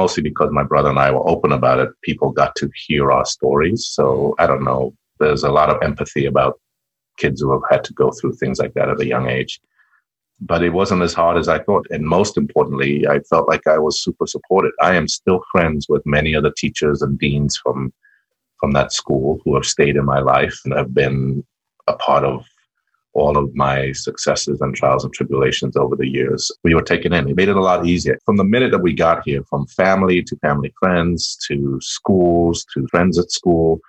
mostly 0.00 0.22
because 0.22 0.50
my 0.52 0.66
brother 0.70 0.90
and 0.90 0.98
I 0.98 1.10
were 1.10 1.28
open 1.34 1.52
about 1.52 1.80
it, 1.80 1.90
people 2.08 2.40
got 2.42 2.54
to 2.56 2.70
hear 2.86 3.04
our 3.16 3.26
stories. 3.36 3.80
So 3.86 4.34
I 4.38 4.46
don't 4.46 4.64
know. 4.70 4.94
There's 5.20 5.44
a 5.44 5.56
lot 5.60 5.70
of 5.70 5.82
empathy 5.82 6.26
about 6.26 6.60
kids 7.18 7.40
who 7.40 7.52
have 7.52 7.66
had 7.70 7.84
to 7.84 7.92
go 8.02 8.10
through 8.10 8.34
things 8.34 8.58
like 8.58 8.74
that 8.74 8.88
at 8.88 9.00
a 9.00 9.06
young 9.14 9.28
age. 9.28 9.60
But 10.40 10.64
it 10.64 10.70
wasn't 10.80 11.02
as 11.02 11.14
hard 11.14 11.36
as 11.38 11.48
I 11.48 11.60
thought. 11.60 11.86
And 11.90 12.04
most 12.18 12.36
importantly, 12.36 13.06
I 13.14 13.20
felt 13.30 13.48
like 13.48 13.66
I 13.66 13.78
was 13.78 14.02
super 14.02 14.26
supported. 14.26 14.72
I 14.80 14.96
am 14.96 15.06
still 15.06 15.40
friends 15.52 15.86
with 15.88 16.12
many 16.16 16.32
of 16.34 16.42
the 16.42 16.54
teachers 16.62 17.00
and 17.00 17.18
deans 17.18 17.56
from 17.62 17.92
from 18.62 18.72
that 18.72 18.92
school 18.92 19.40
who 19.44 19.56
have 19.56 19.66
stayed 19.66 19.96
in 19.96 20.04
my 20.04 20.20
life 20.20 20.60
and 20.64 20.72
have 20.72 20.94
been 20.94 21.44
a 21.88 21.94
part 21.94 22.24
of 22.24 22.46
all 23.12 23.36
of 23.36 23.52
my 23.56 23.90
successes 23.90 24.60
and 24.60 24.74
trials 24.74 25.04
and 25.04 25.12
tribulations 25.12 25.76
over 25.76 25.96
the 25.96 26.06
years. 26.06 26.50
We 26.62 26.74
were 26.74 26.82
taken 26.82 27.12
in. 27.12 27.28
It 27.28 27.36
made 27.36 27.48
it 27.48 27.56
a 27.56 27.60
lot 27.60 27.84
easier. 27.86 28.18
From 28.24 28.36
the 28.36 28.44
minute 28.44 28.70
that 28.70 28.78
we 28.78 28.94
got 28.94 29.24
here, 29.24 29.42
from 29.50 29.66
family 29.66 30.22
to 30.22 30.36
family 30.36 30.72
friends 30.78 31.36
to 31.48 31.78
schools 31.82 32.64
to 32.72 32.86
friends 32.86 33.18
at 33.18 33.32
school, 33.32 33.80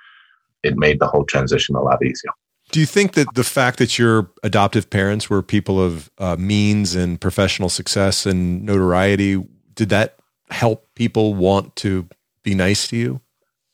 it 0.63 0.75
made 0.75 0.99
the 0.99 1.07
whole 1.07 1.23
transition 1.23 1.75
a 1.75 1.81
lot 1.81 2.03
easier. 2.03 2.31
Do 2.71 2.79
you 2.79 2.87
think 2.87 3.13
that 3.13 3.27
the 3.35 3.43
fact 3.43 3.77
that 3.77 3.99
your 3.99 4.31
adoptive 4.41 4.89
parents 4.89 5.29
were 5.29 5.43
people 5.43 5.79
of 5.79 6.09
uh, 6.17 6.35
means 6.37 6.95
and 6.95 7.21
professional 7.21 7.69
success 7.69 8.25
and 8.25 8.63
notoriety, 8.63 9.41
did 9.75 9.89
that 9.89 10.17
help 10.49 10.87
people 10.95 11.35
want 11.35 11.75
to 11.77 12.07
be 12.41 12.55
nice 12.55 12.87
to 12.87 12.97
you? 12.97 13.21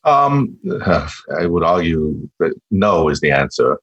Um, 0.04 0.58
I 1.38 1.46
would 1.46 1.62
argue 1.62 2.28
that 2.38 2.54
no 2.70 3.08
is 3.08 3.20
the 3.20 3.30
answer. 3.30 3.78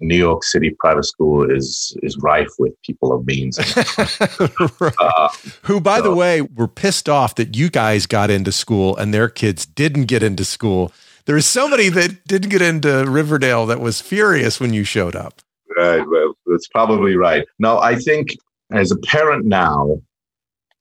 New 0.00 0.16
York 0.16 0.44
City 0.44 0.70
private 0.78 1.04
school 1.04 1.48
is 1.48 1.96
is 2.02 2.16
rife 2.18 2.48
with 2.58 2.72
people 2.82 3.12
of 3.12 3.26
means, 3.26 3.58
right. 4.80 4.94
uh, 4.98 5.28
who, 5.64 5.78
by 5.78 5.98
so. 5.98 6.04
the 6.04 6.14
way, 6.14 6.40
were 6.40 6.68
pissed 6.68 7.08
off 7.08 7.34
that 7.34 7.54
you 7.54 7.68
guys 7.68 8.06
got 8.06 8.30
into 8.30 8.50
school 8.50 8.96
and 8.96 9.12
their 9.12 9.28
kids 9.28 9.66
didn't 9.66 10.06
get 10.06 10.22
into 10.22 10.44
school. 10.44 10.90
There 11.26 11.34
was 11.34 11.46
somebody 11.46 11.90
that 11.90 12.24
didn't 12.24 12.48
get 12.48 12.62
into 12.62 13.04
Riverdale 13.06 13.66
that 13.66 13.80
was 13.80 14.00
furious 14.00 14.58
when 14.58 14.72
you 14.72 14.84
showed 14.84 15.14
up. 15.14 15.42
Right, 15.76 16.02
well, 16.08 16.34
that's 16.46 16.66
probably 16.68 17.14
right. 17.14 17.46
No, 17.58 17.78
I 17.78 17.96
think 17.96 18.30
as 18.72 18.90
a 18.90 18.96
parent 18.96 19.44
now, 19.44 20.00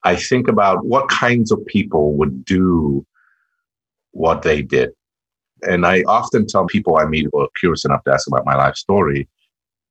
I 0.03 0.15
think 0.15 0.47
about 0.47 0.85
what 0.85 1.09
kinds 1.09 1.51
of 1.51 1.63
people 1.65 2.13
would 2.13 2.45
do 2.45 3.05
what 4.11 4.41
they 4.41 4.61
did. 4.61 4.91
And 5.63 5.85
I 5.85 6.03
often 6.03 6.47
tell 6.47 6.65
people 6.65 6.97
I 6.97 7.05
meet 7.05 7.27
who 7.31 7.41
are 7.41 7.49
curious 7.59 7.85
enough 7.85 8.03
to 8.05 8.13
ask 8.13 8.27
about 8.27 8.45
my 8.45 8.55
life 8.55 8.75
story, 8.75 9.27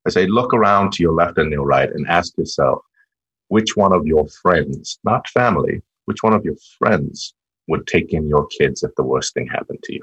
I 0.05 0.09
say, 0.09 0.27
look 0.27 0.53
around 0.53 0.93
to 0.93 1.03
your 1.03 1.13
left 1.13 1.37
and 1.37 1.51
your 1.51 1.65
right 1.65 1.89
and 1.89 2.07
ask 2.07 2.37
yourself, 2.37 2.79
which 3.49 3.75
one 3.75 3.93
of 3.93 4.07
your 4.07 4.27
friends, 4.41 4.99
not 5.03 5.27
family, 5.29 5.81
which 6.05 6.23
one 6.23 6.33
of 6.33 6.43
your 6.43 6.55
friends 6.77 7.33
would 7.67 7.85
take 7.85 8.13
in 8.13 8.27
your 8.27 8.47
kids 8.47 8.81
if 8.81 8.91
the 8.95 9.03
worst 9.03 9.33
thing 9.33 9.47
happened 9.47 9.79
to 9.83 9.93
you? 9.93 10.01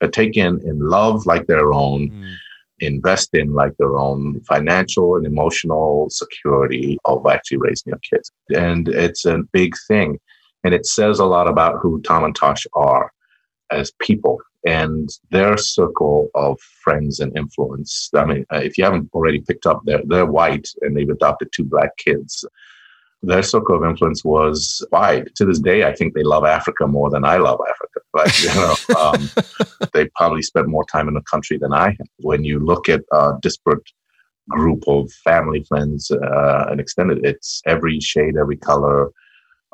Uh, 0.00 0.08
take 0.08 0.36
in 0.36 0.60
in 0.66 0.78
love 0.80 1.26
like 1.26 1.46
their 1.46 1.72
own, 1.72 2.10
mm. 2.10 2.34
invest 2.80 3.34
in 3.34 3.52
like 3.52 3.76
their 3.76 3.96
own 3.96 4.40
financial 4.40 5.16
and 5.16 5.26
emotional 5.26 6.08
security 6.10 6.98
of 7.04 7.26
actually 7.26 7.58
raising 7.58 7.90
your 7.90 8.00
kids. 8.10 8.30
And 8.54 8.88
it's 8.88 9.24
a 9.24 9.42
big 9.52 9.74
thing. 9.88 10.18
And 10.64 10.74
it 10.74 10.86
says 10.86 11.18
a 11.18 11.24
lot 11.24 11.48
about 11.48 11.80
who 11.80 12.00
Tom 12.02 12.24
and 12.24 12.34
Tosh 12.34 12.66
are 12.74 13.12
as 13.72 13.92
people 14.00 14.38
and 14.64 15.10
their 15.30 15.56
circle 15.56 16.28
of 16.34 16.60
friends 16.60 17.20
and 17.20 17.36
influence. 17.36 18.10
I 18.14 18.24
mean, 18.24 18.46
uh, 18.52 18.58
if 18.58 18.78
you 18.78 18.84
haven't 18.84 19.10
already 19.12 19.40
picked 19.40 19.66
up, 19.66 19.82
they're, 19.84 20.02
they're 20.04 20.26
white 20.26 20.68
and 20.82 20.96
they've 20.96 21.08
adopted 21.08 21.48
two 21.52 21.64
black 21.64 21.96
kids. 21.96 22.44
Their 23.24 23.42
circle 23.42 23.76
of 23.76 23.84
influence 23.88 24.24
was 24.24 24.84
wide. 24.90 25.30
To 25.36 25.44
this 25.44 25.60
day, 25.60 25.84
I 25.84 25.94
think 25.94 26.14
they 26.14 26.24
love 26.24 26.44
Africa 26.44 26.86
more 26.86 27.10
than 27.10 27.24
I 27.24 27.36
love 27.36 27.60
Africa. 27.68 28.00
But, 28.12 28.42
you 28.42 28.54
know, 28.54 28.74
um, 28.98 29.88
they 29.92 30.08
probably 30.16 30.42
spent 30.42 30.68
more 30.68 30.84
time 30.84 31.08
in 31.08 31.14
the 31.14 31.22
country 31.22 31.58
than 31.58 31.72
I 31.72 31.88
have. 31.88 32.08
When 32.18 32.44
you 32.44 32.58
look 32.58 32.88
at 32.88 33.02
a 33.12 33.34
disparate 33.40 33.88
group 34.48 34.82
of 34.88 35.10
family, 35.24 35.64
friends, 35.64 36.10
uh, 36.10 36.66
and 36.68 36.80
extended, 36.80 37.24
it's 37.24 37.62
every 37.66 38.00
shade, 38.00 38.36
every 38.36 38.56
color, 38.56 39.12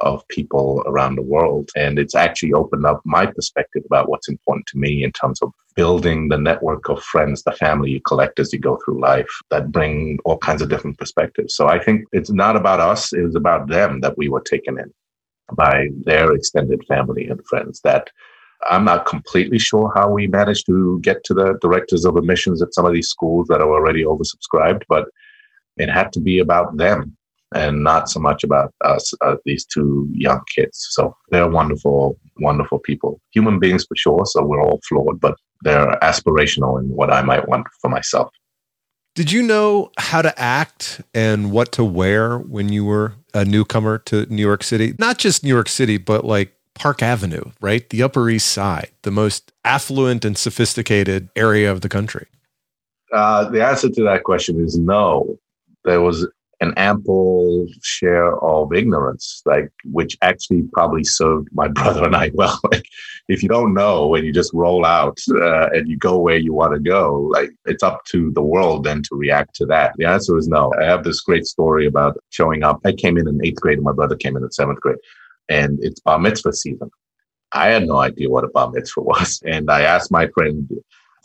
of 0.01 0.27
people 0.29 0.83
around 0.87 1.17
the 1.17 1.23
world. 1.23 1.71
And 1.77 1.99
it's 1.99 2.15
actually 2.15 2.53
opened 2.53 2.87
up 2.87 3.01
my 3.05 3.27
perspective 3.27 3.83
about 3.87 4.09
what's 4.09 4.29
important 4.29 4.67
to 4.69 4.79
me 4.79 5.03
in 5.03 5.13
terms 5.13 5.43
of 5.43 5.53
building 5.75 6.29
the 6.29 6.39
network 6.39 6.89
of 6.89 7.03
friends, 7.03 7.43
the 7.43 7.53
family 7.53 7.91
you 7.91 8.01
collect 8.01 8.39
as 8.39 8.53
you 8.53 8.59
go 8.59 8.79
through 8.85 9.01
life 9.01 9.31
that 9.51 9.73
bring 9.73 10.19
all 10.25 10.39
kinds 10.39 10.63
of 10.63 10.69
different 10.69 10.99
perspectives. 10.99 11.55
So 11.55 11.69
I 11.69 11.79
think 11.79 12.05
it's 12.13 12.31
not 12.31 12.57
about 12.57 12.81
us, 12.81 13.13
it 13.13 13.23
was 13.23 13.37
about 13.37 13.69
them 13.69 14.01
that 14.01 14.17
we 14.17 14.29
were 14.29 14.41
taken 14.41 14.79
in 14.79 14.93
by 15.55 15.89
their 16.05 16.33
extended 16.33 16.85
family 16.87 17.27
and 17.29 17.45
friends 17.47 17.81
that 17.83 18.11
I'm 18.69 18.85
not 18.85 19.07
completely 19.07 19.59
sure 19.59 19.93
how 19.95 20.11
we 20.11 20.27
managed 20.27 20.67
to 20.67 21.01
get 21.01 21.23
to 21.25 21.35
the 21.35 21.59
directors 21.61 22.05
of 22.05 22.17
admissions 22.17 22.61
at 22.61 22.75
some 22.75 22.85
of 22.85 22.93
these 22.93 23.09
schools 23.09 23.47
that 23.49 23.61
are 23.61 23.73
already 23.73 24.05
oversubscribed, 24.05 24.83
but 24.89 25.09
it 25.77 25.89
had 25.89 26.13
to 26.15 26.21
be 26.21 26.41
about 26.41 26.77
them 26.77 27.17
and 27.55 27.83
not 27.83 28.09
so 28.11 28.21
much 28.21 28.45
about 28.45 28.73
us, 28.85 29.13
uh, 29.23 29.37
these 29.45 29.65
two 29.65 30.09
young 30.13 30.41
kids. 30.55 30.87
So 30.91 31.17
they're 31.31 31.49
wonderful, 31.49 32.19
wonderful 32.39 32.79
people, 32.79 33.21
human 33.31 33.59
beings 33.59 33.85
for 33.87 33.97
sure. 33.97 34.27
So 34.27 34.45
we're 34.45 34.63
all 34.63 34.81
flawed, 34.89 35.21
but 35.21 35.35
they're 35.63 35.99
aspirational 36.03 36.81
in 36.81 36.89
what 36.89 37.13
I 37.13 37.23
might 37.23 37.49
want 37.49 37.67
for 37.81 37.89
myself. 37.89 38.31
Did 39.15 39.33
you 39.33 39.43
know 39.43 39.91
how 39.99 40.23
to 40.23 40.39
act 40.39 41.01
and 41.13 41.51
what 41.51 41.73
to 41.73 41.83
wear 41.83 42.39
when 42.39 42.69
you 42.69 42.85
were 42.85 43.15
a 43.35 43.45
newcomer 43.45 43.99
to 43.99 44.27
New 44.27 44.43
York 44.43 44.63
City? 44.63 44.95
Not 44.99 45.19
just 45.19 45.43
New 45.43 45.49
York 45.49 45.69
City, 45.69 45.97
but 45.97 46.25
like 46.25 46.55
Park 46.75 47.03
Avenue, 47.03 47.51
right? 47.61 47.89
The 47.91 48.03
Upper 48.03 48.31
East 48.31 48.53
Side, 48.53 48.91
the 49.03 49.11
most 49.11 49.51
affluent 49.65 50.25
and 50.25 50.39
sophisticated 50.39 51.29
area 51.35 51.73
of 51.73 51.81
the 51.81 51.89
country. 51.89 52.29
Uh, 53.13 53.49
the 53.51 53.65
answer 53.65 53.89
to 53.91 54.03
that 54.05 54.23
question 54.23 54.63
is 54.63 54.79
no. 54.79 55.37
There 55.85 56.01
was 56.01 56.29
an 56.61 56.75
ample 56.77 57.69
share 57.83 58.37
of 58.43 58.73
ignorance, 58.75 59.43
like 59.47 59.71
which 59.85 60.17
actually 60.23 60.63
probably 60.73 61.05
served 61.05 61.49
my 61.53 61.69
brother 61.79 62.05
and 62.05 62.17
I 62.17 62.31
well. 62.35 62.59
Like, 62.71 62.85
if 63.29 63.43
you 63.43 63.49
don't 63.49 63.75
know 63.75 64.15
and 64.15 64.27
you 64.27 64.33
just 64.33 64.53
roll 64.53 64.85
out 64.85 65.19
uh, 65.31 65.69
and 65.71 65.89
you 65.89 65.97
go 65.97 66.19
where 66.19 66.37
you 66.37 66.53
want 66.53 66.75
to 66.75 66.81
go, 66.81 67.29
like 67.33 67.51
it's 67.67 67.83
up 67.83 68.05
to 68.07 68.31
the 68.33 68.43
world 68.43 68.85
then 68.85 69.03
to 69.05 69.15
react 69.15 69.55
to 69.57 69.67
that. 69.67 69.93
The 69.97 70.07
answer 70.07 70.37
is 70.37 70.49
no. 70.49 70.73
I 70.81 70.85
have 70.85 71.05
this 71.05 71.21
great 71.21 71.47
story 71.47 71.87
about 71.87 72.17
showing 72.31 72.63
up. 72.63 72.81
I 72.85 72.93
came 72.93 73.17
in 73.17 73.29
in 73.29 73.45
eighth 73.45 73.61
grade, 73.61 73.79
and 73.79 73.85
my 73.85 73.93
brother 73.93 74.17
came 74.17 74.37
in 74.37 74.43
in 74.43 74.51
seventh 74.51 74.81
grade, 74.81 74.99
and 75.49 75.79
it's 75.83 76.01
bar 76.01 76.19
mitzvah 76.19 76.53
season. 76.53 76.91
I 77.53 77.69
had 77.69 77.87
no 77.87 77.97
idea 77.99 78.29
what 78.29 78.45
a 78.45 78.49
bar 78.49 78.71
mitzvah 78.71 79.03
was, 79.03 79.43
and 79.47 79.71
I 79.71 79.83
asked 79.83 80.11
my 80.11 80.27
friend 80.29 80.69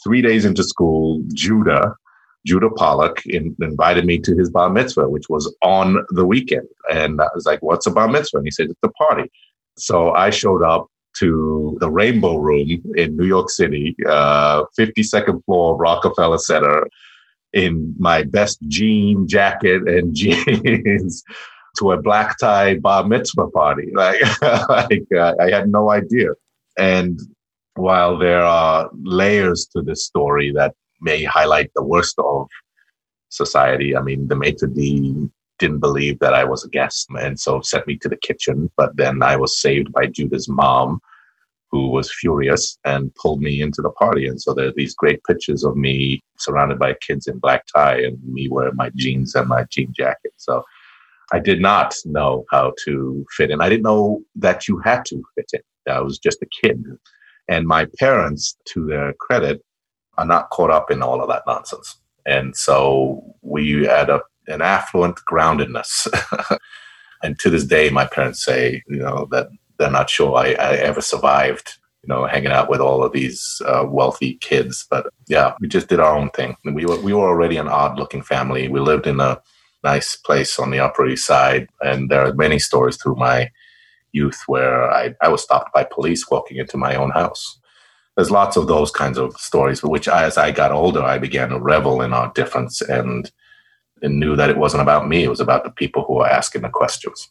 three 0.03 0.21
days 0.21 0.45
into 0.45 0.63
school, 0.63 1.23
Judah, 1.33 1.95
Judah 2.45 2.69
Pollock 2.69 3.25
in, 3.25 3.55
invited 3.61 4.05
me 4.05 4.19
to 4.19 4.35
his 4.35 4.49
bar 4.49 4.69
mitzvah, 4.69 5.09
which 5.09 5.29
was 5.29 5.53
on 5.61 6.05
the 6.09 6.25
weekend. 6.25 6.67
And 6.91 7.21
I 7.21 7.27
was 7.33 7.45
like, 7.45 7.61
what's 7.61 7.87
a 7.87 7.91
bar 7.91 8.07
mitzvah? 8.07 8.37
And 8.37 8.47
he 8.47 8.51
said, 8.51 8.69
it's 8.69 8.79
a 8.83 8.89
party. 8.89 9.31
So 9.77 10.11
I 10.11 10.29
showed 10.29 10.61
up 10.61 10.87
to 11.19 11.77
the 11.79 11.89
Rainbow 11.89 12.37
Room 12.37 12.81
in 12.95 13.15
New 13.15 13.25
York 13.25 13.49
City, 13.49 13.95
uh, 14.07 14.63
52nd 14.77 15.43
floor 15.45 15.77
Rockefeller 15.77 16.37
Center, 16.37 16.87
in 17.53 17.95
my 17.99 18.23
best 18.23 18.59
jean 18.67 19.27
jacket 19.27 19.87
and 19.87 20.15
jeans 20.15 21.23
to 21.77 21.91
a 21.91 22.01
black 22.01 22.37
tie 22.39 22.75
bar 22.75 23.05
mitzvah 23.07 23.49
party. 23.49 23.91
Like, 23.95 24.41
like 24.69 25.05
uh, 25.15 25.35
I 25.39 25.49
had 25.49 25.69
no 25.69 25.91
idea. 25.91 26.29
And 26.77 27.19
while 27.75 28.17
there 28.17 28.43
are 28.43 28.89
layers 29.03 29.67
to 29.73 29.81
this 29.81 30.05
story 30.05 30.51
that 30.55 30.75
may 31.03 31.23
highlight 31.23 31.71
the 31.75 31.83
worst 31.83 32.15
of 32.17 32.47
society. 33.29 33.95
I 33.95 34.01
mean, 34.01 34.27
the 34.27 34.35
maitre 34.35 34.67
d' 34.67 35.29
didn't 35.59 35.79
believe 35.79 36.19
that 36.19 36.33
I 36.33 36.43
was 36.43 36.63
a 36.63 36.69
guest 36.69 37.07
and 37.19 37.39
so 37.39 37.61
sent 37.61 37.87
me 37.87 37.97
to 37.97 38.09
the 38.09 38.17
kitchen. 38.17 38.69
But 38.75 38.95
then 38.97 39.21
I 39.21 39.35
was 39.35 39.61
saved 39.61 39.91
by 39.91 40.07
Judah's 40.07 40.49
mom, 40.49 40.99
who 41.71 41.89
was 41.89 42.13
furious 42.13 42.77
and 42.85 43.13
pulled 43.15 43.41
me 43.41 43.61
into 43.61 43.81
the 43.81 43.91
party. 43.91 44.27
And 44.27 44.41
so 44.41 44.53
there 44.53 44.67
are 44.67 44.73
these 44.75 44.95
great 44.95 45.23
pictures 45.23 45.63
of 45.63 45.75
me 45.75 46.21
surrounded 46.37 46.79
by 46.79 46.95
kids 47.01 47.27
in 47.27 47.39
black 47.39 47.63
tie 47.73 47.99
and 48.01 48.17
me 48.23 48.47
wearing 48.49 48.75
my 48.75 48.91
jeans 48.95 49.35
and 49.35 49.47
my 49.47 49.65
jean 49.71 49.91
jacket. 49.95 50.33
So 50.37 50.63
I 51.31 51.39
did 51.39 51.61
not 51.61 51.95
know 52.05 52.45
how 52.51 52.73
to 52.85 53.25
fit 53.35 53.49
in. 53.49 53.61
I 53.61 53.69
didn't 53.69 53.83
know 53.83 54.21
that 54.35 54.67
you 54.67 54.77
had 54.79 55.03
to 55.05 55.23
fit 55.35 55.49
in. 55.53 55.61
I 55.91 55.99
was 55.99 56.19
just 56.19 56.41
a 56.41 56.47
kid. 56.61 56.83
And 57.47 57.67
my 57.67 57.87
parents, 57.99 58.55
to 58.65 58.85
their 58.85 59.13
credit, 59.13 59.61
are 60.17 60.25
not 60.25 60.49
caught 60.49 60.69
up 60.69 60.91
in 60.91 61.01
all 61.01 61.21
of 61.21 61.29
that 61.29 61.43
nonsense. 61.47 61.97
And 62.25 62.55
so 62.55 63.35
we 63.41 63.85
had 63.85 64.09
a, 64.09 64.21
an 64.47 64.61
affluent 64.61 65.19
groundedness. 65.29 66.07
and 67.23 67.37
to 67.39 67.49
this 67.49 67.65
day, 67.65 67.89
my 67.89 68.05
parents 68.05 68.43
say, 68.43 68.83
you 68.87 68.97
know, 68.97 69.27
that 69.31 69.47
they're 69.77 69.91
not 69.91 70.09
sure 70.09 70.35
I, 70.35 70.53
I 70.53 70.75
ever 70.75 71.01
survived, 71.01 71.77
you 72.03 72.07
know, 72.07 72.25
hanging 72.25 72.51
out 72.51 72.69
with 72.69 72.79
all 72.79 73.03
of 73.03 73.11
these 73.11 73.61
uh, 73.65 73.85
wealthy 73.87 74.35
kids. 74.35 74.85
But 74.89 75.07
yeah, 75.27 75.55
we 75.59 75.67
just 75.67 75.89
did 75.89 75.99
our 75.99 76.15
own 76.15 76.29
thing. 76.31 76.55
We 76.63 76.85
were, 76.85 76.99
we 76.99 77.13
were 77.13 77.27
already 77.27 77.57
an 77.57 77.67
odd 77.67 77.97
looking 77.97 78.21
family. 78.21 78.67
We 78.67 78.79
lived 78.79 79.07
in 79.07 79.19
a 79.19 79.41
nice 79.83 80.15
place 80.15 80.59
on 80.59 80.71
the 80.71 80.79
Upper 80.79 81.07
East 81.07 81.25
Side. 81.25 81.67
And 81.81 82.09
there 82.09 82.25
are 82.25 82.33
many 82.33 82.59
stories 82.59 82.97
through 82.97 83.15
my 83.15 83.51
youth 84.13 84.43
where 84.47 84.89
I, 84.91 85.15
I 85.21 85.27
was 85.29 85.41
stopped 85.41 85.73
by 85.73 85.83
police 85.83 86.29
walking 86.29 86.57
into 86.57 86.77
my 86.77 86.95
own 86.95 87.09
house 87.09 87.59
there's 88.15 88.31
lots 88.31 88.57
of 88.57 88.67
those 88.67 88.91
kinds 88.91 89.17
of 89.17 89.35
stories, 89.37 89.83
which 89.83 90.07
as 90.07 90.37
I 90.37 90.51
got 90.51 90.71
older, 90.71 91.01
I 91.01 91.17
began 91.17 91.49
to 91.49 91.59
revel 91.59 92.01
in 92.01 92.13
our 92.13 92.31
difference 92.33 92.81
and, 92.81 93.29
and 94.01 94.19
knew 94.19 94.35
that 94.35 94.49
it 94.49 94.57
wasn't 94.57 94.83
about 94.83 95.07
me. 95.07 95.23
It 95.23 95.29
was 95.29 95.39
about 95.39 95.63
the 95.63 95.71
people 95.71 96.03
who 96.03 96.15
were 96.15 96.27
asking 96.27 96.61
the 96.61 96.69
questions. 96.69 97.29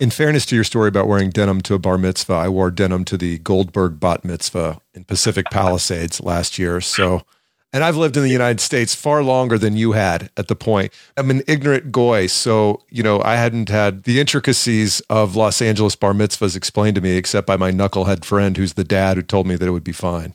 In 0.00 0.10
fairness 0.10 0.44
to 0.46 0.56
your 0.56 0.64
story 0.64 0.88
about 0.88 1.06
wearing 1.06 1.30
denim 1.30 1.60
to 1.62 1.74
a 1.74 1.78
bar 1.78 1.98
mitzvah, 1.98 2.34
I 2.34 2.48
wore 2.48 2.70
denim 2.70 3.04
to 3.06 3.16
the 3.16 3.38
Goldberg 3.38 4.00
bat 4.00 4.24
mitzvah 4.24 4.80
in 4.92 5.04
Pacific 5.04 5.46
Palisades 5.50 6.20
last 6.20 6.58
year. 6.58 6.80
So 6.80 7.22
and 7.74 7.82
I've 7.82 7.96
lived 7.96 8.16
in 8.16 8.22
the 8.22 8.30
United 8.30 8.60
States 8.60 8.94
far 8.94 9.24
longer 9.24 9.58
than 9.58 9.76
you 9.76 9.92
had 9.92 10.30
at 10.36 10.46
the 10.46 10.54
point. 10.54 10.92
I'm 11.16 11.28
an 11.28 11.42
ignorant 11.48 11.90
goy, 11.90 12.28
so 12.28 12.80
you 12.88 13.02
know 13.02 13.20
I 13.20 13.34
hadn't 13.34 13.68
had 13.68 14.04
the 14.04 14.20
intricacies 14.20 15.00
of 15.10 15.34
Los 15.34 15.60
Angeles 15.60 15.96
bar 15.96 16.12
mitzvahs 16.12 16.56
explained 16.56 16.94
to 16.94 17.00
me, 17.00 17.16
except 17.16 17.48
by 17.48 17.56
my 17.56 17.72
knucklehead 17.72 18.24
friend, 18.24 18.56
who's 18.56 18.74
the 18.74 18.84
dad 18.84 19.16
who 19.16 19.22
told 19.22 19.48
me 19.48 19.56
that 19.56 19.66
it 19.66 19.72
would 19.72 19.84
be 19.84 19.92
fine. 19.92 20.34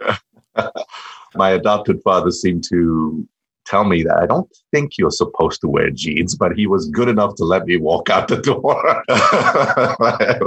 my 1.34 1.50
adopted 1.50 2.00
father 2.02 2.30
seemed 2.30 2.62
to 2.70 3.26
tell 3.68 3.84
me 3.84 4.02
that 4.02 4.16
I 4.16 4.26
don't 4.26 4.48
think 4.72 4.92
you're 4.98 5.10
supposed 5.10 5.60
to 5.60 5.68
wear 5.68 5.90
jeans, 5.90 6.34
but 6.34 6.52
he 6.56 6.66
was 6.66 6.88
good 6.88 7.08
enough 7.08 7.34
to 7.36 7.44
let 7.44 7.66
me 7.66 7.76
walk 7.76 8.08
out 8.08 8.28
the 8.28 8.38
door 8.38 8.82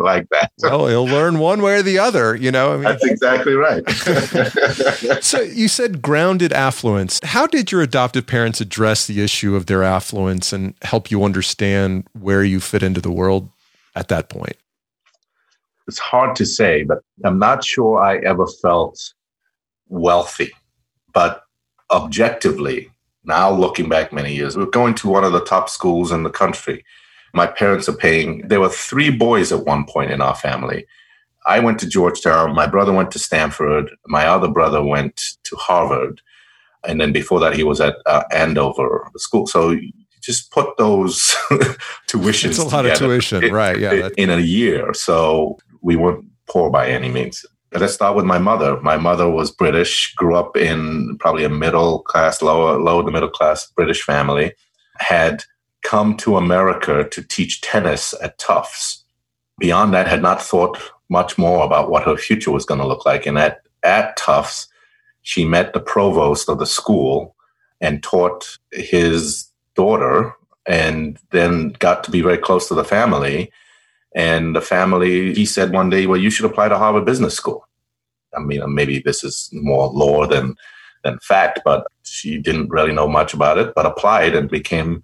like 0.01 0.27
that. 0.29 0.51
Well, 0.59 0.87
he'll 0.87 1.05
learn 1.05 1.39
one 1.39 1.61
way 1.61 1.75
or 1.75 1.81
the 1.81 1.99
other, 1.99 2.35
you 2.35 2.51
know. 2.51 2.73
I 2.73 2.75
mean, 2.75 2.83
That's 2.83 3.05
exactly 3.05 3.53
right. 3.53 3.87
so 5.23 5.41
you 5.41 5.67
said 5.67 6.01
grounded 6.01 6.51
affluence. 6.53 7.19
How 7.23 7.45
did 7.45 7.71
your 7.71 7.81
adoptive 7.81 8.25
parents 8.25 8.59
address 8.59 9.05
the 9.05 9.21
issue 9.23 9.55
of 9.55 9.67
their 9.67 9.83
affluence 9.83 10.51
and 10.51 10.73
help 10.81 11.11
you 11.11 11.23
understand 11.23 12.07
where 12.19 12.43
you 12.43 12.59
fit 12.59 12.83
into 12.83 13.01
the 13.01 13.11
world 13.11 13.49
at 13.95 14.07
that 14.07 14.29
point? 14.29 14.57
It's 15.87 15.99
hard 15.99 16.35
to 16.37 16.45
say, 16.45 16.83
but 16.83 16.99
I'm 17.25 17.39
not 17.39 17.63
sure 17.63 18.01
I 18.01 18.17
ever 18.17 18.47
felt 18.61 18.97
wealthy. 19.89 20.51
But 21.13 21.43
objectively, 21.91 22.89
now, 23.23 23.51
looking 23.51 23.87
back 23.87 24.11
many 24.11 24.33
years, 24.33 24.57
we 24.57 24.63
are 24.63 24.67
going 24.67 24.95
to 24.95 25.09
one 25.09 25.23
of 25.23 25.33
the 25.33 25.43
top 25.43 25.69
schools 25.69 26.11
in 26.11 26.23
the 26.23 26.29
country. 26.29 26.83
My 27.33 27.47
parents 27.47 27.87
are 27.87 27.95
paying, 27.95 28.47
there 28.47 28.59
were 28.59 28.69
three 28.69 29.09
boys 29.09 29.51
at 29.51 29.65
one 29.65 29.85
point 29.85 30.11
in 30.11 30.21
our 30.21 30.35
family. 30.35 30.85
I 31.45 31.59
went 31.59 31.79
to 31.79 31.87
Georgetown. 31.87 32.55
My 32.55 32.67
brother 32.67 32.91
went 32.91 33.11
to 33.11 33.19
Stanford. 33.19 33.91
My 34.07 34.25
other 34.25 34.47
brother 34.47 34.83
went 34.83 35.21
to 35.43 35.55
Harvard. 35.55 36.21
And 36.83 36.99
then 36.99 37.11
before 37.11 37.39
that, 37.39 37.55
he 37.55 37.63
was 37.63 37.79
at 37.79 37.95
uh, 38.05 38.23
Andover 38.31 39.09
school. 39.17 39.47
So 39.47 39.75
just 40.21 40.51
put 40.51 40.77
those 40.77 41.35
tuitions. 42.07 42.49
It's 42.49 42.57
a 42.59 42.65
lot 42.65 42.85
of 42.85 42.97
tuition, 42.97 43.51
right? 43.53 43.79
Yeah. 43.79 44.09
In 44.17 44.29
a 44.29 44.37
year. 44.37 44.93
So 44.93 45.57
we 45.81 45.95
weren't 45.95 46.25
poor 46.47 46.69
by 46.69 46.89
any 46.89 47.09
means. 47.09 47.45
Let's 47.73 47.93
start 47.93 48.17
with 48.17 48.25
my 48.25 48.37
mother. 48.37 48.81
My 48.81 48.97
mother 48.97 49.29
was 49.29 49.49
British, 49.49 50.13
grew 50.15 50.35
up 50.35 50.57
in 50.57 51.17
probably 51.19 51.45
a 51.45 51.49
middle 51.49 51.99
class, 51.99 52.41
lower, 52.41 52.77
low 52.77 53.01
to 53.01 53.11
middle 53.11 53.29
class 53.29 53.71
British 53.77 54.01
family, 54.03 54.53
had 54.97 55.45
come 55.81 56.17
to 56.17 56.35
America 56.35 57.07
to 57.09 57.23
teach 57.23 57.61
tennis 57.61 58.13
at 58.21 58.37
Tufts. 58.37 59.05
Beyond 59.57 59.93
that, 59.93 60.07
had 60.07 60.21
not 60.21 60.41
thought 60.41 60.77
much 61.09 61.37
more 61.37 61.63
about 61.63 61.89
what 61.89 62.03
her 62.03 62.17
future 62.17 62.51
was 62.51 62.65
going 62.65 62.81
to 62.81 62.87
look 62.87 63.05
like. 63.05 63.25
And 63.25 63.39
at, 63.39 63.61
at 63.83 64.17
Tufts, 64.17 64.67
she 65.21 65.45
met 65.45 65.73
the 65.73 65.79
provost 65.79 66.49
of 66.49 66.59
the 66.59 66.65
school 66.65 67.35
and 67.79 68.03
taught 68.03 68.57
his 68.73 69.47
daughter 69.75 70.33
and 70.65 71.17
then 71.31 71.69
got 71.79 72.03
to 72.03 72.11
be 72.11 72.21
very 72.21 72.37
close 72.37 72.67
to 72.67 72.73
the 72.73 72.83
family 72.83 73.49
and 74.13 74.55
the 74.55 74.61
family, 74.61 75.33
he 75.33 75.45
said 75.45 75.71
one 75.71 75.89
day, 75.89 76.05
well, 76.05 76.19
you 76.19 76.29
should 76.29 76.45
apply 76.45 76.69
to 76.69 76.77
Harvard 76.77 77.05
Business 77.05 77.35
School. 77.35 77.67
I 78.35 78.39
mean, 78.39 78.61
maybe 78.73 78.99
this 78.99 79.23
is 79.23 79.49
more 79.53 79.87
lore 79.87 80.27
than, 80.27 80.55
than 81.03 81.19
fact, 81.19 81.61
but 81.63 81.87
she 82.03 82.37
didn't 82.37 82.69
really 82.69 82.93
know 82.93 83.07
much 83.07 83.33
about 83.33 83.57
it, 83.57 83.73
but 83.75 83.85
applied 83.85 84.35
and 84.35 84.49
became 84.49 85.03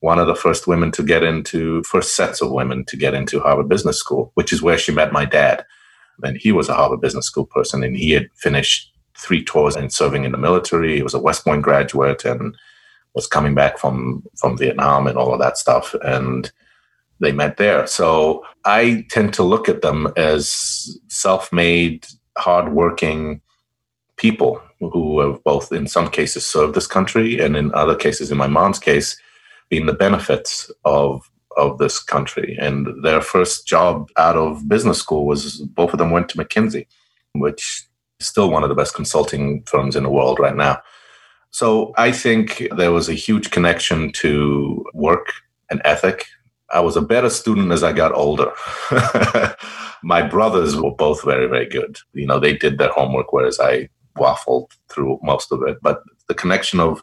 one 0.00 0.18
of 0.18 0.26
the 0.26 0.34
first 0.34 0.66
women 0.66 0.92
to 0.92 1.02
get 1.02 1.24
into, 1.24 1.82
first 1.84 2.14
sets 2.14 2.40
of 2.40 2.50
women 2.50 2.84
to 2.86 2.96
get 2.96 3.14
into 3.14 3.40
Harvard 3.40 3.68
Business 3.68 3.98
School, 3.98 4.30
which 4.34 4.52
is 4.52 4.62
where 4.62 4.78
she 4.78 4.92
met 4.92 5.12
my 5.12 5.24
dad. 5.24 5.64
And 6.22 6.36
he 6.36 6.52
was 6.52 6.68
a 6.68 6.74
Harvard 6.74 7.00
Business 7.00 7.26
School 7.26 7.46
person, 7.46 7.82
and 7.82 7.96
he 7.96 8.10
had 8.10 8.28
finished 8.34 8.92
three 9.18 9.42
tours 9.44 9.76
and 9.76 9.92
serving 9.92 10.24
in 10.24 10.32
the 10.32 10.38
military. 10.38 10.96
He 10.96 11.02
was 11.02 11.14
a 11.14 11.20
West 11.20 11.44
Point 11.44 11.62
graduate 11.62 12.24
and 12.24 12.54
was 13.14 13.26
coming 13.26 13.54
back 13.54 13.78
from 13.78 14.22
from 14.36 14.58
Vietnam 14.58 15.06
and 15.06 15.16
all 15.16 15.32
of 15.32 15.40
that 15.40 15.58
stuff. 15.58 15.94
And 16.02 16.50
they 17.20 17.32
met 17.32 17.56
there. 17.56 17.86
So 17.86 18.44
I 18.64 19.06
tend 19.10 19.34
to 19.34 19.42
look 19.42 19.68
at 19.68 19.82
them 19.82 20.12
as 20.16 20.98
self-made, 21.08 22.06
hardworking 22.36 23.40
people 24.16 24.60
who 24.80 25.20
have 25.20 25.42
both, 25.44 25.72
in 25.72 25.86
some 25.86 26.08
cases, 26.08 26.46
served 26.46 26.74
this 26.74 26.86
country, 26.86 27.38
and 27.38 27.56
in 27.56 27.72
other 27.74 27.94
cases, 27.94 28.30
in 28.30 28.36
my 28.36 28.46
mom's 28.46 28.78
case, 28.78 29.16
been 29.70 29.86
the 29.86 29.92
benefits 29.92 30.70
of 30.84 31.28
of 31.56 31.78
this 31.78 31.98
country. 31.98 32.56
And 32.60 33.02
their 33.02 33.20
first 33.20 33.66
job 33.66 34.10
out 34.16 34.36
of 34.36 34.68
business 34.68 34.98
school 34.98 35.26
was 35.26 35.60
both 35.60 35.92
of 35.92 35.98
them 35.98 36.10
went 36.10 36.28
to 36.30 36.38
McKinsey, 36.38 36.86
which 37.32 37.86
is 38.20 38.26
still 38.26 38.50
one 38.50 38.62
of 38.62 38.68
the 38.68 38.74
best 38.74 38.94
consulting 38.94 39.62
firms 39.64 39.96
in 39.96 40.02
the 40.02 40.10
world 40.10 40.38
right 40.38 40.56
now. 40.56 40.80
So 41.50 41.94
I 41.96 42.12
think 42.12 42.68
there 42.76 42.92
was 42.92 43.08
a 43.08 43.14
huge 43.14 43.50
connection 43.50 44.12
to 44.12 44.84
work 44.92 45.32
and 45.70 45.80
ethic. 45.84 46.26
I 46.72 46.80
was 46.80 46.96
a 46.96 47.02
better 47.02 47.30
student 47.30 47.72
as 47.72 47.82
I 47.82 47.92
got 47.92 48.14
older. 48.14 48.52
My 50.02 50.22
brothers 50.22 50.76
were 50.76 50.94
both 50.94 51.24
very, 51.24 51.46
very 51.46 51.68
good. 51.68 51.98
You 52.12 52.26
know, 52.26 52.38
they 52.38 52.56
did 52.56 52.78
their 52.78 52.90
homework, 52.90 53.32
whereas 53.32 53.58
I 53.60 53.88
waffled 54.16 54.70
through 54.88 55.18
most 55.22 55.52
of 55.52 55.62
it. 55.66 55.78
But 55.82 56.02
the 56.28 56.34
connection 56.34 56.80
of 56.80 57.02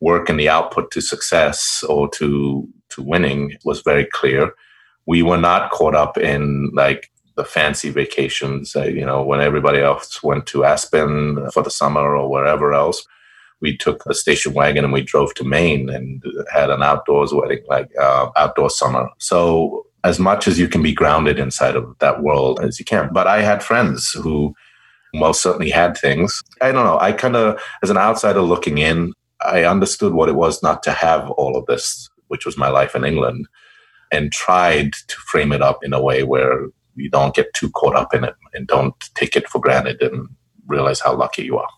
work 0.00 0.28
and 0.28 0.38
the 0.38 0.48
output 0.48 0.90
to 0.92 1.00
success 1.00 1.84
or 1.88 2.08
to 2.10 2.68
to 2.90 3.02
winning 3.02 3.56
was 3.64 3.82
very 3.82 4.04
clear. 4.04 4.52
We 5.06 5.22
were 5.22 5.36
not 5.36 5.70
caught 5.70 5.94
up 5.94 6.18
in 6.18 6.70
like 6.74 7.10
the 7.36 7.44
fancy 7.44 7.90
vacations, 7.90 8.74
uh, 8.74 8.84
you 8.84 9.06
know, 9.06 9.22
when 9.22 9.40
everybody 9.40 9.78
else 9.80 10.22
went 10.22 10.46
to 10.46 10.64
Aspen 10.64 11.48
for 11.52 11.62
the 11.62 11.70
summer 11.70 12.16
or 12.16 12.28
wherever 12.28 12.72
else. 12.72 13.06
We 13.60 13.76
took 13.76 14.04
a 14.06 14.14
station 14.14 14.54
wagon 14.54 14.84
and 14.84 14.92
we 14.92 15.02
drove 15.02 15.34
to 15.34 15.44
Maine 15.44 15.88
and 15.90 16.22
had 16.52 16.70
an 16.70 16.82
outdoors 16.82 17.32
wedding, 17.32 17.62
like 17.68 17.90
uh, 18.00 18.30
outdoor 18.36 18.70
summer. 18.70 19.08
So 19.18 19.86
as 20.04 20.18
much 20.18 20.48
as 20.48 20.58
you 20.58 20.68
can 20.68 20.82
be 20.82 20.92
grounded 20.92 21.38
inside 21.38 21.76
of 21.76 21.96
that 21.98 22.22
world 22.22 22.60
as 22.60 22.78
you 22.78 22.84
can. 22.84 23.10
But 23.12 23.26
I 23.26 23.42
had 23.42 23.62
friends 23.62 24.12
who 24.12 24.54
most 25.14 25.42
certainly 25.42 25.70
had 25.70 25.96
things. 25.96 26.42
I 26.60 26.72
don't 26.72 26.84
know. 26.84 26.98
I 26.98 27.12
kind 27.12 27.36
of, 27.36 27.60
as 27.82 27.90
an 27.90 27.98
outsider 27.98 28.40
looking 28.40 28.78
in, 28.78 29.12
I 29.42 29.64
understood 29.64 30.14
what 30.14 30.28
it 30.28 30.34
was 30.36 30.62
not 30.62 30.82
to 30.84 30.92
have 30.92 31.30
all 31.32 31.56
of 31.56 31.66
this, 31.66 32.08
which 32.28 32.46
was 32.46 32.56
my 32.56 32.68
life 32.68 32.94
in 32.94 33.04
England, 33.04 33.48
and 34.12 34.32
tried 34.32 34.92
to 34.92 35.16
frame 35.16 35.52
it 35.52 35.62
up 35.62 35.84
in 35.84 35.92
a 35.92 36.02
way 36.02 36.22
where 36.22 36.68
you 36.96 37.10
don't 37.10 37.34
get 37.34 37.52
too 37.54 37.70
caught 37.70 37.96
up 37.96 38.14
in 38.14 38.24
it 38.24 38.34
and 38.54 38.66
don't 38.66 38.94
take 39.14 39.36
it 39.36 39.48
for 39.48 39.60
granted 39.60 40.02
and 40.02 40.28
realize 40.66 41.00
how 41.00 41.14
lucky 41.14 41.42
you 41.42 41.58
are. 41.58 41.68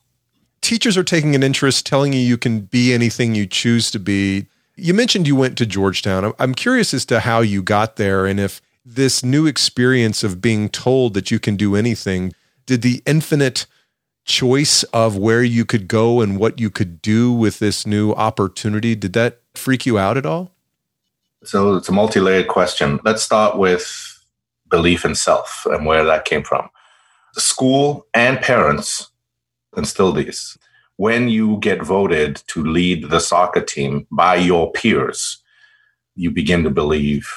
Teachers 0.62 0.96
are 0.96 1.04
taking 1.04 1.34
an 1.34 1.42
interest, 1.42 1.84
telling 1.84 2.12
you 2.12 2.20
you 2.20 2.38
can 2.38 2.60
be 2.60 2.94
anything 2.94 3.34
you 3.34 3.46
choose 3.46 3.90
to 3.90 3.98
be. 3.98 4.46
You 4.76 4.94
mentioned 4.94 5.26
you 5.26 5.36
went 5.36 5.58
to 5.58 5.66
Georgetown. 5.66 6.32
I'm 6.38 6.54
curious 6.54 6.94
as 6.94 7.04
to 7.06 7.20
how 7.20 7.40
you 7.40 7.62
got 7.62 7.96
there 7.96 8.26
and 8.26 8.40
if 8.40 8.62
this 8.84 9.22
new 9.22 9.46
experience 9.46 10.24
of 10.24 10.40
being 10.40 10.68
told 10.68 11.14
that 11.14 11.30
you 11.30 11.38
can 11.38 11.56
do 11.56 11.76
anything, 11.76 12.32
did 12.66 12.82
the 12.82 13.02
infinite 13.06 13.66
choice 14.24 14.82
of 14.84 15.16
where 15.16 15.42
you 15.42 15.64
could 15.64 15.88
go 15.88 16.20
and 16.20 16.38
what 16.38 16.60
you 16.60 16.70
could 16.70 17.02
do 17.02 17.32
with 17.32 17.58
this 17.58 17.86
new 17.86 18.12
opportunity, 18.12 18.94
did 18.94 19.12
that 19.14 19.40
freak 19.54 19.84
you 19.84 19.98
out 19.98 20.16
at 20.16 20.26
all? 20.26 20.52
So 21.44 21.76
it's 21.76 21.88
a 21.88 21.92
multi 21.92 22.20
layered 22.20 22.48
question. 22.48 23.00
Let's 23.04 23.22
start 23.22 23.58
with 23.58 24.24
belief 24.70 25.04
in 25.04 25.14
self 25.14 25.66
and 25.66 25.84
where 25.84 26.04
that 26.04 26.24
came 26.24 26.44
from. 26.44 26.68
The 27.34 27.40
school 27.40 28.06
and 28.14 28.40
parents 28.40 29.10
instill 29.76 30.12
these. 30.12 30.56
When 30.96 31.28
you 31.28 31.58
get 31.58 31.82
voted 31.82 32.42
to 32.48 32.62
lead 32.62 33.10
the 33.10 33.20
soccer 33.20 33.60
team 33.60 34.06
by 34.10 34.36
your 34.36 34.70
peers, 34.72 35.42
you 36.14 36.30
begin 36.30 36.62
to 36.64 36.70
believe 36.70 37.28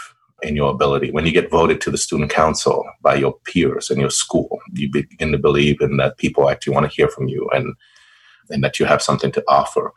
in 0.44 0.56
your 0.56 0.72
ability. 0.72 1.12
When 1.12 1.26
you 1.26 1.32
get 1.32 1.50
voted 1.50 1.82
to 1.82 1.92
the 1.92 1.98
student 1.98 2.30
council 2.30 2.84
by 3.02 3.16
your 3.16 3.36
peers 3.46 3.90
in 3.90 4.00
your 4.00 4.10
school, 4.10 4.60
you 4.74 4.90
begin 4.92 5.32
to 5.32 5.38
believe 5.38 5.82
in 5.82 5.98
that 5.98 6.18
people 6.18 6.50
actually 6.50 6.74
want 6.74 6.90
to 6.90 6.96
hear 6.96 7.08
from 7.08 7.28
you 7.28 7.50
and 7.54 7.74
and 8.52 8.64
that 8.64 8.80
you 8.80 8.86
have 8.86 9.02
something 9.02 9.32
to 9.32 9.44
offer. 9.48 9.92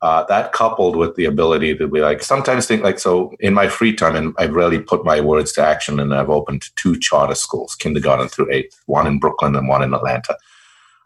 Uh, 0.00 0.24
that 0.24 0.52
coupled 0.52 0.96
with 0.96 1.14
the 1.14 1.26
ability 1.26 1.76
to 1.76 1.86
be 1.86 2.00
like 2.00 2.24
sometimes 2.24 2.66
think 2.66 2.82
like 2.82 2.98
so 2.98 3.32
in 3.38 3.54
my 3.54 3.68
free 3.68 3.94
time 3.94 4.16
and 4.16 4.34
i've 4.36 4.52
really 4.52 4.80
put 4.80 5.04
my 5.04 5.20
words 5.20 5.52
to 5.52 5.62
action 5.62 6.00
and 6.00 6.12
i've 6.12 6.28
opened 6.28 6.64
two 6.74 6.98
charter 6.98 7.36
schools 7.36 7.76
kindergarten 7.76 8.26
through 8.26 8.50
eighth 8.50 8.82
one 8.86 9.06
in 9.06 9.20
brooklyn 9.20 9.54
and 9.54 9.68
one 9.68 9.80
in 9.80 9.94
atlanta 9.94 10.36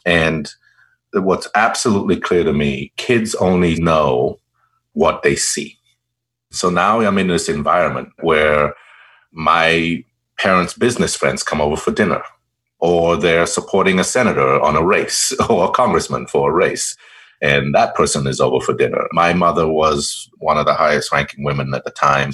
and 0.07 0.55
what's 1.22 1.48
absolutely 1.55 2.18
clear 2.18 2.44
to 2.44 2.52
me 2.52 2.92
kids 2.96 3.35
only 3.37 3.76
know 3.76 4.38
what 4.92 5.22
they 5.22 5.37
see 5.37 5.79
so 6.50 6.70
now 6.70 7.00
i'm 7.00 7.18
in 7.18 7.29
this 7.29 7.48
environment 7.48 8.09
where 8.20 8.74
my 9.33 10.02
parents' 10.38 10.74
business 10.74 11.14
friends 11.14 11.42
come 11.42 11.61
over 11.61 11.76
for 11.76 11.90
dinner, 11.92 12.22
or 12.79 13.16
they're 13.16 13.46
supporting 13.46 13.98
a 13.98 14.05
senator 14.05 14.61
on 14.61 14.76
a 14.76 14.83
race 14.83 15.33
or 15.48 15.66
a 15.66 15.70
congressman 15.70 16.26
for 16.26 16.50
a 16.50 16.55
race. 16.55 16.96
And 17.42 17.74
that 17.74 17.94
person 17.94 18.26
is 18.26 18.40
over 18.40 18.64
for 18.64 18.74
dinner. 18.74 19.07
My 19.12 19.35
mother 19.35 19.68
was 19.68 20.29
one 20.38 20.57
of 20.57 20.64
the 20.64 20.72
highest 20.72 21.12
ranking 21.12 21.44
women 21.44 21.74
at 21.74 21.85
the 21.85 21.90
time, 21.90 22.33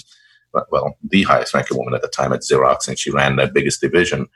well, 0.71 0.97
the 1.03 1.25
highest 1.25 1.55
ranking 1.55 1.77
woman 1.77 1.95
at 1.95 2.03
the 2.03 2.09
time 2.09 2.33
at 2.33 2.43
Xerox, 2.43 2.87
and 2.87 2.99
she 2.99 3.11
ran 3.11 3.37
their 3.37 3.51
biggest 3.51 3.81
division. 3.81 4.29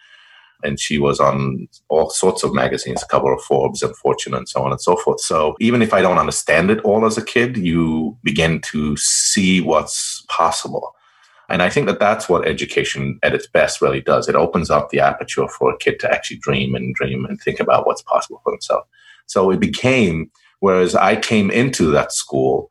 And 0.62 0.81
she 0.81 0.99
was 0.99 1.21
on 1.21 1.69
all 1.88 2.11
sorts 2.11 2.42
of 2.42 2.55
magazines, 2.55 3.05
cover 3.05 3.33
of 3.33 3.42
Forbes 3.42 3.83
and 3.83 3.97
Fortune 3.97 4.35
and 4.35 4.49
so 4.49 4.62
on 4.62 4.71
and 4.71 4.81
so 4.81 4.97
forth. 4.97 5.21
So 5.21 5.55
even 5.61 5.83
if 5.83 5.92
I 5.92 6.03
don't 6.03 6.19
understand 6.19 6.71
it 6.71 6.81
all 6.81 7.05
as 7.05 7.19
a 7.19 7.25
kid, 7.25 7.57
you 7.57 8.16
begin 8.23 8.61
to 8.73 8.97
see 8.97 9.61
what's 9.61 10.25
possible. 10.29 10.95
And 11.49 11.62
I 11.62 11.71
think 11.71 11.87
that 11.87 12.01
that's 12.01 12.29
what 12.29 12.49
education 12.49 13.19
at 13.23 13.35
its 13.35 13.47
best 13.47 13.81
really 13.81 14.01
does. 14.01 14.29
It 14.29 14.35
opens 14.35 14.71
up 14.71 14.90
the 14.90 15.01
aperture 15.01 15.47
for 15.49 15.71
a 15.71 15.79
kid 15.79 16.01
to 16.01 16.11
actually 16.12 16.38
dream 16.38 16.75
and 16.75 16.95
dream 16.95 17.25
and 17.25 17.40
think 17.40 17.61
about 17.61 17.87
what's 17.87 18.03
possible 18.03 18.40
for 18.42 18.53
himself. 18.53 18.85
So 19.27 19.51
it 19.51 19.61
became, 19.61 20.31
whereas 20.61 20.95
I 20.95 21.16
came 21.16 21.51
into 21.51 21.90
that 21.92 22.12
school 22.12 22.71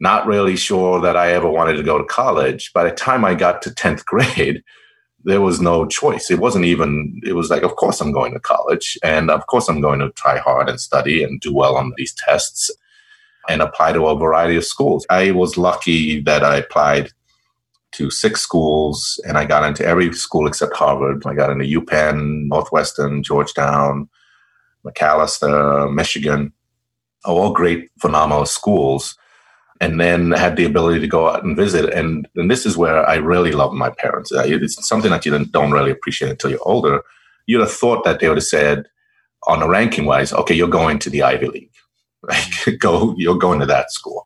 not 0.00 0.26
really 0.26 0.56
sure 0.56 1.00
that 1.00 1.16
I 1.16 1.32
ever 1.32 1.48
wanted 1.48 1.74
to 1.74 1.82
go 1.82 1.98
to 1.98 2.04
college. 2.04 2.72
By 2.72 2.84
the 2.84 2.90
time 2.90 3.24
I 3.24 3.34
got 3.34 3.62
to 3.62 3.70
10th 3.70 4.04
grade, 4.04 4.62
there 5.26 5.40
was 5.40 5.60
no 5.60 5.86
choice. 5.86 6.30
It 6.30 6.38
wasn't 6.38 6.64
even, 6.64 7.20
it 7.24 7.34
was 7.34 7.50
like, 7.50 7.64
of 7.64 7.74
course 7.74 8.00
I'm 8.00 8.12
going 8.12 8.32
to 8.32 8.40
college. 8.40 8.96
And 9.02 9.28
of 9.28 9.46
course 9.48 9.68
I'm 9.68 9.80
going 9.80 9.98
to 9.98 10.10
try 10.12 10.38
hard 10.38 10.68
and 10.68 10.80
study 10.80 11.24
and 11.24 11.40
do 11.40 11.52
well 11.52 11.76
on 11.76 11.92
these 11.96 12.14
tests 12.14 12.70
and 13.48 13.60
apply 13.60 13.92
to 13.92 14.06
a 14.06 14.16
variety 14.16 14.56
of 14.56 14.64
schools. 14.64 15.04
I 15.10 15.32
was 15.32 15.58
lucky 15.58 16.20
that 16.22 16.44
I 16.44 16.56
applied 16.58 17.10
to 17.92 18.10
six 18.10 18.40
schools, 18.40 19.20
and 19.26 19.38
I 19.38 19.46
got 19.46 19.64
into 19.64 19.84
every 19.84 20.12
school 20.12 20.46
except 20.46 20.76
Harvard. 20.76 21.24
I 21.26 21.34
got 21.34 21.50
into 21.50 21.64
UPenn, 21.64 22.46
Northwestern, 22.48 23.22
Georgetown, 23.22 24.08
Macalester, 24.84 25.92
Michigan, 25.92 26.52
all 27.24 27.52
great, 27.52 27.90
phenomenal 28.00 28.46
schools. 28.46 29.16
And 29.80 30.00
then 30.00 30.32
had 30.32 30.56
the 30.56 30.64
ability 30.64 31.00
to 31.00 31.06
go 31.06 31.28
out 31.28 31.44
and 31.44 31.56
visit. 31.56 31.92
And, 31.92 32.26
and 32.36 32.50
this 32.50 32.64
is 32.64 32.76
where 32.76 33.06
I 33.06 33.16
really 33.16 33.52
love 33.52 33.72
my 33.72 33.90
parents. 33.90 34.32
It's 34.32 34.88
something 34.88 35.10
that 35.10 35.26
you 35.26 35.44
don't 35.44 35.72
really 35.72 35.90
appreciate 35.90 36.30
until 36.30 36.50
you're 36.50 36.68
older. 36.68 37.02
You'd 37.46 37.60
have 37.60 37.72
thought 37.72 38.04
that 38.04 38.20
they 38.20 38.28
would 38.28 38.38
have 38.38 38.44
said, 38.44 38.86
on 39.46 39.62
a 39.62 39.68
ranking 39.68 40.06
wise, 40.06 40.32
okay, 40.32 40.54
you're 40.54 40.68
going 40.68 40.98
to 41.00 41.10
the 41.10 41.22
Ivy 41.22 41.48
League. 41.48 41.70
Right? 42.22 42.78
go, 42.80 43.14
you're 43.16 43.38
going 43.38 43.60
to 43.60 43.66
that 43.66 43.92
school. 43.92 44.24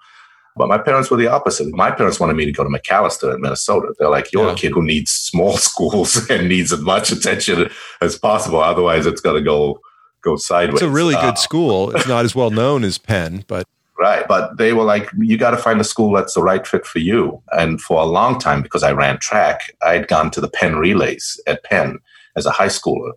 But 0.56 0.68
my 0.68 0.78
parents 0.78 1.10
were 1.10 1.18
the 1.18 1.26
opposite. 1.26 1.68
My 1.74 1.90
parents 1.90 2.18
wanted 2.18 2.34
me 2.34 2.46
to 2.46 2.52
go 2.52 2.64
to 2.64 2.70
Macalester 2.70 3.34
in 3.34 3.42
Minnesota. 3.42 3.94
They're 3.98 4.08
like, 4.08 4.32
you're 4.32 4.46
yeah. 4.46 4.52
a 4.52 4.56
kid 4.56 4.72
who 4.72 4.82
needs 4.82 5.10
small 5.10 5.56
schools 5.56 6.28
and 6.30 6.48
needs 6.48 6.72
as 6.72 6.80
much 6.80 7.12
attention 7.12 7.70
as 8.00 8.18
possible. 8.18 8.60
Otherwise, 8.60 9.04
it's 9.06 9.20
going 9.20 9.36
to 9.36 9.42
go 9.42 9.80
go 10.22 10.36
sideways. 10.36 10.82
It's 10.82 10.82
a 10.82 10.88
really 10.90 11.14
good 11.14 11.34
uh, 11.34 11.34
school. 11.34 11.94
It's 11.94 12.06
not 12.08 12.24
as 12.24 12.34
well 12.34 12.50
known 12.50 12.84
as 12.84 12.98
Penn, 12.98 13.44
but 13.46 13.66
right. 14.00 14.26
But 14.26 14.56
they 14.56 14.72
were 14.72 14.84
like, 14.84 15.08
you 15.18 15.36
got 15.36 15.50
to 15.50 15.56
find 15.56 15.80
a 15.80 15.84
school 15.84 16.12
that's 16.12 16.34
the 16.34 16.42
right 16.42 16.66
fit 16.66 16.86
for 16.86 16.98
you. 16.98 17.42
And 17.52 17.80
for 17.80 18.00
a 18.00 18.06
long 18.06 18.38
time, 18.38 18.62
because 18.62 18.82
I 18.82 18.92
ran 18.92 19.18
track, 19.18 19.76
I'd 19.82 20.08
gone 20.08 20.30
to 20.32 20.40
the 20.40 20.48
Penn 20.48 20.76
relays 20.76 21.38
at 21.46 21.62
Penn 21.64 21.98
as 22.36 22.46
a 22.46 22.50
high 22.50 22.68
schooler. 22.68 23.12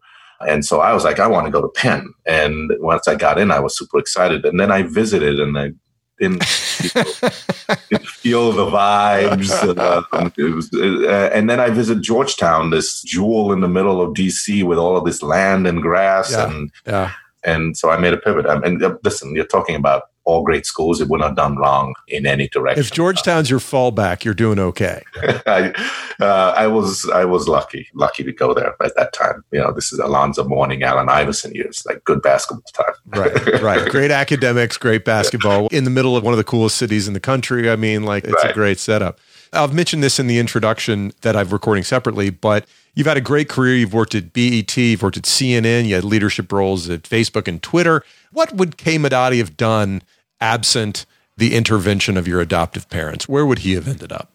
And 0.48 0.66
so 0.66 0.82
I 0.82 0.94
was 0.94 1.06
like, 1.06 1.20
I 1.20 1.28
want 1.28 1.46
to 1.46 1.52
go 1.52 1.62
to 1.62 1.70
Penn. 1.70 2.14
And 2.26 2.72
once 2.80 3.08
I 3.08 3.16
got 3.16 3.40
in, 3.40 3.50
I 3.50 3.60
was 3.60 3.78
super 3.78 3.98
excited. 3.98 4.46
And 4.46 4.60
then 4.60 4.72
I 4.72 4.82
visited 4.82 5.40
and 5.40 5.58
I 5.58 5.72
didn't 6.20 6.44
feel 6.44 6.92
the 8.52 8.66
vibes. 8.66 9.52
Uh, 9.78 10.30
was, 10.54 10.74
uh, 10.74 11.30
and 11.34 11.50
then 11.50 11.62
I 11.62 11.70
visit 11.70 12.02
Georgetown, 12.02 12.72
this 12.72 13.02
jewel 13.04 13.54
in 13.54 13.62
the 13.62 13.70
middle 13.70 14.02
of 14.02 14.14
DC 14.14 14.64
with 14.64 14.78
all 14.78 14.98
of 14.98 15.06
this 15.06 15.24
land 15.24 15.66
and 15.66 15.82
grass, 15.82 16.32
yeah, 16.32 16.46
and 16.46 16.72
yeah. 16.86 17.12
and 17.44 17.78
so 17.78 17.90
I 17.90 17.98
made 17.98 18.14
a 18.14 18.18
pivot. 18.18 18.46
and 18.46 18.84
uh, 18.84 18.96
listen, 19.04 19.36
you're 19.36 19.46
talking 19.46 19.76
about 19.76 20.04
all 20.26 20.44
great 20.44 20.66
schools. 20.66 21.02
It 21.02 21.10
wouldn't 21.10 21.28
have 21.28 21.36
done 21.36 21.58
wrong 21.58 21.94
in 22.08 22.26
any 22.26 22.48
direction. 22.48 22.80
If 22.80 22.92
Georgetown's 22.92 23.50
your 23.50 23.60
fallback, 23.60 24.24
you're 24.24 24.34
doing 24.34 24.60
okay. 24.60 25.04
I, 25.46 25.74
uh, 26.20 26.54
I 26.56 26.68
was 26.68 27.10
I 27.14 27.26
was 27.26 27.48
lucky, 27.48 27.88
lucky 27.94 28.24
to 28.24 28.32
go 28.32 28.54
there 28.54 28.76
at 28.82 28.96
that 28.96 29.14
time. 29.14 29.44
You 29.52 29.60
know, 29.60 29.72
this 29.72 29.92
is 29.92 30.00
Alonzo 30.00 30.44
Mourning, 30.44 30.84
Allen 30.84 31.10
Iverson 31.10 31.54
years, 31.54 31.84
like 31.86 32.04
good 32.04 32.22
basketball 32.22 32.64
time. 32.74 32.96
right, 33.08 33.62
right. 33.62 33.90
Great 33.94 34.12
academics, 34.12 34.78
great 34.78 35.06
basketball 35.06 35.68
in 35.68 35.84
the 35.84 35.90
middle 35.90 36.18
of 36.18 36.24
one 36.24 36.34
of 36.34 36.38
the 36.38 36.44
coolest 36.44 36.78
cities 36.78 37.08
in 37.08 37.14
the 37.14 37.20
country. 37.20 37.70
I 37.70 37.76
mean, 37.76 38.04
like 38.04 38.24
it's 38.24 38.34
right. 38.34 38.52
a 38.52 38.54
great 38.54 38.80
setup. 38.80 39.20
I've 39.52 39.74
mentioned 39.74 40.02
this 40.02 40.20
in 40.20 40.28
the 40.28 40.40
introduction 40.40 41.14
that 41.22 41.36
I'm 41.36 41.50
recording 41.50 41.84
separately, 41.84 42.32
but 42.32 42.66
you've 42.96 43.08
had 43.08 43.18
a 43.18 43.22
great 43.22 43.50
career. 43.50 43.76
You've 43.76 43.94
worked 43.94 44.16
at 44.16 44.34
BET, 44.34 44.76
you've 44.76 45.04
worked 45.04 45.18
at 45.18 45.24
CNN, 45.24 45.86
you 45.86 45.96
had 45.96 46.04
leadership 46.04 46.52
roles 46.52 46.90
at 46.90 47.04
Facebook 47.04 47.48
and 47.48 47.62
Twitter. 47.62 48.04
What 48.34 48.54
would 48.54 48.78
Kay 48.78 48.98
Madati 48.98 49.38
have 49.38 49.56
done 49.56 50.02
absent 50.42 51.06
the 51.38 51.56
intervention 51.56 52.18
of 52.18 52.28
your 52.28 52.42
adoptive 52.42 52.90
parents? 52.90 53.30
Where 53.30 53.46
would 53.46 53.60
he 53.60 53.74
have 53.74 53.88
ended 53.88 54.12
up? 54.12 54.30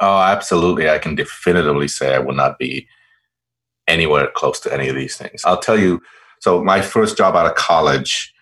Oh, 0.00 0.18
absolutely. 0.18 0.90
I 0.90 0.98
can 0.98 1.14
definitively 1.14 1.88
say 1.88 2.14
I 2.14 2.18
would 2.18 2.36
not 2.36 2.58
be 2.58 2.86
anywhere 3.86 4.28
close 4.34 4.58
to 4.60 4.72
any 4.72 4.88
of 4.88 4.96
these 4.96 5.16
things. 5.16 5.42
I'll 5.44 5.60
tell 5.60 5.78
you. 5.78 6.02
So, 6.40 6.62
my 6.62 6.82
first 6.82 7.16
job 7.16 7.34
out 7.34 7.46
of 7.46 7.54
college 7.54 8.34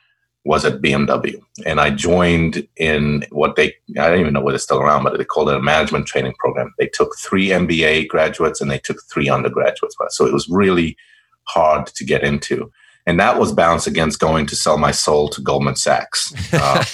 was 0.44 0.64
at 0.64 0.82
BMW, 0.82 1.40
and 1.64 1.80
I 1.80 1.90
joined 1.90 2.66
in 2.76 3.24
what 3.30 3.56
they 3.56 3.74
I 3.98 4.08
don't 4.08 4.20
even 4.20 4.32
know 4.32 4.40
whether 4.40 4.56
it's 4.56 4.64
still 4.64 4.80
around, 4.80 5.04
but 5.04 5.16
they 5.16 5.24
called 5.24 5.48
it 5.48 5.56
a 5.56 5.62
management 5.62 6.06
training 6.06 6.34
program. 6.38 6.74
They 6.78 6.88
took 6.88 7.16
three 7.18 7.48
MBA 7.48 8.08
graduates 8.08 8.60
and 8.60 8.70
they 8.70 8.78
took 8.78 8.98
three 9.10 9.28
undergraduates, 9.28 9.96
so 10.10 10.26
it 10.26 10.32
was 10.32 10.48
really 10.48 10.96
hard 11.44 11.86
to 11.86 12.04
get 12.04 12.24
into 12.24 12.70
and 13.06 13.20
that 13.20 13.38
was 13.38 13.52
balanced 13.52 13.86
against 13.86 14.18
going 14.18 14.46
to 14.46 14.56
sell 14.56 14.78
my 14.78 14.90
soul 14.90 15.28
to 15.28 15.42
Goldman 15.42 15.76
Sachs 15.76 16.32
uh, 16.54 16.84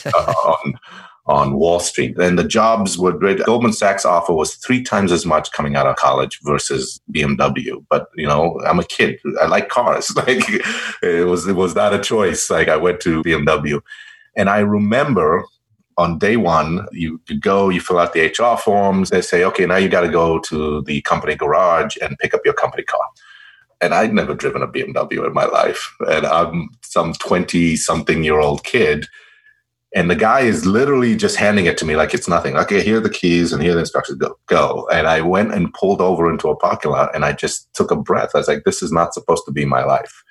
on 0.45 0.75
on 1.27 1.55
Wall 1.55 1.79
Street. 1.79 2.19
And 2.19 2.39
the 2.39 2.45
jobs 2.45 2.99
were 2.99 3.13
great. 3.13 3.45
Goldman 3.45 3.73
Sachs 3.73 4.05
offer 4.05 4.33
was 4.33 4.57
three 4.57 4.83
times 4.83 5.13
as 5.13 5.25
much 5.25 5.53
coming 5.53 5.77
out 5.77 5.87
of 5.87 5.95
college 5.97 6.41
versus 6.43 7.01
BMW. 7.13 7.85
But 7.89 8.09
you 8.17 8.27
know, 8.27 8.61
I'm 8.67 8.81
a 8.81 8.85
kid. 8.85 9.21
I 9.41 9.47
like 9.47 9.69
cars. 9.69 10.13
Like 10.17 10.43
it 11.03 11.27
was 11.27 11.47
it 11.47 11.57
was 11.57 11.75
not 11.75 11.95
a 11.95 11.99
choice. 11.99 12.51
Like 12.51 12.69
I 12.69 12.77
went 12.77 13.01
to 13.01 13.23
BMW, 13.23 13.81
and 14.37 14.51
I 14.51 14.59
remember 14.59 15.45
on 15.97 16.19
day 16.19 16.37
one, 16.37 16.87
you, 16.93 17.21
you 17.29 17.39
go, 17.39 17.69
you 17.69 17.81
fill 17.81 17.99
out 17.99 18.15
the 18.15 18.27
HR 18.27 18.57
forms. 18.59 19.11
They 19.11 19.21
say, 19.21 19.45
okay, 19.45 19.67
now 19.67 19.77
you 19.77 19.89
got 19.89 20.01
to 20.01 20.09
go 20.09 20.39
to 20.39 20.83
the 20.83 21.03
company 21.03 21.35
garage 21.35 21.97
and 22.01 22.19
pick 22.19 22.33
up 22.33 22.41
your 22.45 22.55
company 22.55 22.85
car 22.85 23.01
and 23.81 23.95
I'd 23.95 24.15
never 24.15 24.35
driven 24.35 24.63
a 24.63 24.69
BMW 24.69 25.27
in 25.27 25.33
my 25.33 25.47
life. 25.47 25.95
And 26.01 26.27
I'm 26.27 26.69
some 26.83 27.15
20 27.15 27.77
something 27.77 28.25
year 28.25 28.39
old 28.39 28.65
kid. 28.65 29.07
And 29.95 30.09
the 30.09 30.17
guy 30.17 30.41
is 30.41 30.67
literally 30.67 31.17
just 31.17 31.37
handing 31.37 31.67
it 31.67 31.77
to 31.79 31.85
me 31.85 31.97
like 31.97 32.15
it's 32.15 32.29
nothing. 32.29 32.57
Okay, 32.57 32.83
here 32.83 32.99
are 32.99 33.01
the 33.01 33.11
keys 33.11 33.53
and 33.53 33.61
here 33.61 33.73
are 33.73 33.75
the 33.75 33.81
instructions. 33.81 34.19
Go, 34.19 34.39
go. 34.47 34.89
And 34.93 35.09
I 35.09 35.21
went 35.21 35.53
and 35.53 35.75
pulled 35.75 36.01
over 36.01 36.31
into 36.31 36.49
a 36.49 36.57
parking 36.57 36.93
lot 36.93 37.15
and 37.15 37.25
I 37.25 37.33
just 37.33 37.73
took 37.75 37.91
a 37.91 37.97
breath. 37.97 38.31
I 38.35 38.39
was 38.39 38.49
like, 38.49 38.63
this 38.65 38.83
is 38.83 38.93
not 38.93 39.15
supposed 39.15 39.45
to 39.47 39.53
be 39.53 39.65
my 39.65 39.83
life. 39.83 40.23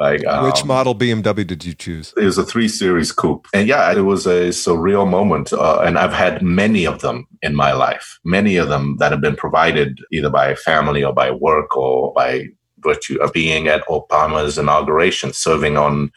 Like, 0.00 0.24
um, 0.26 0.44
which 0.44 0.64
model 0.64 0.94
BMW 0.94 1.44
did 1.44 1.64
you 1.64 1.74
choose? 1.74 2.14
It 2.16 2.24
was 2.24 2.38
a 2.38 2.44
three 2.44 2.68
series 2.68 3.10
coupe, 3.10 3.48
and 3.52 3.66
yeah, 3.66 3.90
it 3.92 4.02
was 4.02 4.26
a 4.26 4.50
surreal 4.50 5.10
moment. 5.10 5.52
Uh, 5.52 5.80
and 5.84 5.98
I've 5.98 6.12
had 6.12 6.40
many 6.40 6.86
of 6.86 7.00
them 7.00 7.26
in 7.42 7.56
my 7.56 7.72
life, 7.72 8.20
many 8.24 8.56
of 8.58 8.68
them 8.68 8.96
that 8.98 9.10
have 9.10 9.20
been 9.20 9.34
provided 9.34 9.98
either 10.12 10.30
by 10.30 10.54
family 10.54 11.02
or 11.02 11.12
by 11.12 11.32
work 11.32 11.76
or 11.76 12.12
by 12.12 12.46
virtue 12.80 13.20
of 13.20 13.32
being 13.32 13.68
at 13.68 13.86
Obama's 13.86 14.58
inauguration, 14.58 15.32
serving 15.32 15.76
on 15.76 16.12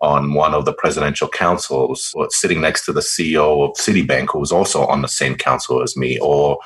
on 0.00 0.34
one 0.34 0.52
of 0.52 0.66
the 0.66 0.72
presidential 0.72 1.28
councils, 1.28 2.12
or 2.14 2.28
sitting 2.30 2.60
next 2.60 2.84
to 2.84 2.92
the 2.92 3.00
CEO 3.00 3.64
of 3.64 3.76
Citibank, 3.76 4.28
who 4.30 4.38
was 4.38 4.52
also 4.52 4.84
on 4.86 5.00
the 5.00 5.08
same 5.08 5.34
council 5.34 5.82
as 5.82 5.96
me, 5.96 6.18
or 6.18 6.58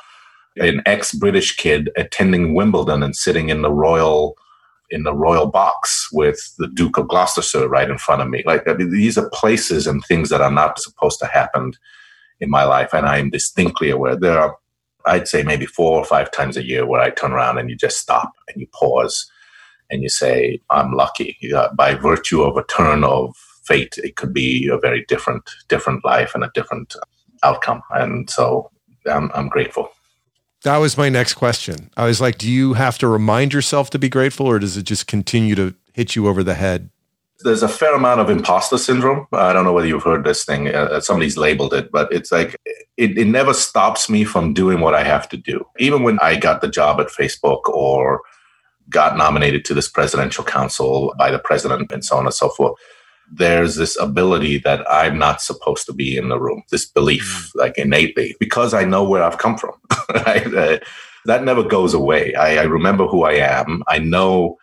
an 0.57 0.81
ex-British 0.85 1.55
kid 1.55 1.89
attending 1.95 2.53
Wimbledon 2.53 3.01
and 3.01 3.15
sitting 3.15 3.49
in 3.49 3.61
the 3.61 3.71
royal 3.71 4.35
in 4.91 5.03
the 5.03 5.13
royal 5.13 5.45
box 5.45 6.09
with 6.11 6.51
the 6.57 6.67
Duke 6.67 6.97
of 6.97 7.07
Gloucester 7.07 7.69
right 7.69 7.89
in 7.89 7.99
front 7.99 8.23
of 8.23 8.29
me. 8.29 8.43
Like 8.45 8.67
I 8.67 8.73
mean, 8.73 8.91
these 8.91 9.17
are 9.17 9.29
places 9.29 9.85
and 9.87 10.03
things 10.03 10.29
that 10.29 10.41
are 10.41 10.51
not 10.51 10.79
supposed 10.79 11.19
to 11.19 11.27
happen 11.27 11.73
in 12.39 12.49
my 12.49 12.63
life, 12.63 12.93
and 12.93 13.05
I 13.05 13.19
am 13.19 13.29
distinctly 13.29 13.89
aware 13.89 14.15
there 14.15 14.39
are 14.39 14.57
I'd 15.05 15.27
say 15.27 15.43
maybe 15.43 15.65
four 15.65 15.97
or 15.97 16.05
five 16.05 16.31
times 16.31 16.57
a 16.57 16.65
year 16.65 16.85
where 16.85 17.01
I 17.01 17.09
turn 17.09 17.31
around 17.31 17.57
and 17.57 17.69
you 17.69 17.75
just 17.75 17.99
stop 17.99 18.33
and 18.47 18.59
you 18.59 18.67
pause 18.67 19.29
and 19.89 20.03
you 20.03 20.09
say, 20.09 20.59
I'm 20.69 20.93
lucky. 20.93 21.37
by 21.73 21.95
virtue 21.95 22.43
of 22.43 22.57
a 22.57 22.63
turn 22.65 23.03
of 23.03 23.35
fate, 23.63 23.97
it 23.97 24.15
could 24.15 24.33
be 24.33 24.67
a 24.67 24.77
very 24.77 25.05
different, 25.07 25.49
different 25.67 26.03
life 26.03 26.35
and 26.35 26.43
a 26.43 26.51
different 26.53 26.95
outcome. 27.43 27.81
And 27.91 28.29
so 28.29 28.71
I'm, 29.09 29.31
I'm 29.33 29.47
grateful. 29.47 29.89
That 30.63 30.77
was 30.77 30.97
my 30.97 31.07
next 31.07 31.35
question. 31.35 31.89
I 31.95 32.05
was 32.05 32.19
like, 32.19 32.37
do 32.37 32.49
you 32.49 32.73
have 32.73 32.97
to 32.97 33.07
remind 33.07 33.53
yourself 33.53 33.89
to 33.91 33.99
be 33.99 34.09
grateful 34.09 34.45
or 34.45 34.59
does 34.59 34.75
it 34.75 34.83
just 34.83 35.07
continue 35.07 35.55
to 35.55 35.73
hit 35.93 36.15
you 36.15 36.27
over 36.27 36.43
the 36.43 36.55
head 36.55 36.89
there's 37.41 37.63
a 37.63 37.69
fair 37.69 37.95
amount 37.95 38.19
of 38.19 38.29
imposter 38.29 38.77
syndrome. 38.77 39.27
I 39.31 39.53
don't 39.53 39.63
know 39.63 39.73
whether 39.73 39.87
you've 39.87 40.03
heard 40.03 40.23
this 40.23 40.43
thing. 40.43 40.67
Uh, 40.67 40.99
somebody's 40.99 41.37
labeled 41.37 41.73
it, 41.73 41.91
but 41.91 42.11
it's 42.11 42.31
like 42.31 42.55
it, 42.97 43.17
it 43.17 43.27
never 43.27 43.53
stops 43.53 44.09
me 44.09 44.23
from 44.25 44.53
doing 44.53 44.81
what 44.81 44.93
I 44.93 45.03
have 45.03 45.29
to 45.29 45.37
do. 45.37 45.65
Even 45.77 46.03
when 46.03 46.19
I 46.19 46.37
got 46.37 46.61
the 46.61 46.67
job 46.67 46.99
at 46.99 47.07
Facebook 47.07 47.67
or 47.69 48.21
got 48.89 49.17
nominated 49.17 49.63
to 49.65 49.73
this 49.73 49.87
presidential 49.87 50.43
council 50.43 51.13
by 51.17 51.31
the 51.31 51.39
president 51.39 51.91
and 51.91 52.03
so 52.03 52.17
on 52.17 52.25
and 52.25 52.33
so 52.33 52.49
forth, 52.49 52.75
there's 53.31 53.75
this 53.75 53.97
ability 53.99 54.57
that 54.59 54.85
I'm 54.91 55.17
not 55.17 55.41
supposed 55.41 55.85
to 55.85 55.93
be 55.93 56.17
in 56.17 56.29
the 56.29 56.39
room, 56.39 56.63
this 56.71 56.85
belief, 56.85 57.23
mm. 57.23 57.61
like 57.61 57.77
innately, 57.77 58.35
because 58.39 58.73
I 58.73 58.83
know 58.83 59.03
where 59.07 59.23
I've 59.23 59.37
come 59.37 59.57
from. 59.57 59.75
right? 60.13 60.53
uh, 60.53 60.79
that 61.25 61.43
never 61.43 61.63
goes 61.63 61.93
away. 61.93 62.33
I, 62.33 62.57
I 62.57 62.63
remember 62.63 63.05
who 63.07 63.23
I 63.23 63.33
am. 63.33 63.83
I 63.87 63.99
know 63.99 64.57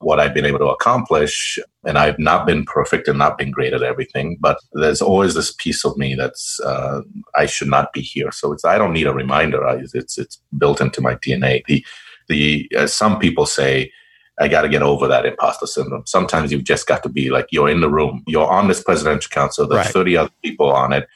what 0.00 0.20
I've 0.20 0.34
been 0.34 0.46
able 0.46 0.60
to 0.60 0.66
accomplish. 0.66 1.58
And 1.84 1.98
I've 1.98 2.18
not 2.18 2.46
been 2.46 2.64
perfect 2.64 3.08
and 3.08 3.18
not 3.18 3.38
been 3.38 3.50
great 3.50 3.72
at 3.72 3.82
everything, 3.82 4.36
but 4.40 4.58
there's 4.72 5.02
always 5.02 5.34
this 5.34 5.52
piece 5.52 5.84
of 5.84 5.96
me 5.96 6.14
that's 6.14 6.60
uh, 6.60 7.02
I 7.34 7.46
should 7.46 7.68
not 7.68 7.92
be 7.92 8.00
here. 8.00 8.30
So 8.30 8.52
it's 8.52 8.64
I 8.64 8.78
don't 8.78 8.92
need 8.92 9.06
a 9.06 9.14
reminder. 9.14 9.66
I, 9.66 9.82
it's 9.94 10.18
it's 10.18 10.40
built 10.56 10.80
into 10.80 11.00
my 11.00 11.14
DNA. 11.16 11.64
The 11.66 11.84
the 12.28 12.70
as 12.76 12.94
some 12.94 13.18
people 13.18 13.46
say. 13.46 13.92
I 14.40 14.46
got 14.46 14.62
to 14.62 14.68
get 14.68 14.84
over 14.84 15.08
that 15.08 15.26
imposter 15.26 15.66
syndrome. 15.66 16.04
Sometimes 16.06 16.52
you've 16.52 16.62
just 16.62 16.86
got 16.86 17.02
to 17.02 17.08
be 17.08 17.28
like, 17.28 17.48
you're 17.50 17.68
in 17.68 17.80
the 17.80 17.90
room, 17.90 18.22
you're 18.28 18.46
on 18.46 18.68
this 18.68 18.80
presidential 18.80 19.28
council, 19.30 19.66
there's 19.66 19.86
right. 19.86 19.92
30 19.92 20.16
other 20.16 20.30
people 20.44 20.70
on 20.70 20.92
it. 20.92 21.08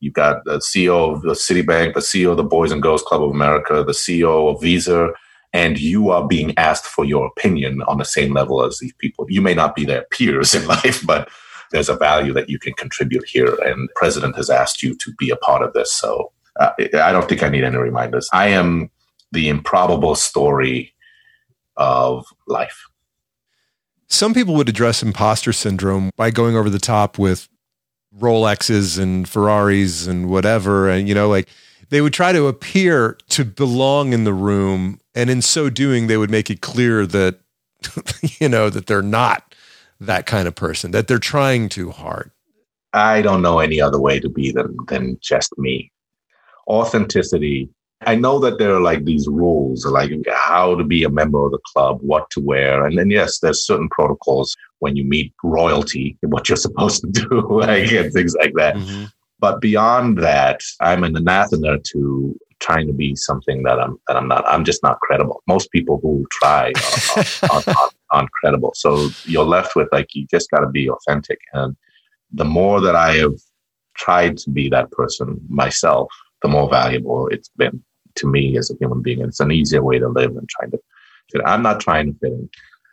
You've 0.00 0.14
got 0.14 0.44
the 0.44 0.58
CEO 0.58 1.14
of 1.14 1.22
the 1.22 1.34
Citibank, 1.34 1.94
the 1.94 2.00
CEO 2.00 2.32
of 2.32 2.36
the 2.36 2.42
Boys 2.42 2.72
and 2.72 2.82
Girls 2.82 3.02
Club 3.02 3.22
of 3.22 3.30
America, 3.30 3.84
the 3.84 3.92
CEO 3.92 4.52
of 4.52 4.60
Visa, 4.60 5.10
and 5.54 5.78
you 5.78 6.10
are 6.10 6.26
being 6.26 6.52
asked 6.58 6.84
for 6.84 7.04
your 7.04 7.26
opinion 7.26 7.80
on 7.82 7.98
the 7.98 8.04
same 8.04 8.34
level 8.34 8.62
as 8.64 8.80
these 8.80 8.92
people. 8.98 9.24
You 9.28 9.40
may 9.40 9.54
not 9.54 9.76
be 9.76 9.86
their 9.86 10.02
peers 10.10 10.52
in 10.52 10.66
life, 10.66 11.06
but 11.06 11.30
there's 11.70 11.88
a 11.88 11.96
value 11.96 12.32
that 12.34 12.50
you 12.50 12.58
can 12.58 12.74
contribute 12.74 13.24
here. 13.26 13.54
And 13.64 13.88
the 13.88 13.92
president 13.94 14.36
has 14.36 14.50
asked 14.50 14.82
you 14.82 14.96
to 14.96 15.12
be 15.16 15.30
a 15.30 15.36
part 15.36 15.62
of 15.62 15.72
this. 15.72 15.94
So 15.94 16.32
uh, 16.58 16.70
I 16.78 17.12
don't 17.12 17.28
think 17.28 17.44
I 17.44 17.48
need 17.48 17.64
any 17.64 17.76
reminders. 17.76 18.28
I 18.32 18.48
am 18.48 18.90
the 19.30 19.48
improbable 19.48 20.16
story 20.16 20.92
of 21.76 22.26
life. 22.48 22.86
Some 24.08 24.34
people 24.34 24.54
would 24.54 24.68
address 24.68 25.02
imposter 25.02 25.52
syndrome 25.52 26.10
by 26.16 26.30
going 26.30 26.56
over 26.56 26.68
the 26.68 26.78
top 26.78 27.18
with 27.18 27.48
Rolexes 28.18 28.98
and 28.98 29.28
Ferraris 29.28 30.06
and 30.06 30.28
whatever. 30.28 30.88
And, 30.88 31.08
you 31.08 31.14
know, 31.14 31.28
like 31.28 31.48
they 31.90 32.00
would 32.00 32.12
try 32.12 32.32
to 32.32 32.46
appear 32.46 33.18
to 33.30 33.44
belong 33.44 34.12
in 34.12 34.24
the 34.24 34.32
room 34.32 35.00
and 35.14 35.30
in 35.30 35.42
so 35.42 35.70
doing 35.70 36.06
they 36.06 36.16
would 36.16 36.30
make 36.30 36.50
it 36.50 36.60
clear 36.60 37.06
that 37.06 37.40
you 38.40 38.48
know 38.48 38.70
that 38.70 38.86
they're 38.86 39.02
not 39.02 39.54
that 40.00 40.26
kind 40.26 40.48
of 40.48 40.54
person 40.54 40.90
that 40.90 41.08
they're 41.08 41.18
trying 41.18 41.68
too 41.68 41.90
hard. 41.90 42.30
I 42.92 43.22
don't 43.22 43.42
know 43.42 43.58
any 43.58 43.80
other 43.80 44.00
way 44.00 44.20
to 44.20 44.28
be 44.28 44.52
than 44.52 44.76
than 44.88 45.18
just 45.20 45.56
me. 45.58 45.90
Authenticity. 46.68 47.68
I 48.06 48.16
know 48.16 48.38
that 48.40 48.58
there 48.58 48.74
are 48.74 48.80
like 48.80 49.04
these 49.04 49.26
rules 49.28 49.86
like 49.86 50.12
how 50.30 50.74
to 50.74 50.84
be 50.84 51.04
a 51.04 51.08
member 51.08 51.44
of 51.44 51.52
the 51.52 51.58
club 51.72 51.98
what 52.02 52.28
to 52.30 52.40
wear 52.40 52.84
and 52.84 52.98
then 52.98 53.08
yes 53.10 53.38
there's 53.38 53.64
certain 53.64 53.88
protocols 53.88 54.54
when 54.80 54.94
you 54.94 55.04
meet 55.04 55.32
royalty 55.42 56.18
and 56.22 56.30
what 56.30 56.46
you're 56.46 56.56
supposed 56.56 57.00
to 57.00 57.06
do 57.06 57.46
like 57.60 57.90
and 57.92 58.12
things 58.12 58.34
like 58.34 58.52
that. 58.54 58.74
Mm-hmm. 58.76 59.04
But 59.40 59.60
beyond 59.60 60.18
that, 60.18 60.60
I'm 60.80 61.04
an 61.04 61.16
anathema 61.16 61.78
to 61.78 62.38
trying 62.60 62.86
to 62.86 62.92
be 62.92 63.14
something 63.14 63.62
that 63.64 63.78
I'm 63.78 63.98
that 64.06 64.16
I'm 64.16 64.28
not. 64.28 64.46
I'm 64.46 64.64
just 64.64 64.82
not 64.82 65.00
credible. 65.00 65.42
Most 65.46 65.70
people 65.70 65.98
who 66.02 66.26
try 66.32 66.72
are, 67.16 67.24
are, 67.50 67.62
are, 67.66 67.90
aren't 68.10 68.30
credible. 68.30 68.72
So 68.74 69.08
you're 69.24 69.44
left 69.44 69.76
with 69.76 69.88
like 69.92 70.14
you 70.14 70.26
just 70.30 70.50
got 70.50 70.60
to 70.60 70.68
be 70.68 70.88
authentic. 70.88 71.38
And 71.52 71.76
the 72.32 72.44
more 72.44 72.80
that 72.80 72.96
I 72.96 73.16
have 73.16 73.34
tried 73.96 74.38
to 74.38 74.50
be 74.50 74.68
that 74.70 74.90
person 74.92 75.40
myself, 75.48 76.08
the 76.42 76.48
more 76.48 76.68
valuable 76.68 77.28
it's 77.28 77.50
been 77.56 77.82
to 78.16 78.26
me 78.26 78.56
as 78.56 78.70
a 78.70 78.76
human 78.80 79.02
being. 79.02 79.20
And 79.20 79.28
it's 79.28 79.40
an 79.40 79.52
easier 79.52 79.82
way 79.82 79.98
to 79.98 80.08
live 80.08 80.34
than 80.34 80.46
trying 80.48 80.70
to. 80.70 80.78
Fit. 81.32 81.42
I'm 81.44 81.62
not 81.62 81.80
trying 81.80 82.12
to 82.12 82.18
fit 82.18 82.32
in. 82.32 82.48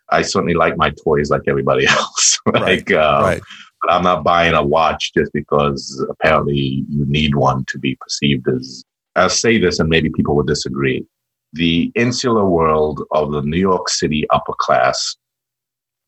I 0.09 0.21
certainly 0.23 0.53
like 0.55 0.75
my 0.75 0.91
toys 1.03 1.29
like 1.29 1.43
everybody 1.47 1.85
else. 1.99 2.39
like, 2.45 2.89
right. 2.89 2.91
Uh, 2.91 3.21
right 3.23 3.41
But 3.81 3.93
I'm 3.93 4.03
not 4.03 4.23
buying 4.23 4.53
a 4.53 4.63
watch 4.63 5.13
just 5.13 5.31
because 5.33 6.05
apparently 6.09 6.85
you 6.89 7.05
need 7.05 7.35
one 7.35 7.65
to 7.67 7.79
be 7.79 7.97
perceived 7.99 8.47
as. 8.49 8.83
I'll 9.17 9.29
say 9.29 9.57
this, 9.57 9.79
and 9.79 9.89
maybe 9.89 10.09
people 10.09 10.37
will 10.37 10.43
disagree. 10.43 11.05
The 11.53 11.91
insular 11.95 12.45
world 12.45 13.03
of 13.11 13.33
the 13.33 13.41
New 13.41 13.59
York 13.59 13.89
City 13.89 14.25
upper 14.29 14.53
class 14.57 15.17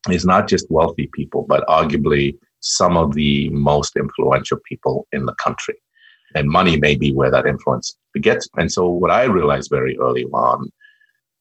is 0.09 0.26
not 0.26 0.47
just 0.47 0.69
wealthy 0.69 1.09
people, 1.13 1.45
but 1.47 1.67
arguably 1.67 2.38
some 2.61 2.95
of 2.95 3.13
the 3.13 3.49
most 3.49 3.97
influential 3.97 4.57
people 4.67 5.05
in 5.11 5.26
the 5.26 5.36
country. 5.36 5.76
And 6.36 6.49
money 6.49 6.78
may 6.78 6.95
be 6.95 7.11
where 7.11 7.30
that 7.30 7.45
influence 7.45 7.97
begets. 8.13 8.47
And 8.55 8.71
so, 8.71 8.88
what 8.88 9.11
I 9.11 9.26
realized 9.26 9.69
very 9.69 9.97
early 9.99 10.24
on, 10.26 10.69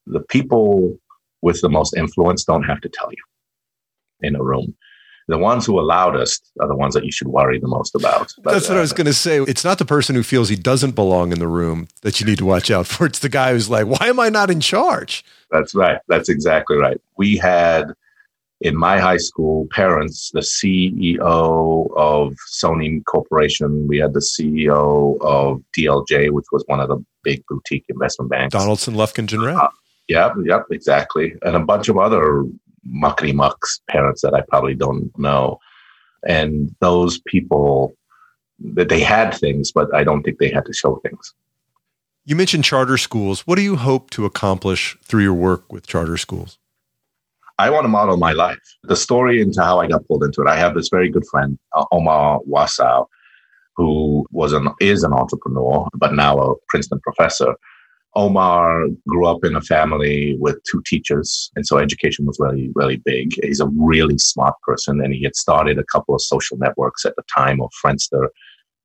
the 0.06 0.20
people 0.20 0.98
with 1.40 1.60
the 1.60 1.68
most 1.68 1.96
influence 1.96 2.44
don't 2.44 2.64
have 2.64 2.80
to 2.80 2.88
tell 2.88 3.10
you 3.10 3.22
in 4.20 4.36
a 4.36 4.42
room. 4.42 4.74
The 5.28 5.38
ones 5.38 5.64
who 5.64 5.78
allowed 5.78 6.16
us 6.16 6.40
are 6.60 6.68
the 6.68 6.76
ones 6.76 6.94
that 6.94 7.04
you 7.04 7.12
should 7.12 7.28
worry 7.28 7.58
the 7.58 7.68
most 7.68 7.94
about. 7.94 8.32
But, 8.42 8.52
That's 8.52 8.68
what 8.68 8.76
uh, 8.76 8.78
I 8.78 8.82
was 8.82 8.92
going 8.92 9.06
to 9.06 9.14
say. 9.14 9.38
It's 9.40 9.64
not 9.64 9.78
the 9.78 9.84
person 9.84 10.14
who 10.14 10.22
feels 10.22 10.48
he 10.48 10.56
doesn't 10.56 10.92
belong 10.92 11.32
in 11.32 11.38
the 11.38 11.48
room 11.48 11.88
that 12.02 12.20
you 12.20 12.26
need 12.26 12.38
to 12.38 12.44
watch 12.44 12.70
out 12.70 12.86
for. 12.86 13.06
It's 13.06 13.20
the 13.20 13.28
guy 13.28 13.52
who's 13.52 13.70
like, 13.70 13.86
why 13.86 14.08
am 14.08 14.18
I 14.18 14.28
not 14.28 14.50
in 14.50 14.60
charge? 14.60 15.24
That's 15.50 15.74
right. 15.74 15.98
That's 16.08 16.28
exactly 16.28 16.76
right. 16.76 17.00
We 17.16 17.36
had 17.36 17.92
in 18.62 18.76
my 18.76 18.98
high 18.98 19.16
school, 19.16 19.66
parents, 19.72 20.30
the 20.32 20.40
CEO 20.40 21.90
of 21.96 22.34
Sony 22.62 23.04
Corporation, 23.04 23.88
we 23.88 23.98
had 23.98 24.14
the 24.14 24.20
CEO 24.20 25.20
of 25.20 25.62
DLJ, 25.76 26.30
which 26.30 26.46
was 26.52 26.62
one 26.66 26.80
of 26.80 26.88
the 26.88 27.04
big 27.24 27.42
boutique 27.48 27.84
investment 27.88 28.30
banks. 28.30 28.52
Donaldson, 28.52 28.94
Lufkin, 28.94 29.32
and 29.32 29.58
Uh, 29.58 29.68
yep, 30.08 30.34
yep, 30.44 30.66
exactly. 30.70 31.34
And 31.42 31.56
a 31.56 31.60
bunch 31.60 31.88
of 31.88 31.98
other 31.98 32.44
muckety 32.88 33.34
mucks 33.34 33.80
parents 33.88 34.22
that 34.22 34.34
I 34.34 34.42
probably 34.48 34.74
don't 34.74 35.16
know. 35.18 35.58
And 36.26 36.74
those 36.80 37.20
people, 37.26 37.94
that 38.74 38.88
they 38.88 39.00
had 39.00 39.34
things, 39.34 39.72
but 39.72 39.92
I 39.94 40.04
don't 40.04 40.22
think 40.22 40.38
they 40.38 40.50
had 40.50 40.66
to 40.66 40.72
show 40.72 40.96
things. 40.96 41.34
You 42.24 42.36
mentioned 42.36 42.64
charter 42.64 42.98
schools. 42.98 43.40
What 43.46 43.56
do 43.56 43.62
you 43.62 43.76
hope 43.76 44.10
to 44.10 44.24
accomplish 44.24 44.96
through 45.02 45.22
your 45.22 45.34
work 45.34 45.72
with 45.72 45.86
charter 45.86 46.16
schools? 46.16 46.58
I 47.58 47.70
want 47.70 47.84
to 47.84 47.88
model 47.88 48.16
my 48.16 48.32
life. 48.32 48.62
The 48.84 48.96
story 48.96 49.40
into 49.40 49.62
how 49.62 49.80
I 49.80 49.86
got 49.88 50.06
pulled 50.06 50.24
into 50.24 50.42
it. 50.42 50.48
I 50.48 50.56
have 50.56 50.74
this 50.74 50.88
very 50.88 51.10
good 51.10 51.26
friend, 51.26 51.58
Omar 51.90 52.40
Wasow, 52.48 53.06
who 53.76 54.26
was 54.30 54.52
an 54.52 54.68
is 54.80 55.02
an 55.02 55.12
entrepreneur, 55.12 55.88
but 55.94 56.14
now 56.14 56.38
a 56.38 56.54
Princeton 56.68 57.00
professor. 57.00 57.54
Omar 58.14 58.88
grew 59.08 59.26
up 59.26 59.44
in 59.44 59.56
a 59.56 59.60
family 59.60 60.36
with 60.38 60.62
two 60.70 60.82
teachers, 60.84 61.50
and 61.56 61.66
so 61.66 61.78
education 61.78 62.26
was 62.26 62.38
really, 62.38 62.70
really 62.74 62.98
big. 62.98 63.32
He's 63.42 63.60
a 63.60 63.68
really 63.68 64.18
smart 64.18 64.54
person, 64.62 65.00
and 65.00 65.14
he 65.14 65.22
had 65.22 65.34
started 65.34 65.78
a 65.78 65.84
couple 65.84 66.14
of 66.14 66.20
social 66.20 66.58
networks 66.58 67.06
at 67.06 67.16
the 67.16 67.22
time 67.34 67.60
of 67.62 67.70
Friendster 67.84 68.28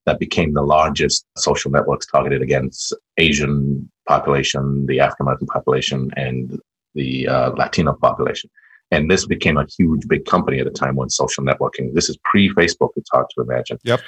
that 0.06 0.20
became 0.20 0.54
the 0.54 0.62
largest 0.62 1.26
social 1.38 1.70
networks 1.70 2.06
targeted 2.06 2.42
against 2.42 2.96
Asian 3.18 3.92
population, 4.08 4.86
the 4.86 5.02
African 5.02 5.26
American 5.26 5.48
population, 5.48 6.10
and 6.16 6.60
the 6.96 7.28
uh, 7.28 7.50
Latino 7.52 7.94
population. 7.94 8.50
And 8.92 9.12
this 9.12 9.26
became 9.26 9.58
a 9.58 9.68
huge, 9.78 10.08
big 10.08 10.26
company 10.26 10.60
at 10.60 10.66
the 10.66 10.72
time 10.72 10.96
when 10.96 11.10
social 11.10 11.44
networking. 11.44 11.94
This 11.94 12.10
is 12.10 12.18
pre 12.24 12.50
Facebook. 12.54 12.92
It's 12.96 13.10
hard 13.12 13.26
to 13.36 13.42
imagine. 13.42 13.78
Yep. 13.84 14.00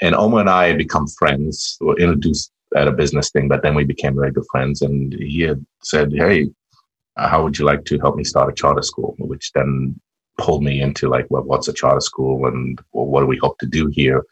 And 0.00 0.14
Omar 0.14 0.40
and 0.40 0.50
I 0.50 0.68
had 0.68 0.78
become 0.78 1.06
friends. 1.06 1.76
We 1.80 1.88
were 1.88 1.98
introduced 1.98 2.50
at 2.76 2.88
a 2.88 2.92
business 2.92 3.30
thing, 3.30 3.48
but 3.48 3.62
then 3.62 3.74
we 3.74 3.84
became 3.84 4.14
very 4.14 4.32
good 4.32 4.46
friends. 4.50 4.82
And 4.82 5.12
he 5.14 5.42
had 5.42 5.64
said, 5.82 6.12
"Hey, 6.12 6.48
how 7.16 7.42
would 7.42 7.58
you 7.58 7.64
like 7.64 7.84
to 7.86 7.98
help 7.98 8.16
me 8.16 8.24
start 8.24 8.50
a 8.50 8.54
charter 8.54 8.82
school?" 8.82 9.14
Which 9.18 9.52
then 9.52 10.00
pulled 10.38 10.62
me 10.62 10.80
into 10.80 11.08
like, 11.08 11.26
well, 11.30 11.42
what's 11.42 11.68
a 11.68 11.72
charter 11.72 12.00
school, 12.00 12.46
and 12.46 12.80
well, 12.92 13.06
what 13.06 13.20
do 13.20 13.26
we 13.26 13.38
hope 13.38 13.58
to 13.58 13.66
do 13.66 13.88
here? 13.88 14.24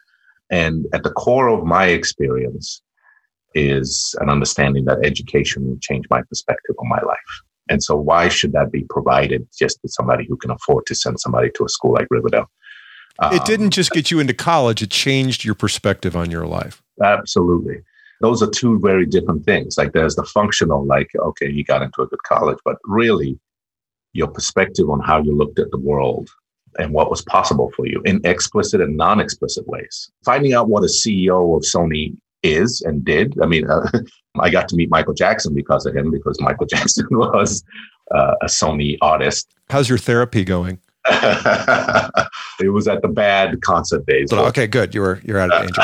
And 0.49 0.85
at 0.93 1.03
the 1.03 1.11
core 1.11 1.47
of 1.47 1.63
my 1.63 1.87
experience 1.87 2.81
is 3.53 4.15
an 4.19 4.29
understanding 4.29 4.85
that 4.85 5.05
education 5.05 5.77
changed 5.81 6.09
my 6.09 6.21
perspective 6.23 6.75
on 6.79 6.89
my 6.89 7.01
life. 7.01 7.17
And 7.69 7.83
so 7.83 7.95
why 7.95 8.27
should 8.27 8.53
that 8.53 8.71
be 8.71 8.85
provided 8.89 9.47
just 9.57 9.81
to 9.81 9.87
somebody 9.87 10.25
who 10.27 10.35
can 10.37 10.51
afford 10.51 10.85
to 10.87 10.95
send 10.95 11.19
somebody 11.19 11.49
to 11.55 11.65
a 11.65 11.69
school 11.69 11.93
like 11.93 12.07
Riverdale? 12.09 12.49
Um, 13.19 13.33
it 13.33 13.45
didn't 13.45 13.71
just 13.71 13.91
get 13.91 14.09
you 14.09 14.19
into 14.19 14.33
college, 14.33 14.81
it 14.81 14.89
changed 14.89 15.45
your 15.45 15.55
perspective 15.55 16.15
on 16.15 16.31
your 16.31 16.47
life. 16.47 16.81
Absolutely. 17.01 17.81
Those 18.21 18.41
are 18.41 18.49
two 18.49 18.79
very 18.79 19.05
different 19.05 19.45
things. 19.45 19.77
Like 19.77 19.93
there's 19.93 20.15
the 20.15 20.23
functional, 20.23 20.85
like, 20.85 21.09
okay, 21.15 21.49
you 21.49 21.63
got 21.63 21.81
into 21.81 22.01
a 22.01 22.07
good 22.07 22.23
college, 22.23 22.57
but 22.63 22.77
really 22.85 23.39
your 24.13 24.27
perspective 24.27 24.89
on 24.89 24.99
how 24.99 25.21
you 25.21 25.35
looked 25.35 25.59
at 25.59 25.71
the 25.71 25.79
world 25.79 26.29
and 26.79 26.93
what 26.93 27.09
was 27.09 27.21
possible 27.21 27.71
for 27.75 27.85
you 27.85 28.01
in 28.05 28.21
explicit 28.23 28.81
and 28.81 28.95
non 28.95 29.19
explicit 29.19 29.67
ways. 29.67 30.09
Finding 30.23 30.53
out 30.53 30.69
what 30.69 30.83
a 30.83 30.87
CEO 30.87 31.55
of 31.55 31.63
Sony 31.63 32.15
is 32.43 32.81
and 32.81 33.03
did. 33.03 33.37
I 33.41 33.45
mean, 33.45 33.69
uh, 33.69 33.89
I 34.39 34.49
got 34.49 34.67
to 34.69 34.75
meet 34.75 34.89
Michael 34.89 35.13
Jackson 35.13 35.53
because 35.53 35.85
of 35.85 35.95
him, 35.95 36.11
because 36.11 36.39
Michael 36.39 36.65
Jackson 36.69 37.07
was 37.11 37.63
uh, 38.13 38.35
a 38.41 38.45
Sony 38.45 38.97
artist. 39.01 39.53
How's 39.69 39.89
your 39.89 39.97
therapy 39.97 40.43
going? 40.43 40.79
it 41.09 42.71
was 42.71 42.87
at 42.87 43.01
the 43.01 43.07
bad 43.07 43.59
concert 43.61 44.05
days. 44.05 44.31
okay, 44.31 44.67
good. 44.67 44.93
You 44.93 45.01
were 45.01 45.19
you're 45.23 45.39
out 45.39 45.51
of 45.51 45.61
danger. 45.61 45.81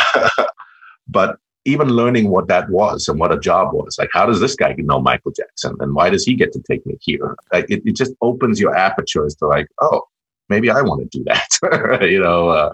but 1.08 1.40
even 1.68 1.90
learning 1.90 2.30
what 2.30 2.48
that 2.48 2.70
was 2.70 3.08
and 3.08 3.20
what 3.20 3.32
a 3.32 3.40
job 3.40 3.74
was, 3.74 3.98
like 4.00 4.10
how 4.14 4.26
does 4.26 4.40
this 4.40 4.56
guy 4.56 4.74
know 4.78 5.00
Michael 5.00 5.32
Jackson 5.32 5.76
and 5.80 5.94
why 5.94 6.10
does 6.10 6.26
he 6.26 6.34
get 6.34 6.52
to 6.54 6.62
take 6.62 6.86
me 6.86 6.98
here? 7.02 7.36
Like, 7.52 7.66
it, 7.70 7.82
it 7.86 7.96
just 7.96 8.14
opens 8.22 8.60
your 8.60 8.76
aperture 8.76 9.28
to 9.28 9.48
like, 9.48 9.68
oh, 9.82 10.02
maybe 10.50 10.70
I 10.70 10.82
want 10.82 11.02
to 11.02 11.18
do 11.18 11.24
that, 11.26 12.02
you 12.10 12.20
know. 12.20 12.50
Uh, 12.50 12.74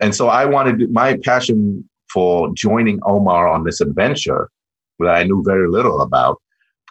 and 0.00 0.14
so 0.14 0.28
I 0.28 0.44
wanted 0.44 0.92
my 0.92 1.16
passion 1.24 1.88
for 2.12 2.52
joining 2.54 3.00
Omar 3.04 3.48
on 3.48 3.64
this 3.64 3.80
adventure 3.80 4.50
that 5.00 5.08
I 5.08 5.24
knew 5.24 5.42
very 5.44 5.68
little 5.68 6.00
about 6.00 6.40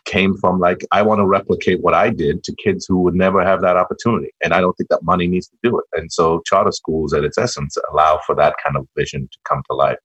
came 0.06 0.36
from 0.36 0.60
like, 0.60 0.86
I 0.91 1.01
want 1.01 1.20
to 1.20 1.26
replicate 1.26 1.82
what 1.82 1.93
I 1.93 2.10
did 2.10 2.43
to 2.43 2.56
kids 2.56 2.86
who 2.86 2.99
would 2.99 3.16
never 3.16 3.43
have 3.43 3.62
that 3.62 3.78
opportunity. 3.78 4.32
And 4.43 4.54
I 4.54 4.60
don't 4.60 4.74
think 4.74 4.89
that 4.89 5.04
money 5.04 5.28
needs 5.28 5.47
to 5.47 5.56
do 5.64 5.80
it. 5.80 5.86
And 5.93 6.12
so 6.12 6.41
charter 6.45 6.72
schools 6.72 7.14
at 7.14 7.24
its 7.24 7.38
essence 7.38 7.78
allow 7.91 8.20
for 8.26 8.36
that 8.36 8.56
kind 8.64 8.76
of 8.76 8.88
vision 8.97 9.30
to 9.32 9.38
come 9.47 9.64
to 9.70 9.76
life. 9.76 9.97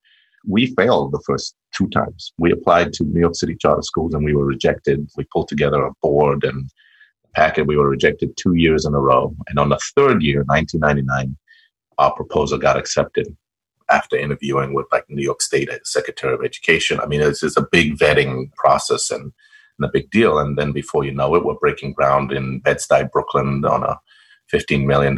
We 0.47 0.75
failed 0.75 1.13
the 1.13 1.23
first 1.27 1.55
two 1.75 1.89
times. 1.89 2.33
We 2.39 2.53
applied 2.53 2.93
to 2.95 3.05
New 3.05 3.21
York 3.21 3.35
City 3.35 3.57
charter 3.57 3.83
schools 3.83 4.15
and 4.15 4.25
we 4.25 4.35
were 4.35 4.45
rejected. 4.45 5.09
We 5.17 5.25
pulled 5.33 5.49
together 5.49 5.85
a 5.85 5.93
board 6.03 6.45
and 6.45 6.71
packet. 7.35 7.67
We 7.67 7.77
were 7.77 7.89
rejected 7.89 8.37
two 8.37 8.55
years 8.55 8.85
in 8.85 8.95
a 8.95 9.01
row. 9.01 9.35
And 9.49 9.59
on 9.59 9.69
the 9.69 9.79
third 9.97 10.23
year, 10.23 10.45
1999, 10.47 11.37
our 11.99 12.15
proposal 12.15 12.59
got 12.59 12.77
accepted 12.77 13.37
after 13.91 14.17
interviewing 14.17 14.75
with 14.75 14.87
like 14.93 15.05
New 15.09 15.23
York 15.23 15.43
State 15.43 15.71
Secretary 15.85 16.35
of 16.35 16.45
Education. 16.45 17.01
I 17.01 17.07
mean, 17.07 17.21
this 17.21 17.43
is 17.43 17.57
a 17.57 17.67
big 17.71 17.97
vetting 17.97 18.53
process 18.55 19.11
and, 19.11 19.33
and 19.79 19.85
a 19.85 19.91
big 19.93 20.11
deal. 20.11 20.39
And 20.39 20.59
then 20.59 20.73
before 20.73 21.05
you 21.05 21.13
know 21.13 21.35
it, 21.35 21.45
we're 21.45 21.55
breaking 21.55 21.95
ground 21.95 22.33
in 22.33 22.61
Bed-Stuy, 22.61 23.11
Brooklyn 23.11 23.65
on 23.65 23.83
a 23.83 23.99
$15 24.53 24.85
million 24.85 25.15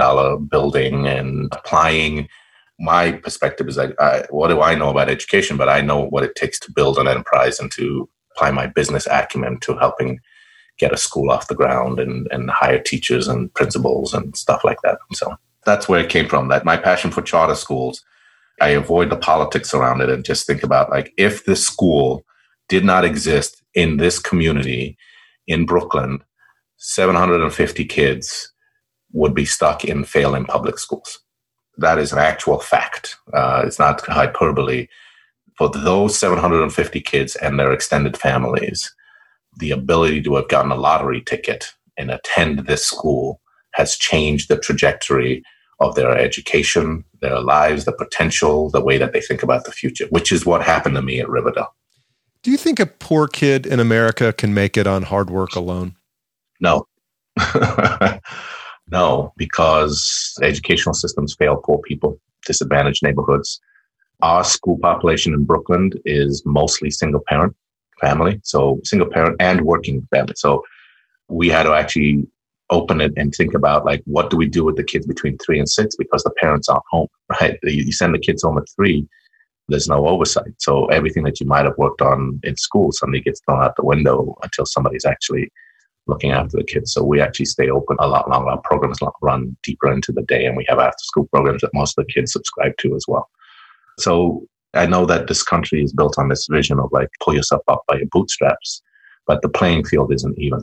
building 0.49 1.07
and 1.07 1.49
applying. 1.53 2.29
My 2.81 3.12
perspective 3.12 3.68
is 3.68 3.76
like, 3.76 3.95
I, 4.01 4.24
what 4.31 4.49
do 4.49 4.62
I 4.62 4.74
know 4.74 4.89
about 4.91 5.11
education? 5.11 5.57
But 5.57 5.68
I 5.68 5.81
know 5.81 6.07
what 6.07 6.24
it 6.24 6.35
takes 6.35 6.59
to 6.61 6.72
build 6.72 6.99
an 6.99 7.07
enterprise 7.07 7.61
and 7.61 7.70
to 7.72 8.09
apply 8.35 8.51
my 8.51 8.66
business 8.66 9.07
acumen 9.11 9.61
to 9.61 9.76
helping 9.76 10.18
get 10.78 10.93
a 10.93 10.97
school 10.97 11.31
off 11.31 11.49
the 11.49 11.55
ground 11.55 12.01
and, 12.01 12.26
and 12.31 12.51
hire 12.51 12.78
teachers 12.78 13.28
and 13.28 13.53
principals 13.55 14.14
and 14.14 14.35
stuff 14.37 14.64
like 14.64 14.78
that. 14.83 14.99
So 15.12 15.37
that's 15.66 15.89
where 15.89 16.01
it 16.01 16.09
came 16.09 16.26
from. 16.26 16.49
That 16.49 16.64
my 16.64 16.78
passion 16.78 17.11
for 17.11 17.20
charter 17.20 17.55
schools 17.55 18.03
I 18.61 18.68
avoid 18.68 19.11
the 19.11 19.16
politics 19.16 19.72
around 19.72 20.03
it 20.03 20.11
and 20.11 20.24
just 20.24 20.47
think 20.47 20.62
about 20.62 20.91
like 20.91 21.12
if 21.16 21.45
this 21.45 21.66
school 21.66 22.24
did 22.68 22.85
not 22.85 23.05
exist 23.05 23.62
in 23.74 23.97
this 23.97 24.18
community 24.18 24.99
in 25.47 25.64
Brooklyn, 25.64 26.22
750 26.76 27.85
kids 27.87 28.53
would 29.12 29.35
be 29.35 29.47
stuck 29.47 29.85
in 29.85 30.05
failing 30.05 30.45
public 30.45 30.78
schools. 30.78 31.20
That 31.79 31.99
is 31.99 32.12
an 32.12 32.18
actual 32.18 32.61
fact. 32.61 33.16
Uh, 33.33 33.62
it's 33.64 33.79
not 33.79 34.05
hyperbole. 34.07 34.89
For 35.57 35.68
those 35.68 36.18
750 36.18 37.01
kids 37.01 37.37
and 37.37 37.59
their 37.59 37.73
extended 37.73 38.16
families, 38.16 38.95
the 39.59 39.71
ability 39.71 40.23
to 40.23 40.37
have 40.37 40.49
gotten 40.49 40.71
a 40.71 40.77
lottery 40.77 41.23
ticket 41.23 41.73
and 41.97 42.11
attend 42.11 42.61
this 42.61 42.85
school 42.85 43.41
has 43.73 43.97
changed 43.97 44.49
the 44.49 44.59
trajectory 44.59 45.43
of 45.81 45.95
their 45.95 46.16
education, 46.16 47.05
their 47.21 47.41
lives, 47.41 47.85
the 47.85 47.93
potential, 47.93 48.71
the 48.71 48.83
way 48.83 48.99
that 48.99 49.12
they 49.12 49.21
think 49.21 49.43
about 49.43 49.64
the 49.64 49.73
future, 49.73 50.07
which 50.11 50.31
is 50.31 50.45
what 50.45 50.62
happened 50.62 50.95
to 50.95 51.03
me 51.03 51.21
at 51.21 51.29
Riverdale. 51.29 51.75
Do 52.43 52.51
you 52.51 52.57
think 52.57 52.81
a 52.81 52.87
poor 52.87 53.29
kid 53.29 53.66
in 53.66 53.81
America 53.81 54.33
can 54.33 54.55
make 54.55 54.77
it 54.77 54.87
on 54.87 55.03
hard 55.03 55.31
work 55.31 55.55
alone? 55.55 55.97
No. 56.61 56.87
no, 58.91 59.32
because 59.36 60.34
educational 60.43 60.95
systems 60.95 61.34
fail 61.34 61.57
poor 61.57 61.78
people, 61.78 62.20
disadvantaged 62.47 63.03
neighborhoods. 63.03 63.61
Our 64.22 64.45
school 64.45 64.78
population 64.78 65.32
in 65.32 65.45
Brooklyn 65.45 65.93
is 66.05 66.43
mostly 66.45 66.91
single 66.91 67.22
parent 67.26 67.55
family, 68.01 68.41
so 68.43 68.80
single 68.84 69.09
parent 69.09 69.36
and 69.41 69.62
working 69.62 70.07
family. 70.11 70.34
So 70.36 70.62
we 71.28 71.49
had 71.49 71.64
to 71.64 71.72
actually 71.72 72.26
open 72.70 73.01
it 73.01 73.12
and 73.16 73.34
think 73.34 73.55
about 73.55 73.84
like 73.84 74.01
what 74.05 74.30
do 74.30 74.36
we 74.36 74.47
do 74.47 74.64
with 74.64 74.76
the 74.76 74.84
kids 74.84 75.07
between 75.07 75.36
three 75.38 75.59
and 75.59 75.68
six 75.68 75.97
because 75.97 76.22
the 76.22 76.30
parents 76.41 76.68
aren't 76.68 76.84
home, 76.91 77.09
right? 77.41 77.59
You 77.62 77.93
send 77.93 78.14
the 78.14 78.18
kids 78.18 78.43
home 78.43 78.59
at 78.59 78.64
three, 78.76 79.07
there's 79.68 79.88
no 79.88 80.07
oversight. 80.07 80.53
So 80.59 80.86
everything 80.86 81.22
that 81.24 81.41
you 81.41 81.47
might 81.47 81.64
have 81.64 81.78
worked 81.78 82.03
on 82.03 82.41
in 82.43 82.57
school 82.57 82.93
suddenly 82.93 83.20
gets 83.20 83.41
thrown 83.41 83.62
out 83.62 83.76
the 83.76 83.84
window 83.84 84.36
until 84.43 84.66
somebody's 84.66 85.05
actually 85.05 85.51
looking 86.07 86.32
after 86.32 86.57
the 86.57 86.64
kids. 86.64 86.92
So 86.92 87.03
we 87.03 87.20
actually 87.20 87.46
stay 87.46 87.70
open 87.70 87.96
a 88.01 88.09
lot 88.09 88.28
longer. 88.28 88.51
Our 88.51 88.61
programs 88.62 88.98
run 89.22 89.57
deeper 89.62 89.92
into 89.92 90.12
the 90.12 90.22
day, 90.22 90.44
and 90.46 90.57
we 90.57 90.66
have 90.68 90.78
after 90.78 91.03
school 91.03 91.28
programs 91.32 91.62
that 91.62 91.74
most 91.74 91.98
of 91.98 92.07
the 92.07 92.12
kids 92.12 92.32
subscribe 92.32 92.76
to 92.78 92.96
as 92.96 93.05
well. 93.07 93.28
So 93.98 94.46
I 94.74 94.86
know 94.86 95.07
that 95.07 95.26
this 95.26 95.42
country 95.42 95.82
is 95.82 95.92
built 95.92 96.18
on 96.18 96.28
this 96.28 96.46
vision 96.51 96.78
of 96.78 96.90
like 96.92 97.09
pull 97.22 97.34
yourself 97.34 97.62
up 97.68 97.82
by 97.88 97.96
your 97.96 98.07
bootstraps, 98.12 98.82
but 99.26 99.42
the 99.42 99.48
playing 99.48 99.84
field 99.84 100.12
isn't 100.12 100.38
even. 100.38 100.61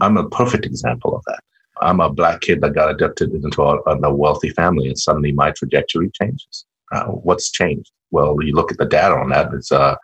I'm 0.00 0.16
a 0.16 0.28
perfect 0.28 0.66
example 0.66 1.16
of 1.16 1.22
that. 1.26 1.40
I'm 1.80 2.00
a 2.00 2.10
black 2.10 2.40
kid 2.40 2.60
that 2.60 2.74
got 2.74 2.90
adopted 2.90 3.32
into 3.32 3.62
a, 3.62 3.78
a 3.86 4.14
wealthy 4.14 4.50
family, 4.50 4.88
and 4.88 4.98
suddenly 4.98 5.32
my 5.32 5.50
trajectory 5.52 6.10
changes. 6.20 6.64
Uh, 6.92 7.06
what's 7.06 7.50
changed? 7.50 7.90
Well, 8.10 8.36
you 8.42 8.54
look 8.54 8.70
at 8.70 8.78
the 8.78 8.86
data 8.86 9.14
on 9.14 9.30
that. 9.30 9.52
It's 9.52 9.72
uh, 9.72 9.96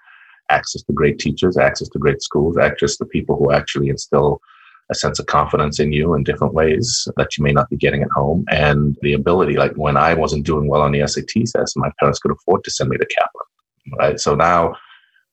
access 0.49 0.83
to 0.83 0.93
great 0.93 1.19
teachers, 1.19 1.57
access 1.57 1.89
to 1.91 1.99
great 1.99 2.23
schools, 2.23 2.59
access 2.59 2.97
to 2.97 3.05
people 3.05 3.37
who 3.37 3.53
actually 3.53 3.89
instill 3.89 4.41
a 4.91 4.95
sense 4.95 5.19
of 5.19 5.27
confidence 5.27 5.79
in 5.79 5.93
you 5.93 6.15
in 6.15 6.25
different 6.25 6.55
ways 6.55 7.07
that 7.17 7.37
you 7.37 7.45
may 7.45 7.53
not 7.53 7.71
be 7.71 7.77
getting 7.77 8.03
at 8.03 8.11
home, 8.11 8.45
and 8.51 8.97
the 9.03 9.13
ability. 9.13 9.57
Like 9.57 9.75
when 9.75 9.97
I 9.97 10.15
wasn't 10.15 10.47
doing 10.47 10.69
well 10.69 10.83
on 10.83 10.93
the 10.93 11.07
SAT 11.07 11.47
test, 11.47 11.77
my 11.77 11.91
parents 11.99 12.19
could 12.19 12.33
afford 12.33 12.65
to 12.65 12.71
send 12.71 12.91
me 12.91 12.97
to 12.97 13.07
Kaplan. 13.07 13.99
Right. 13.99 14.21
So 14.21 14.35
now 14.35 14.75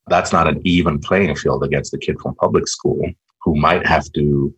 that's 0.08 0.32
not 0.32 0.47
an 0.47 0.62
even 0.64 0.99
playing 0.99 1.36
field 1.36 1.64
against 1.64 1.91
the 1.91 1.97
kid 1.97 2.20
from 2.22 2.36
public 2.36 2.68
school 2.68 3.01
who 3.43 3.55
might 3.55 3.86
have 3.86 4.12
to 4.14 4.53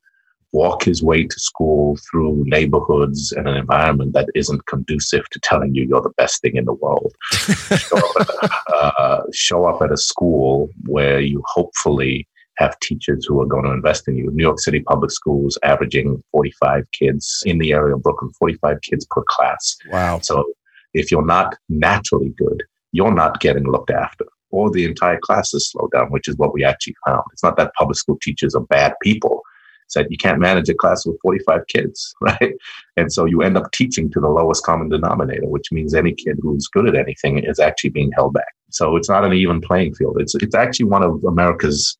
walk 0.51 0.83
his 0.83 1.03
way 1.03 1.23
to 1.23 1.39
school 1.39 1.97
through 2.09 2.43
neighborhoods 2.47 3.31
and 3.31 3.47
an 3.47 3.55
environment 3.55 4.13
that 4.13 4.29
isn't 4.33 4.65
conducive 4.65 5.27
to 5.29 5.39
telling 5.41 5.75
you 5.75 5.85
you're 5.87 6.01
the 6.01 6.09
best 6.17 6.41
thing 6.41 6.55
in 6.55 6.65
the 6.65 6.73
world. 6.73 7.13
show, 7.31 7.97
up 7.97 8.29
a, 8.29 8.73
uh, 8.73 9.23
show, 9.31 9.65
up 9.65 9.81
at 9.81 9.91
a, 9.91 9.97
school 9.97 10.69
where 10.85 11.19
you 11.19 11.43
hopefully 11.45 12.27
have 12.59 12.79
teachers 12.79 13.25
who 13.25 13.41
are 13.41 13.45
going 13.45 13.65
to 13.65 13.71
invest 13.71 14.07
in 14.07 14.15
you. 14.15 14.29
New 14.31 14.43
York 14.43 14.59
City 14.59 14.81
public 14.81 15.11
schools 15.11 15.57
averaging 15.63 16.21
45 16.31 16.85
kids 16.91 17.41
in 17.45 17.57
the 17.57 17.71
area 17.71 17.95
of 17.95 18.03
Brooklyn, 18.03 18.31
45 18.37 18.81
kids 18.81 19.07
per 19.09 19.23
class. 19.27 19.77
Wow. 19.91 20.19
So 20.19 20.45
if 20.93 21.11
you're 21.11 21.25
not 21.25 21.55
naturally 21.69 22.33
good, 22.37 22.63
you're 22.91 23.13
not 23.13 23.39
getting 23.39 23.71
looked 23.71 23.91
after 23.91 24.25
or 24.51 24.71
the 24.71 24.85
entire 24.85 25.19
class 25.19 25.53
is 25.53 25.69
slowed 25.69 25.91
down, 25.91 26.11
which 26.11 26.27
is 26.27 26.35
what 26.37 26.53
we 26.53 26.63
actually 26.63 26.95
found. 27.05 27.23
It's 27.31 27.43
not 27.43 27.57
that 27.57 27.73
public 27.75 27.97
school 27.97 28.17
teachers 28.21 28.55
are 28.55 28.61
bad 28.61 28.93
people. 29.01 29.43
It's 29.85 29.95
that 29.95 30.11
you 30.11 30.17
can't 30.17 30.39
manage 30.39 30.69
a 30.69 30.73
class 30.73 31.05
with 31.05 31.19
45 31.21 31.61
kids, 31.67 32.13
right? 32.21 32.53
And 32.95 33.11
so 33.11 33.25
you 33.25 33.41
end 33.41 33.57
up 33.57 33.71
teaching 33.71 34.11
to 34.11 34.19
the 34.19 34.29
lowest 34.29 34.63
common 34.63 34.89
denominator, 34.89 35.47
which 35.47 35.71
means 35.71 35.93
any 35.93 36.13
kid 36.13 36.37
who's 36.41 36.67
good 36.67 36.87
at 36.87 36.95
anything 36.95 37.39
is 37.39 37.59
actually 37.59 37.91
being 37.91 38.11
held 38.11 38.33
back. 38.33 38.53
So 38.69 38.95
it's 38.95 39.09
not 39.09 39.25
an 39.25 39.33
even 39.33 39.61
playing 39.61 39.95
field. 39.95 40.17
It's, 40.19 40.35
it's 40.35 40.55
actually 40.55 40.85
one 40.85 41.03
of 41.03 41.23
America's 41.23 41.97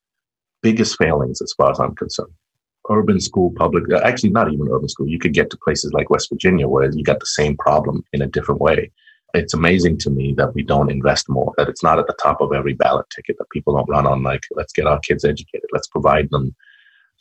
biggest 0.62 0.98
failings 0.98 1.42
as 1.42 1.54
far 1.54 1.72
as 1.72 1.80
I'm 1.80 1.96
concerned. 1.96 2.34
Urban 2.90 3.20
school, 3.20 3.54
public, 3.56 3.84
uh, 3.92 4.02
actually 4.04 4.32
not 4.32 4.52
even 4.52 4.68
urban 4.70 4.90
school. 4.90 5.08
You 5.08 5.20
could 5.20 5.34
get 5.34 5.50
to 5.52 5.58
places 5.58 5.94
like 5.94 6.10
West 6.10 6.30
Virginia 6.32 6.68
where 6.68 6.92
you 6.92 7.04
got 7.04 7.20
the 7.20 7.26
same 7.26 7.56
problem 7.58 8.04
in 8.14 8.22
a 8.22 8.28
different 8.28 8.62
way 8.62 8.92
it's 9.34 9.54
amazing 9.54 9.98
to 10.00 10.10
me 10.10 10.34
that 10.38 10.54
we 10.56 10.64
don't 10.64 10.92
invest 10.92 11.30
more, 11.30 11.54
that 11.58 11.70
it's 11.70 11.84
not 11.84 12.00
at 12.00 12.08
the 12.08 12.18
top 12.22 12.42
of 12.42 12.54
every 12.54 12.74
ballot 12.74 13.06
ticket, 13.16 13.38
that 13.38 13.50
people 13.52 13.76
don't 13.76 13.90
run 13.90 14.08
on 14.08 14.24
like, 14.24 14.44
let's 14.56 14.74
get 14.74 14.88
our 14.88 15.00
kids 15.00 15.24
educated, 15.24 15.70
let's 15.72 15.88
provide 15.88 16.30
them 16.32 16.56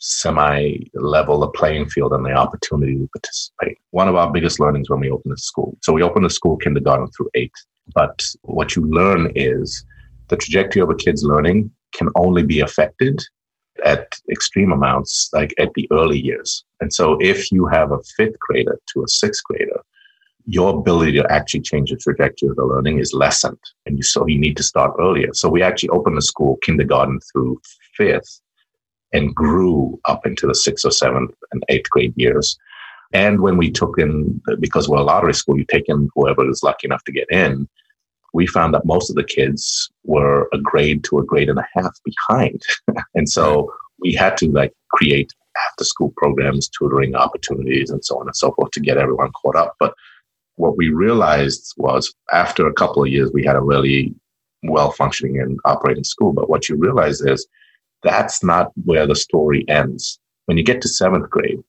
semi 0.01 0.77
level 0.93 1.39
the 1.39 1.49
playing 1.49 1.87
field 1.89 2.13
and 2.13 2.25
the 2.25 2.31
opportunity 2.31 2.97
to 2.97 3.09
participate. 3.13 3.77
One 3.91 4.07
of 4.07 4.15
our 4.15 4.31
biggest 4.31 4.59
learnings 4.59 4.89
when 4.89 5.01
we 5.01 5.11
open 5.11 5.31
the 5.31 5.37
school. 5.37 5.77
So 5.81 5.91
we 5.93 6.03
open 6.03 6.23
the 6.23 6.29
school 6.29 6.57
kindergarten 6.57 7.09
through 7.09 7.29
eight, 7.35 7.51
but 7.93 8.25
what 8.41 8.75
you 8.75 8.85
learn 8.85 9.31
is 9.35 9.85
the 10.29 10.37
trajectory 10.37 10.81
of 10.81 10.89
a 10.89 10.95
kid's 10.95 11.23
learning 11.23 11.71
can 11.93 12.09
only 12.15 12.43
be 12.43 12.59
affected 12.59 13.21
at 13.85 14.13
extreme 14.29 14.71
amounts, 14.71 15.29
like 15.33 15.53
at 15.57 15.73
the 15.73 15.87
early 15.91 16.19
years. 16.19 16.65
And 16.81 16.93
so 16.93 17.17
if 17.21 17.51
you 17.51 17.65
have 17.67 17.91
a 17.91 17.99
fifth 18.17 18.39
grader 18.39 18.77
to 18.93 19.03
a 19.03 19.07
sixth 19.07 19.43
grader, 19.43 19.81
your 20.45 20.77
ability 20.79 21.13
to 21.13 21.31
actually 21.31 21.61
change 21.61 21.91
the 21.91 21.97
trajectory 21.97 22.49
of 22.49 22.55
the 22.55 22.65
learning 22.65 22.99
is 22.99 23.13
lessened. 23.13 23.59
And 23.85 23.97
you, 23.97 24.03
so 24.03 24.25
you 24.25 24.39
need 24.39 24.57
to 24.57 24.63
start 24.63 24.95
earlier. 24.99 25.29
So 25.33 25.47
we 25.49 25.61
actually 25.61 25.89
opened 25.89 26.17
the 26.17 26.21
school 26.21 26.57
kindergarten 26.63 27.19
through 27.31 27.61
fifth 27.95 28.41
and 29.13 29.35
grew 29.35 29.99
up 30.05 30.25
into 30.25 30.47
the 30.47 30.55
sixth 30.55 30.85
or 30.85 30.91
seventh 30.91 31.31
and 31.51 31.63
eighth 31.69 31.89
grade 31.89 32.13
years. 32.15 32.57
And 33.13 33.41
when 33.41 33.57
we 33.57 33.71
took 33.71 33.99
in, 33.99 34.41
because 34.59 34.87
we're 34.87 34.97
a 34.97 35.03
lottery 35.03 35.33
school, 35.33 35.57
you 35.57 35.65
take 35.65 35.85
in 35.87 36.09
whoever 36.15 36.49
is 36.49 36.63
lucky 36.63 36.85
enough 36.85 37.03
to 37.05 37.11
get 37.11 37.29
in. 37.31 37.67
We 38.33 38.47
found 38.47 38.73
that 38.73 38.85
most 38.85 39.09
of 39.09 39.15
the 39.15 39.23
kids 39.23 39.89
were 40.03 40.47
a 40.53 40.57
grade 40.57 41.03
to 41.05 41.19
a 41.19 41.25
grade 41.25 41.49
and 41.49 41.59
a 41.59 41.67
half 41.73 41.97
behind. 42.03 42.61
and 43.15 43.27
so 43.29 43.71
we 43.99 44.13
had 44.13 44.37
to 44.37 44.51
like 44.51 44.73
create 44.93 45.33
after 45.67 45.83
school 45.83 46.13
programs, 46.15 46.69
tutoring 46.69 47.15
opportunities, 47.15 47.89
and 47.89 48.03
so 48.03 48.19
on 48.19 48.27
and 48.27 48.35
so 48.35 48.51
forth 48.51 48.71
to 48.71 48.79
get 48.79 48.97
everyone 48.97 49.31
caught 49.31 49.55
up. 49.55 49.75
But 49.79 49.93
what 50.55 50.77
we 50.77 50.89
realized 50.89 51.73
was 51.77 52.13
after 52.33 52.67
a 52.67 52.73
couple 52.73 53.03
of 53.03 53.09
years, 53.09 53.31
we 53.33 53.45
had 53.45 53.55
a 53.55 53.61
really 53.61 54.13
well 54.63 54.91
functioning 54.91 55.39
and 55.39 55.59
operating 55.65 56.03
school. 56.03 56.33
But 56.33 56.49
what 56.49 56.69
you 56.69 56.75
realize 56.75 57.21
is 57.21 57.47
that's 58.03 58.43
not 58.43 58.71
where 58.85 59.07
the 59.07 59.15
story 59.15 59.65
ends. 59.67 60.19
When 60.45 60.57
you 60.57 60.63
get 60.63 60.81
to 60.81 60.89
seventh 60.89 61.29
grade, 61.29 61.59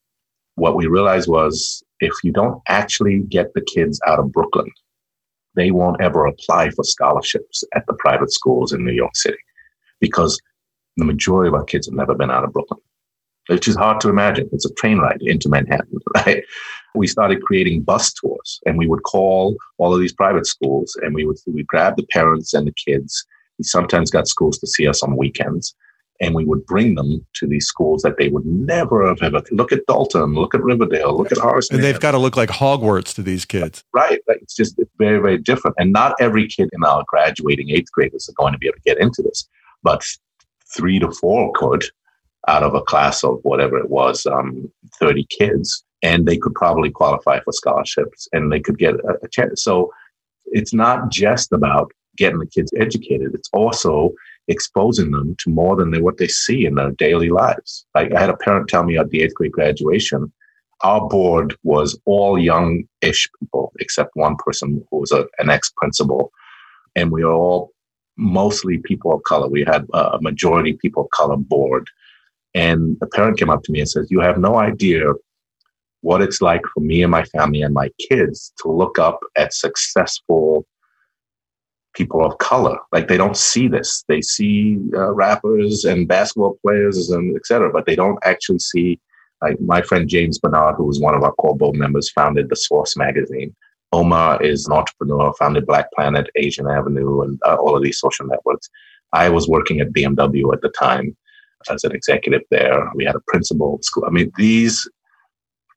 what 0.55 0.75
we 0.75 0.87
realized 0.87 1.29
was 1.29 1.83
if 1.99 2.11
you 2.23 2.31
don't 2.31 2.61
actually 2.67 3.19
get 3.19 3.53
the 3.53 3.61
kids 3.61 3.99
out 4.07 4.19
of 4.19 4.31
Brooklyn, 4.31 4.69
they 5.55 5.71
won't 5.71 6.01
ever 6.01 6.25
apply 6.25 6.69
for 6.71 6.83
scholarships 6.83 7.63
at 7.75 7.85
the 7.87 7.93
private 7.95 8.31
schools 8.31 8.73
in 8.73 8.85
New 8.85 8.93
York 8.93 9.15
City 9.15 9.37
because 9.99 10.39
the 10.97 11.05
majority 11.05 11.47
of 11.47 11.53
our 11.53 11.63
kids 11.63 11.87
have 11.87 11.95
never 11.95 12.15
been 12.15 12.31
out 12.31 12.43
of 12.43 12.53
Brooklyn 12.53 12.79
which 13.47 13.67
is 13.67 13.75
hard 13.75 13.99
to 14.01 14.09
imagine. 14.09 14.49
It's 14.53 14.65
a 14.65 14.73
train 14.75 14.99
ride 14.99 15.21
into 15.21 15.49
Manhattan, 15.49 15.99
right? 16.15 16.43
We 16.95 17.07
started 17.07 17.41
creating 17.41 17.81
bus 17.81 18.13
tours 18.13 18.59
and 18.65 18.77
we 18.77 18.87
would 18.87 19.03
call 19.03 19.57
all 19.77 19.93
of 19.93 19.99
these 19.99 20.13
private 20.13 20.45
schools 20.45 20.97
and 21.01 21.13
we 21.13 21.25
would 21.25 21.37
we 21.47 21.63
grab 21.63 21.95
the 21.95 22.05
parents 22.07 22.53
and 22.53 22.67
the 22.67 22.73
kids. 22.73 23.25
We 23.57 23.63
sometimes 23.63 24.11
got 24.11 24.27
schools 24.27 24.57
to 24.59 24.67
see 24.67 24.87
us 24.87 25.03
on 25.03 25.17
weekends 25.17 25.75
and 26.21 26.35
we 26.35 26.45
would 26.45 26.65
bring 26.67 26.95
them 26.95 27.25
to 27.33 27.47
these 27.47 27.65
schools 27.65 28.03
that 28.03 28.17
they 28.17 28.29
would 28.29 28.45
never 28.45 29.07
have 29.07 29.21
ever 29.23 29.41
look 29.51 29.71
at 29.71 29.85
Dalton, 29.87 30.35
look 30.35 30.53
at 30.53 30.61
Riverdale, 30.61 31.17
look 31.17 31.31
at 31.31 31.39
Horace. 31.39 31.69
And 31.71 31.83
they've 31.83 31.99
got 31.99 32.11
to 32.11 32.19
look 32.19 32.37
like 32.37 32.49
Hogwarts 32.49 33.13
to 33.15 33.23
these 33.23 33.43
kids. 33.43 33.83
Right. 33.91 34.21
It's 34.27 34.55
just 34.55 34.77
it's 34.77 34.91
very, 34.99 35.19
very 35.19 35.39
different. 35.39 35.75
And 35.79 35.91
not 35.91 36.13
every 36.19 36.47
kid 36.47 36.69
in 36.73 36.83
our 36.83 37.03
graduating 37.07 37.71
eighth 37.71 37.91
graders 37.91 38.29
are 38.29 38.33
going 38.33 38.53
to 38.53 38.59
be 38.59 38.67
able 38.67 38.77
to 38.77 38.83
get 38.83 38.99
into 38.99 39.23
this. 39.23 39.49
But 39.81 40.05
three 40.73 40.99
to 40.99 41.11
four 41.11 41.51
could 41.55 41.85
out 42.47 42.63
of 42.63 42.75
a 42.75 42.81
class 42.81 43.23
of 43.23 43.39
whatever 43.41 43.77
it 43.77 43.89
was, 43.89 44.25
um, 44.25 44.71
30 44.99 45.25
kids, 45.29 45.83
and 46.03 46.27
they 46.27 46.37
could 46.37 46.53
probably 46.53 46.91
qualify 46.91 47.39
for 47.39 47.51
scholarships 47.51 48.27
and 48.31 48.51
they 48.51 48.59
could 48.59 48.77
get 48.77 48.95
a, 48.95 49.17
a 49.23 49.27
chance. 49.27 49.63
So 49.63 49.91
it's 50.47 50.73
not 50.73 51.09
just 51.09 51.51
about 51.51 51.91
getting 52.17 52.39
the 52.39 52.47
kids 52.47 52.71
educated, 52.77 53.33
it's 53.33 53.49
also 53.53 54.13
exposing 54.51 55.11
them 55.11 55.35
to 55.39 55.49
more 55.49 55.75
than 55.75 55.91
they, 55.91 56.01
what 56.01 56.17
they 56.17 56.27
see 56.27 56.65
in 56.65 56.75
their 56.75 56.91
daily 56.91 57.29
lives. 57.29 57.85
Like 57.95 58.13
I 58.13 58.19
had 58.19 58.29
a 58.29 58.37
parent 58.37 58.67
tell 58.67 58.83
me 58.83 58.97
at 58.97 59.09
the 59.09 59.21
eighth 59.21 59.35
grade 59.35 59.51
graduation, 59.51 60.31
our 60.81 61.07
board 61.07 61.55
was 61.63 61.99
all 62.05 62.39
young-ish 62.39 63.29
people, 63.39 63.71
except 63.79 64.15
one 64.15 64.35
person 64.37 64.83
who 64.89 64.99
was 64.99 65.11
a, 65.11 65.25
an 65.39 65.49
ex-principal, 65.49 66.31
and 66.95 67.11
we 67.11 67.23
were 67.23 67.33
all 67.33 67.71
mostly 68.17 68.79
people 68.79 69.13
of 69.13 69.23
color. 69.23 69.47
We 69.47 69.63
had 69.63 69.85
a 69.93 70.17
majority 70.21 70.73
people 70.73 71.03
of 71.03 71.09
color 71.11 71.37
board, 71.37 71.87
and 72.53 72.97
a 73.01 73.07
parent 73.07 73.37
came 73.39 73.49
up 73.49 73.63
to 73.63 73.71
me 73.71 73.79
and 73.79 73.89
says, 73.89 74.09
You 74.09 74.19
have 74.21 74.37
no 74.37 74.57
idea 74.57 75.13
what 76.01 76.21
it's 76.21 76.41
like 76.41 76.61
for 76.73 76.79
me 76.79 77.03
and 77.03 77.11
my 77.11 77.23
family 77.25 77.61
and 77.61 77.73
my 77.73 77.89
kids 78.09 78.51
to 78.61 78.71
look 78.71 78.97
up 78.97 79.19
at 79.37 79.53
successful 79.53 80.65
people 81.93 82.25
of 82.25 82.37
color. 82.37 82.77
Like 82.91 83.07
they 83.07 83.17
don't 83.17 83.37
see 83.37 83.67
this. 83.67 84.03
They 84.07 84.21
see 84.21 84.79
uh, 84.93 85.11
rappers 85.13 85.83
and 85.83 86.07
basketball 86.07 86.57
players 86.61 87.09
and 87.09 87.35
et 87.35 87.45
cetera, 87.45 87.71
but 87.71 87.85
they 87.85 87.95
don't 87.95 88.19
actually 88.23 88.59
see. 88.59 88.99
Like 89.41 89.59
my 89.59 89.81
friend 89.81 90.07
James 90.07 90.37
Bernard, 90.37 90.75
who 90.75 90.85
was 90.85 90.99
one 90.99 91.15
of 91.15 91.23
our 91.23 91.31
core 91.33 91.57
board 91.57 91.75
members, 91.75 92.11
founded 92.11 92.49
the 92.49 92.55
Source 92.55 92.95
magazine. 92.95 93.55
Omar 93.91 94.41
is 94.41 94.67
an 94.67 94.73
entrepreneur, 94.73 95.33
founded 95.33 95.65
Black 95.65 95.91
Planet, 95.93 96.29
Asian 96.35 96.69
Avenue, 96.69 97.21
and 97.21 97.39
uh, 97.45 97.55
all 97.55 97.75
of 97.75 97.81
these 97.81 97.99
social 97.99 98.27
networks. 98.27 98.69
I 99.13 99.29
was 99.29 99.47
working 99.47 99.81
at 99.81 99.93
BMW 99.93 100.53
at 100.53 100.61
the 100.61 100.69
time 100.69 101.17
as 101.69 101.83
an 101.83 101.91
executive 101.93 102.41
there. 102.51 102.89
We 102.95 103.03
had 103.03 103.15
a 103.15 103.21
principal 103.27 103.79
school. 103.81 104.05
I 104.05 104.11
mean, 104.11 104.31
these 104.37 104.87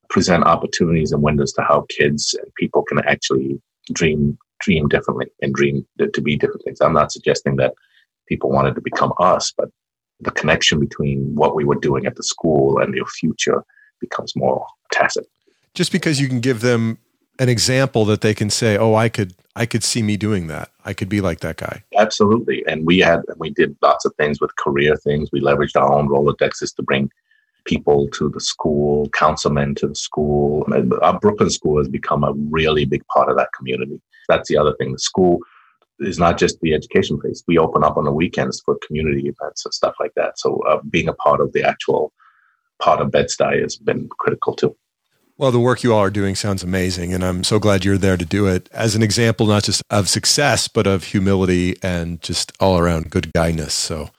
present 0.09 0.45
opportunities 0.45 1.11
and 1.11 1.21
windows 1.21 1.51
to 1.53 1.61
how 1.63 1.85
kids 1.89 2.35
and 2.39 2.53
people 2.55 2.83
can 2.83 2.99
actually 2.99 3.59
dream 3.93 4.37
dream 4.59 4.87
differently 4.87 5.27
and 5.41 5.53
dream 5.53 5.85
to 5.99 6.21
be 6.21 6.35
different 6.35 6.63
things. 6.63 6.81
I'm 6.81 6.93
not 6.93 7.11
suggesting 7.11 7.57
that 7.57 7.73
people 8.27 8.49
wanted 8.49 8.75
to 8.75 8.81
become 8.81 9.13
us, 9.19 9.53
but 9.55 9.69
the 10.19 10.31
connection 10.31 10.79
between 10.79 11.35
what 11.35 11.55
we 11.55 11.65
were 11.65 11.75
doing 11.75 12.05
at 12.05 12.15
the 12.15 12.23
school 12.23 12.79
and 12.79 12.93
your 12.95 13.05
future 13.05 13.63
becomes 13.99 14.35
more 14.35 14.65
tacit. 14.91 15.27
Just 15.73 15.91
because 15.91 16.21
you 16.21 16.27
can 16.27 16.39
give 16.39 16.61
them 16.61 16.97
an 17.37 17.49
example 17.49 18.05
that 18.05 18.21
they 18.21 18.33
can 18.33 18.49
say, 18.49 18.77
"Oh, 18.77 18.95
I 18.95 19.09
could, 19.09 19.33
I 19.55 19.65
could 19.65 19.83
see 19.83 20.01
me 20.01 20.15
doing 20.15 20.47
that. 20.47 20.71
I 20.85 20.93
could 20.93 21.09
be 21.09 21.19
like 21.19 21.41
that 21.41 21.57
guy." 21.57 21.83
Absolutely, 21.97 22.63
and 22.67 22.85
we 22.85 22.99
had, 22.99 23.21
we 23.37 23.49
did 23.49 23.75
lots 23.81 24.05
of 24.05 24.15
things 24.15 24.39
with 24.39 24.55
career 24.55 24.95
things. 24.95 25.29
We 25.33 25.41
leveraged 25.41 25.75
our 25.75 25.91
own 25.91 26.07
Rolodexes 26.07 26.73
to 26.75 26.83
bring 26.83 27.11
people 27.65 28.07
to 28.09 28.29
the 28.29 28.39
school, 28.39 29.09
councilmen 29.09 29.75
to 29.75 29.87
the 29.87 29.95
school. 29.95 30.65
Our 30.71 31.15
uh, 31.15 31.19
Brooklyn 31.19 31.49
school 31.49 31.77
has 31.79 31.89
become 31.89 32.23
a 32.23 32.33
really 32.33 32.85
big 32.85 33.05
part 33.07 33.29
of 33.29 33.35
that 33.37 33.49
community. 33.57 33.99
That's 34.27 34.49
the 34.49 34.57
other 34.57 34.73
thing. 34.77 34.91
The 34.91 34.99
school 34.99 35.39
is 35.99 36.19
not 36.19 36.37
just 36.37 36.59
the 36.61 36.73
education 36.73 37.19
place. 37.19 37.43
We 37.47 37.57
open 37.57 37.83
up 37.83 37.97
on 37.97 38.03
the 38.03 38.11
weekends 38.11 38.61
for 38.65 38.77
community 38.85 39.27
events 39.27 39.65
and 39.65 39.73
stuff 39.73 39.95
like 39.99 40.13
that. 40.15 40.37
So 40.37 40.59
uh, 40.67 40.81
being 40.89 41.07
a 41.07 41.13
part 41.13 41.41
of 41.41 41.53
the 41.53 41.63
actual 41.63 42.11
part 42.79 42.99
of 42.99 43.11
Bed-Stuy 43.11 43.61
has 43.61 43.77
been 43.77 44.09
critical 44.19 44.53
too. 44.53 44.75
Well, 45.37 45.51
the 45.51 45.59
work 45.59 45.83
you 45.83 45.93
all 45.93 45.99
are 45.99 46.09
doing 46.09 46.35
sounds 46.35 46.63
amazing, 46.63 47.13
and 47.13 47.23
I'm 47.23 47.43
so 47.43 47.59
glad 47.59 47.83
you're 47.83 47.97
there 47.97 48.15
to 48.15 48.25
do 48.25 48.47
it 48.47 48.69
as 48.71 48.95
an 48.95 49.03
example, 49.03 49.45
not 49.45 49.63
just 49.63 49.81
of 49.89 50.07
success, 50.07 50.69
but 50.69 50.87
of 50.87 51.03
humility 51.03 51.75
and 51.83 52.21
just 52.21 52.53
all 52.61 52.77
around 52.77 53.09
good 53.09 53.33
guyness. 53.33 53.71
So 53.71 54.11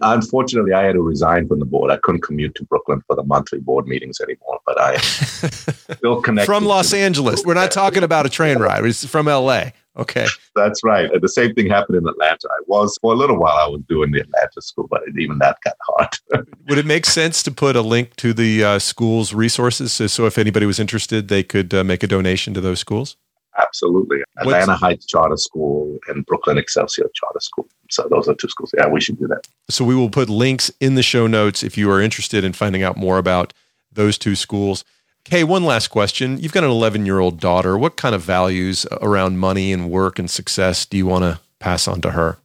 Unfortunately, 0.00 0.72
I 0.72 0.82
had 0.84 0.92
to 0.92 1.02
resign 1.02 1.48
from 1.48 1.58
the 1.60 1.64
board. 1.64 1.90
I 1.90 1.96
couldn't 1.98 2.22
commute 2.22 2.54
to 2.56 2.64
Brooklyn 2.64 3.02
for 3.06 3.16
the 3.16 3.24
monthly 3.24 3.60
board 3.60 3.86
meetings 3.86 4.20
anymore, 4.20 4.60
but 4.66 4.80
I 4.80 4.96
still 4.98 6.20
connected. 6.22 6.46
from 6.46 6.64
Los 6.64 6.92
Angeles. 6.92 7.44
We're 7.44 7.54
not 7.54 7.70
talking 7.70 8.02
about 8.02 8.26
a 8.26 8.28
train 8.28 8.58
ride. 8.58 8.84
It's 8.84 9.06
from 9.06 9.26
LA. 9.26 9.70
Okay. 9.96 10.26
That's 10.56 10.82
right. 10.82 11.10
And 11.12 11.22
the 11.22 11.28
same 11.28 11.54
thing 11.54 11.68
happened 11.70 11.98
in 11.98 12.08
Atlanta. 12.08 12.48
I 12.50 12.62
was, 12.66 12.98
for 13.00 13.12
a 13.12 13.16
little 13.16 13.38
while, 13.38 13.56
I 13.56 13.68
was 13.68 13.80
doing 13.88 14.10
the 14.10 14.20
Atlanta 14.20 14.60
school, 14.60 14.88
but 14.90 15.02
even 15.18 15.38
that 15.38 15.58
got 15.64 15.74
hard. 15.80 16.46
Would 16.68 16.78
it 16.78 16.86
make 16.86 17.06
sense 17.06 17.44
to 17.44 17.52
put 17.52 17.76
a 17.76 17.80
link 17.80 18.16
to 18.16 18.32
the 18.32 18.64
uh, 18.64 18.78
school's 18.80 19.32
resources 19.32 19.92
so, 19.92 20.08
so, 20.08 20.26
if 20.26 20.36
anybody 20.36 20.66
was 20.66 20.80
interested, 20.80 21.28
they 21.28 21.44
could 21.44 21.72
uh, 21.72 21.84
make 21.84 22.02
a 22.02 22.08
donation 22.08 22.54
to 22.54 22.60
those 22.60 22.80
schools? 22.80 23.16
Absolutely. 23.60 24.22
Atlanta 24.38 24.72
What's, 24.72 24.80
Heights 24.80 25.06
Charter 25.06 25.36
School 25.36 25.98
and 26.08 26.26
Brooklyn 26.26 26.58
Excelsior 26.58 27.08
Charter 27.14 27.40
School. 27.40 27.68
So 27.90 28.06
those 28.10 28.28
are 28.28 28.34
two 28.34 28.48
schools. 28.48 28.74
Yeah, 28.76 28.88
we 28.88 29.00
should 29.00 29.18
do 29.18 29.28
that. 29.28 29.46
So 29.68 29.84
we 29.84 29.94
will 29.94 30.10
put 30.10 30.28
links 30.28 30.70
in 30.80 30.94
the 30.94 31.02
show 31.02 31.26
notes 31.26 31.62
if 31.62 31.78
you 31.78 31.90
are 31.90 32.00
interested 32.00 32.44
in 32.44 32.52
finding 32.52 32.82
out 32.82 32.96
more 32.96 33.18
about 33.18 33.52
those 33.92 34.18
two 34.18 34.34
schools. 34.34 34.84
Okay, 35.26 35.44
one 35.44 35.64
last 35.64 35.88
question. 35.88 36.38
You've 36.38 36.52
got 36.52 36.64
an 36.64 36.70
11 36.70 37.06
year 37.06 37.20
old 37.20 37.40
daughter. 37.40 37.78
What 37.78 37.96
kind 37.96 38.14
of 38.14 38.22
values 38.22 38.86
around 39.00 39.38
money 39.38 39.72
and 39.72 39.90
work 39.90 40.18
and 40.18 40.30
success 40.30 40.84
do 40.84 40.96
you 40.96 41.06
want 41.06 41.22
to 41.22 41.40
pass 41.60 41.88
on 41.88 42.00
to 42.02 42.10
her? 42.10 42.38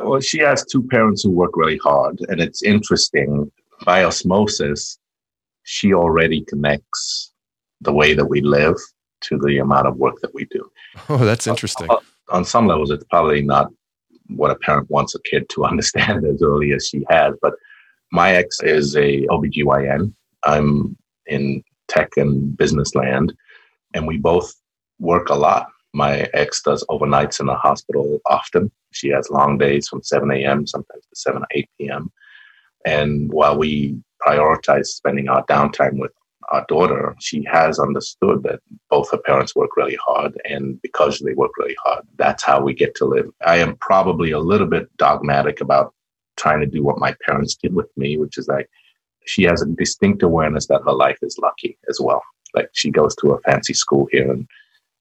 Well, 0.00 0.20
she 0.20 0.40
has 0.40 0.64
two 0.64 0.82
parents 0.82 1.22
who 1.22 1.30
work 1.30 1.56
really 1.56 1.78
hard. 1.78 2.20
And 2.28 2.40
it's 2.40 2.62
interesting, 2.62 3.50
by 3.84 4.04
osmosis, 4.04 4.98
she 5.62 5.94
already 5.94 6.42
connects 6.42 7.32
the 7.80 7.92
way 7.92 8.14
that 8.14 8.26
we 8.26 8.40
live 8.40 8.76
to 9.22 9.38
the 9.38 9.58
amount 9.58 9.86
of 9.86 9.96
work 9.96 10.20
that 10.20 10.34
we 10.34 10.44
do. 10.46 10.70
Oh, 11.08 11.18
that's 11.18 11.46
uh, 11.46 11.50
interesting. 11.50 11.88
On, 11.88 11.98
on 12.30 12.44
some 12.44 12.66
levels, 12.66 12.90
it's 12.90 13.04
probably 13.04 13.42
not 13.42 13.70
what 14.28 14.50
a 14.50 14.56
parent 14.56 14.90
wants 14.90 15.14
a 15.14 15.20
kid 15.22 15.48
to 15.50 15.64
understand 15.70 16.24
as 16.24 16.42
early 16.42 16.72
as 16.72 16.88
she 16.88 17.04
has, 17.08 17.34
but 17.40 17.54
my 18.12 18.32
ex 18.32 18.60
is 18.62 18.96
a 18.96 19.26
OBGYN. 19.26 20.12
I'm 20.44 20.96
in 21.26 21.62
tech 21.88 22.10
and 22.16 22.56
business 22.56 22.94
land, 22.94 23.34
and 23.94 24.06
we 24.06 24.16
both 24.18 24.54
work 24.98 25.28
a 25.28 25.34
lot. 25.34 25.66
My 25.92 26.28
ex 26.34 26.62
does 26.62 26.84
overnights 26.88 27.40
in 27.40 27.46
the 27.46 27.54
hospital 27.54 28.20
often. 28.26 28.70
She 28.92 29.08
has 29.10 29.30
long 29.30 29.58
days 29.58 29.88
from 29.88 30.02
7 30.02 30.30
a.m., 30.30 30.66
sometimes 30.66 31.04
to 31.04 31.16
7 31.16 31.42
or 31.42 31.46
8 31.50 31.68
p.m. 31.78 32.12
And 32.84 33.32
while 33.32 33.58
we 33.58 33.98
prioritize 34.26 34.86
spending 34.86 35.28
our 35.28 35.44
downtime 35.46 35.98
with 35.98 36.12
our 36.52 36.64
daughter, 36.68 37.14
she 37.20 37.44
has 37.50 37.78
understood 37.78 38.42
that 38.44 38.60
both 38.90 39.10
her 39.10 39.18
parents 39.18 39.54
work 39.54 39.76
really 39.76 39.98
hard. 40.04 40.38
And 40.44 40.80
because 40.82 41.18
they 41.18 41.34
work 41.34 41.52
really 41.58 41.76
hard, 41.82 42.04
that's 42.16 42.42
how 42.42 42.60
we 42.60 42.74
get 42.74 42.94
to 42.96 43.04
live. 43.04 43.30
I 43.44 43.56
am 43.56 43.76
probably 43.76 44.30
a 44.30 44.38
little 44.38 44.66
bit 44.66 44.94
dogmatic 44.96 45.60
about 45.60 45.94
trying 46.36 46.60
to 46.60 46.66
do 46.66 46.82
what 46.82 46.98
my 46.98 47.14
parents 47.24 47.56
did 47.56 47.74
with 47.74 47.88
me, 47.96 48.16
which 48.16 48.38
is 48.38 48.48
like 48.48 48.68
she 49.26 49.42
has 49.44 49.62
a 49.62 49.66
distinct 49.66 50.22
awareness 50.22 50.66
that 50.66 50.82
her 50.84 50.92
life 50.92 51.18
is 51.22 51.38
lucky 51.38 51.78
as 51.88 52.00
well. 52.00 52.22
Like 52.54 52.70
she 52.72 52.90
goes 52.90 53.14
to 53.16 53.32
a 53.32 53.40
fancy 53.40 53.74
school 53.74 54.08
here 54.12 54.30
in 54.30 54.46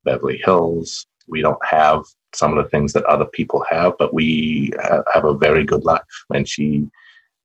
Beverly 0.04 0.42
Hills. 0.44 1.06
We 1.28 1.42
don't 1.42 1.64
have 1.66 2.04
some 2.34 2.58
of 2.58 2.64
the 2.64 2.70
things 2.70 2.94
that 2.94 3.06
other 3.06 3.26
people 3.26 3.64
have, 3.70 3.94
but 3.98 4.14
we 4.14 4.72
have 5.14 5.26
a 5.26 5.34
very 5.34 5.64
good 5.64 5.86
life. 5.86 6.02
And 6.34 6.48
she 6.48 6.88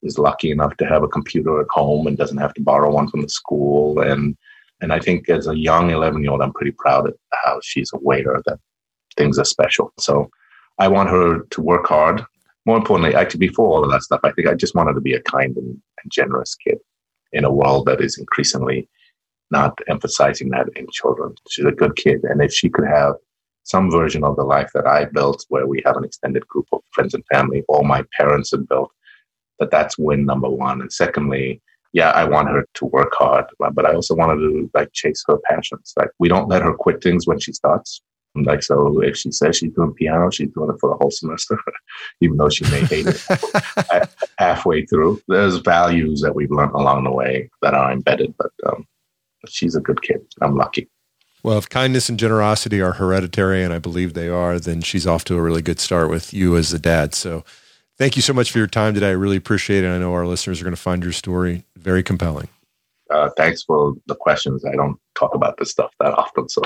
is 0.02 0.18
lucky 0.18 0.50
enough 0.50 0.76
to 0.78 0.86
have 0.86 1.02
a 1.02 1.08
computer 1.08 1.60
at 1.60 1.66
home 1.70 2.06
and 2.06 2.16
doesn't 2.16 2.38
have 2.38 2.54
to 2.54 2.62
borrow 2.62 2.92
one 2.92 3.08
from 3.08 3.22
the 3.22 3.28
school. 3.28 4.00
And 4.00 4.36
and 4.80 4.92
I 4.92 4.98
think 4.98 5.28
as 5.28 5.46
a 5.46 5.56
young 5.56 5.90
11 5.90 6.22
year 6.22 6.32
old, 6.32 6.40
I'm 6.40 6.52
pretty 6.52 6.74
proud 6.78 7.08
of 7.08 7.14
how 7.44 7.60
she's 7.62 7.90
aware 7.92 8.40
that 8.46 8.58
things 9.16 9.38
are 9.38 9.44
special. 9.44 9.92
So 9.98 10.30
I 10.78 10.88
want 10.88 11.10
her 11.10 11.40
to 11.40 11.60
work 11.60 11.86
hard. 11.86 12.24
More 12.64 12.78
importantly, 12.78 13.14
actually, 13.14 13.46
before 13.46 13.68
all 13.68 13.84
of 13.84 13.90
that 13.90 14.02
stuff, 14.02 14.20
I 14.24 14.32
think 14.32 14.48
I 14.48 14.54
just 14.54 14.74
want 14.74 14.88
her 14.88 14.94
to 14.94 15.00
be 15.00 15.14
a 15.14 15.22
kind 15.22 15.56
and, 15.56 15.68
and 15.68 16.12
generous 16.12 16.54
kid 16.54 16.78
in 17.32 17.44
a 17.44 17.52
world 17.52 17.86
that 17.86 18.00
is 18.00 18.18
increasingly 18.18 18.88
not 19.50 19.78
emphasizing 19.88 20.50
that 20.50 20.68
in 20.76 20.86
children. 20.92 21.34
She's 21.50 21.64
a 21.64 21.72
good 21.72 21.96
kid. 21.96 22.20
And 22.24 22.40
if 22.42 22.52
she 22.52 22.68
could 22.68 22.86
have 22.86 23.14
some 23.64 23.90
version 23.90 24.24
of 24.24 24.36
the 24.36 24.44
life 24.44 24.70
that 24.74 24.86
I 24.86 25.04
built, 25.04 25.44
where 25.48 25.66
we 25.66 25.82
have 25.84 25.96
an 25.96 26.04
extended 26.04 26.46
group 26.48 26.66
of 26.72 26.80
friends 26.92 27.14
and 27.14 27.24
family, 27.32 27.62
all 27.68 27.84
my 27.84 28.04
parents 28.16 28.52
had 28.52 28.68
built, 28.68 28.90
that 29.60 29.70
that's 29.70 29.98
win 29.98 30.24
number 30.24 30.48
one. 30.48 30.80
And 30.80 30.92
secondly, 30.92 31.62
yeah, 31.92 32.10
I 32.10 32.24
want 32.24 32.48
her 32.48 32.66
to 32.74 32.84
work 32.86 33.12
hard, 33.14 33.46
but 33.58 33.86
I 33.86 33.94
also 33.94 34.14
wanted 34.14 34.40
to 34.40 34.70
like 34.74 34.92
chase 34.92 35.22
her 35.28 35.38
passions. 35.48 35.92
Like 35.96 36.10
we 36.18 36.28
don't 36.28 36.48
let 36.48 36.62
her 36.62 36.74
quit 36.74 37.02
things 37.02 37.26
when 37.26 37.38
she 37.38 37.52
starts. 37.52 38.00
Like 38.36 38.62
so, 38.62 39.00
if 39.02 39.16
she 39.16 39.32
says 39.32 39.56
she's 39.56 39.72
doing 39.72 39.92
piano, 39.92 40.30
she's 40.30 40.50
doing 40.50 40.70
it 40.70 40.76
for 40.80 40.90
the 40.90 40.96
whole 40.96 41.10
semester, 41.10 41.58
even 42.20 42.36
though 42.36 42.48
she 42.48 42.64
may 42.70 42.84
hate 42.84 43.06
it 43.08 44.08
halfway 44.38 44.86
through. 44.86 45.20
There's 45.26 45.56
values 45.58 46.20
that 46.20 46.36
we've 46.36 46.50
learned 46.50 46.72
along 46.72 47.04
the 47.04 47.10
way 47.10 47.50
that 47.60 47.74
are 47.74 47.90
embedded, 47.90 48.34
but 48.38 48.52
um, 48.66 48.86
she's 49.48 49.74
a 49.74 49.80
good 49.80 50.00
kid. 50.02 50.20
I'm 50.40 50.56
lucky. 50.56 50.88
Well, 51.42 51.58
if 51.58 51.68
kindness 51.68 52.08
and 52.08 52.18
generosity 52.18 52.80
are 52.80 52.92
hereditary, 52.92 53.64
and 53.64 53.72
I 53.72 53.78
believe 53.78 54.14
they 54.14 54.28
are, 54.28 54.60
then 54.60 54.80
she's 54.82 55.08
off 55.08 55.24
to 55.24 55.36
a 55.36 55.42
really 55.42 55.62
good 55.62 55.80
start 55.80 56.08
with 56.08 56.32
you 56.32 56.56
as 56.56 56.70
the 56.70 56.78
dad. 56.78 57.14
So 57.14 57.44
Thank 58.00 58.16
you 58.16 58.22
so 58.22 58.32
much 58.32 58.50
for 58.50 58.56
your 58.56 58.66
time 58.66 58.94
today. 58.94 59.08
I 59.08 59.12
really 59.12 59.36
appreciate 59.36 59.84
it. 59.84 59.88
I 59.88 59.98
know 59.98 60.14
our 60.14 60.26
listeners 60.26 60.58
are 60.58 60.64
going 60.64 60.74
to 60.74 60.80
find 60.80 61.02
your 61.02 61.12
story 61.12 61.64
very 61.76 62.02
compelling. 62.02 62.48
Uh, 63.10 63.28
thanks 63.36 63.62
for 63.62 63.92
the 64.06 64.14
questions. 64.14 64.64
I 64.64 64.74
don't 64.74 64.98
talk 65.14 65.34
about 65.34 65.58
this 65.58 65.70
stuff 65.70 65.92
that 66.00 66.14
often, 66.14 66.48
so 66.48 66.62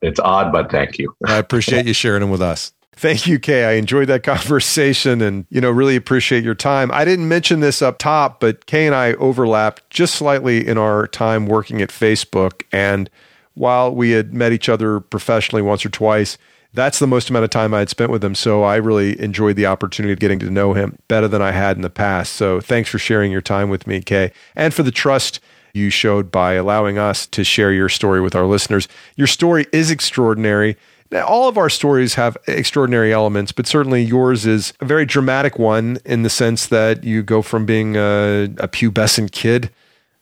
it's 0.00 0.18
odd, 0.18 0.50
but 0.50 0.70
thank 0.70 0.96
you. 0.96 1.14
I 1.26 1.36
appreciate 1.36 1.84
you 1.84 1.92
sharing 1.92 2.22
them 2.22 2.30
with 2.30 2.40
us. 2.40 2.72
Thank 2.94 3.26
you, 3.26 3.38
Kay. 3.38 3.66
I 3.66 3.72
enjoyed 3.72 4.08
that 4.08 4.22
conversation 4.22 5.20
and, 5.20 5.44
you 5.50 5.60
know, 5.60 5.70
really 5.70 5.96
appreciate 5.96 6.44
your 6.44 6.54
time. 6.54 6.90
I 6.94 7.04
didn't 7.04 7.28
mention 7.28 7.60
this 7.60 7.82
up 7.82 7.98
top, 7.98 8.40
but 8.40 8.64
Kay 8.64 8.86
and 8.86 8.94
I 8.94 9.12
overlapped 9.16 9.90
just 9.90 10.14
slightly 10.14 10.66
in 10.66 10.78
our 10.78 11.06
time 11.08 11.44
working 11.44 11.82
at 11.82 11.90
Facebook. 11.90 12.62
And 12.72 13.10
while 13.52 13.94
we 13.94 14.12
had 14.12 14.32
met 14.32 14.52
each 14.52 14.70
other 14.70 14.98
professionally 15.00 15.60
once 15.60 15.84
or 15.84 15.90
twice, 15.90 16.38
that's 16.74 16.98
the 16.98 17.06
most 17.06 17.30
amount 17.30 17.44
of 17.44 17.50
time 17.50 17.72
I 17.72 17.80
had 17.80 17.88
spent 17.88 18.10
with 18.10 18.22
him. 18.22 18.34
So 18.34 18.62
I 18.62 18.76
really 18.76 19.20
enjoyed 19.20 19.56
the 19.56 19.66
opportunity 19.66 20.12
of 20.12 20.18
getting 20.18 20.38
to 20.40 20.50
know 20.50 20.74
him 20.74 20.98
better 21.08 21.28
than 21.28 21.42
I 21.42 21.52
had 21.52 21.76
in 21.76 21.82
the 21.82 21.90
past. 21.90 22.34
So 22.34 22.60
thanks 22.60 22.90
for 22.90 22.98
sharing 22.98 23.32
your 23.32 23.40
time 23.40 23.70
with 23.70 23.86
me, 23.86 24.00
Kay, 24.00 24.32
and 24.54 24.74
for 24.74 24.82
the 24.82 24.90
trust 24.90 25.40
you 25.72 25.90
showed 25.90 26.30
by 26.30 26.54
allowing 26.54 26.98
us 26.98 27.26
to 27.26 27.44
share 27.44 27.72
your 27.72 27.88
story 27.88 28.20
with 28.20 28.34
our 28.34 28.46
listeners. 28.46 28.88
Your 29.16 29.26
story 29.26 29.66
is 29.72 29.90
extraordinary. 29.90 30.76
Now, 31.10 31.26
all 31.26 31.48
of 31.48 31.56
our 31.56 31.70
stories 31.70 32.14
have 32.14 32.36
extraordinary 32.46 33.12
elements, 33.12 33.52
but 33.52 33.66
certainly 33.66 34.02
yours 34.02 34.44
is 34.44 34.74
a 34.80 34.84
very 34.84 35.06
dramatic 35.06 35.58
one 35.58 35.98
in 36.04 36.22
the 36.22 36.30
sense 36.30 36.66
that 36.66 37.02
you 37.02 37.22
go 37.22 37.40
from 37.40 37.64
being 37.64 37.96
a, 37.96 38.44
a 38.58 38.68
pubescent 38.68 39.32
kid 39.32 39.70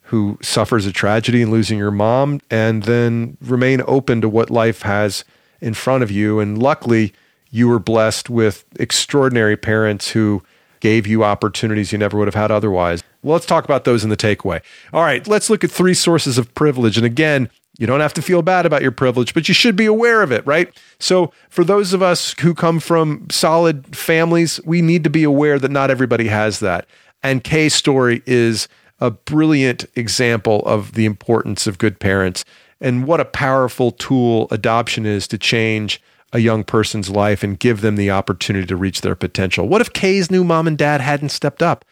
who 0.02 0.38
suffers 0.40 0.86
a 0.86 0.92
tragedy 0.92 1.42
and 1.42 1.50
losing 1.50 1.78
your 1.78 1.90
mom 1.90 2.40
and 2.48 2.84
then 2.84 3.36
remain 3.40 3.82
open 3.86 4.20
to 4.20 4.28
what 4.28 4.50
life 4.50 4.82
has 4.82 5.24
in 5.60 5.74
front 5.74 6.02
of 6.02 6.10
you. 6.10 6.40
And 6.40 6.60
luckily, 6.60 7.12
you 7.50 7.68
were 7.68 7.78
blessed 7.78 8.28
with 8.28 8.64
extraordinary 8.78 9.56
parents 9.56 10.10
who 10.10 10.42
gave 10.80 11.06
you 11.06 11.24
opportunities 11.24 11.92
you 11.92 11.98
never 11.98 12.18
would 12.18 12.28
have 12.28 12.34
had 12.34 12.50
otherwise. 12.50 13.02
Well, 13.22 13.34
let's 13.34 13.46
talk 13.46 13.64
about 13.64 13.84
those 13.84 14.04
in 14.04 14.10
the 14.10 14.16
takeaway. 14.16 14.60
All 14.92 15.02
right, 15.02 15.26
let's 15.26 15.50
look 15.50 15.64
at 15.64 15.70
three 15.70 15.94
sources 15.94 16.38
of 16.38 16.54
privilege. 16.54 16.96
And 16.96 17.06
again, 17.06 17.50
you 17.78 17.86
don't 17.86 18.00
have 18.00 18.14
to 18.14 18.22
feel 18.22 18.42
bad 18.42 18.66
about 18.66 18.82
your 18.82 18.92
privilege, 18.92 19.34
but 19.34 19.48
you 19.48 19.54
should 19.54 19.76
be 19.76 19.86
aware 19.86 20.22
of 20.22 20.32
it, 20.32 20.46
right? 20.46 20.74
So, 20.98 21.32
for 21.50 21.62
those 21.62 21.92
of 21.92 22.02
us 22.02 22.34
who 22.40 22.54
come 22.54 22.80
from 22.80 23.26
solid 23.30 23.96
families, 23.96 24.60
we 24.64 24.80
need 24.80 25.04
to 25.04 25.10
be 25.10 25.24
aware 25.24 25.58
that 25.58 25.70
not 25.70 25.90
everybody 25.90 26.28
has 26.28 26.60
that. 26.60 26.86
And 27.22 27.44
Kay's 27.44 27.74
story 27.74 28.22
is 28.24 28.68
a 28.98 29.10
brilliant 29.10 29.84
example 29.94 30.60
of 30.64 30.92
the 30.92 31.04
importance 31.04 31.66
of 31.66 31.76
good 31.78 32.00
parents 32.00 32.44
and 32.80 33.06
what 33.06 33.20
a 33.20 33.24
powerful 33.24 33.90
tool 33.90 34.48
adoption 34.50 35.06
is 35.06 35.26
to 35.28 35.38
change 35.38 36.00
a 36.32 36.38
young 36.38 36.64
person's 36.64 37.08
life 37.08 37.42
and 37.42 37.58
give 37.58 37.80
them 37.80 37.96
the 37.96 38.10
opportunity 38.10 38.66
to 38.66 38.76
reach 38.76 39.00
their 39.00 39.14
potential. 39.14 39.68
What 39.68 39.80
if 39.80 39.92
Kay's 39.92 40.30
new 40.30 40.44
mom 40.44 40.66
and 40.66 40.76
dad 40.76 41.00
hadn't 41.00 41.30
stepped 41.30 41.62
up? 41.62 41.84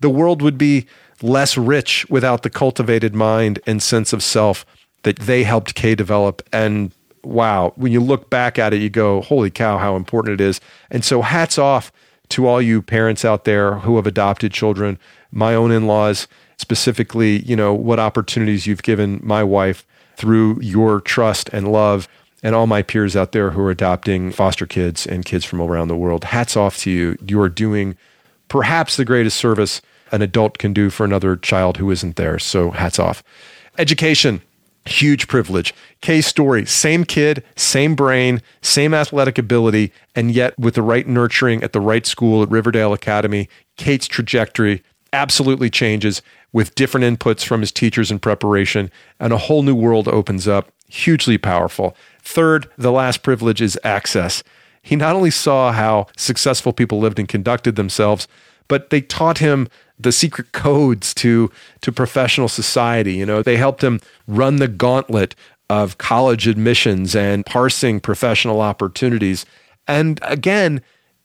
The 0.00 0.10
world 0.10 0.40
would 0.42 0.56
be 0.56 0.86
less 1.22 1.58
rich 1.58 2.08
without 2.08 2.42
the 2.42 2.50
cultivated 2.50 3.14
mind 3.14 3.60
and 3.66 3.82
sense 3.82 4.12
of 4.12 4.22
self 4.22 4.64
that 5.02 5.18
they 5.18 5.42
helped 5.42 5.74
Kay 5.74 5.94
develop. 5.94 6.42
And 6.52 6.92
wow, 7.22 7.72
when 7.76 7.92
you 7.92 8.00
look 8.00 8.30
back 8.30 8.58
at 8.58 8.72
it, 8.72 8.80
you 8.80 8.88
go, 8.88 9.20
holy 9.20 9.50
cow, 9.50 9.78
how 9.78 9.96
important 9.96 10.40
it 10.40 10.42
is. 10.42 10.60
And 10.90 11.04
so 11.04 11.22
hats 11.22 11.58
off 11.58 11.92
to 12.30 12.46
all 12.46 12.62
you 12.62 12.80
parents 12.80 13.24
out 13.24 13.44
there 13.44 13.74
who 13.74 13.96
have 13.96 14.06
adopted 14.06 14.52
children, 14.52 14.98
my 15.32 15.54
own 15.54 15.72
in 15.72 15.86
laws, 15.86 16.28
specifically, 16.58 17.40
you 17.40 17.56
know, 17.56 17.74
what 17.74 17.98
opportunities 17.98 18.66
you've 18.66 18.82
given 18.82 19.20
my 19.22 19.42
wife 19.42 19.84
through 20.20 20.60
your 20.60 21.00
trust 21.00 21.48
and 21.50 21.72
love, 21.72 22.06
and 22.42 22.54
all 22.54 22.66
my 22.66 22.82
peers 22.82 23.16
out 23.16 23.32
there 23.32 23.50
who 23.50 23.62
are 23.62 23.70
adopting 23.70 24.30
foster 24.30 24.66
kids 24.66 25.06
and 25.06 25.24
kids 25.24 25.46
from 25.46 25.62
around 25.62 25.88
the 25.88 25.96
world. 25.96 26.24
Hats 26.24 26.56
off 26.56 26.76
to 26.80 26.90
you. 26.90 27.16
You 27.26 27.40
are 27.40 27.48
doing 27.48 27.96
perhaps 28.48 28.96
the 28.96 29.06
greatest 29.06 29.38
service 29.38 29.80
an 30.12 30.20
adult 30.20 30.58
can 30.58 30.74
do 30.74 30.90
for 30.90 31.04
another 31.04 31.36
child 31.36 31.78
who 31.78 31.90
isn't 31.90 32.16
there. 32.16 32.38
So 32.38 32.70
hats 32.70 32.98
off. 32.98 33.22
Education. 33.78 34.42
Huge 34.86 35.28
privilege. 35.28 35.74
Kay's 36.00 36.26
story, 36.26 36.64
same 36.64 37.04
kid, 37.04 37.44
same 37.54 37.94
brain, 37.94 38.40
same 38.62 38.94
athletic 38.94 39.36
ability, 39.36 39.92
and 40.14 40.30
yet 40.30 40.58
with 40.58 40.74
the 40.74 40.82
right 40.82 41.06
nurturing 41.06 41.62
at 41.62 41.74
the 41.74 41.80
right 41.80 42.06
school 42.06 42.42
at 42.42 42.50
Riverdale 42.50 42.94
Academy, 42.94 43.48
Kay's 43.76 44.08
trajectory 44.08 44.82
absolutely 45.12 45.70
changes 45.70 46.22
with 46.52 46.74
different 46.74 47.18
inputs 47.18 47.44
from 47.44 47.60
his 47.60 47.72
teachers 47.72 48.10
in 48.10 48.18
preparation, 48.18 48.90
and 49.18 49.32
a 49.32 49.38
whole 49.38 49.62
new 49.62 49.74
world 49.74 50.08
opens 50.08 50.48
up. 50.48 50.70
Hugely 50.88 51.38
powerful. 51.38 51.96
Third, 52.22 52.68
the 52.76 52.90
last 52.90 53.22
privilege 53.22 53.60
is 53.60 53.78
access. 53.84 54.42
He 54.82 54.96
not 54.96 55.14
only 55.14 55.30
saw 55.30 55.72
how 55.72 56.06
successful 56.16 56.72
people 56.72 56.98
lived 56.98 57.18
and 57.18 57.28
conducted 57.28 57.76
themselves, 57.76 58.26
but 58.66 58.90
they 58.90 59.00
taught 59.00 59.38
him 59.38 59.68
the 59.98 60.12
secret 60.12 60.52
codes 60.52 61.12
to 61.14 61.50
to 61.82 61.92
professional 61.92 62.48
society. 62.48 63.14
You 63.14 63.26
know, 63.26 63.42
they 63.42 63.56
helped 63.56 63.84
him 63.84 64.00
run 64.26 64.56
the 64.56 64.68
gauntlet 64.68 65.34
of 65.68 65.98
college 65.98 66.48
admissions 66.48 67.14
and 67.14 67.46
parsing 67.46 68.00
professional 68.00 68.60
opportunities. 68.60 69.46
And 69.86 70.18
again, 70.22 70.82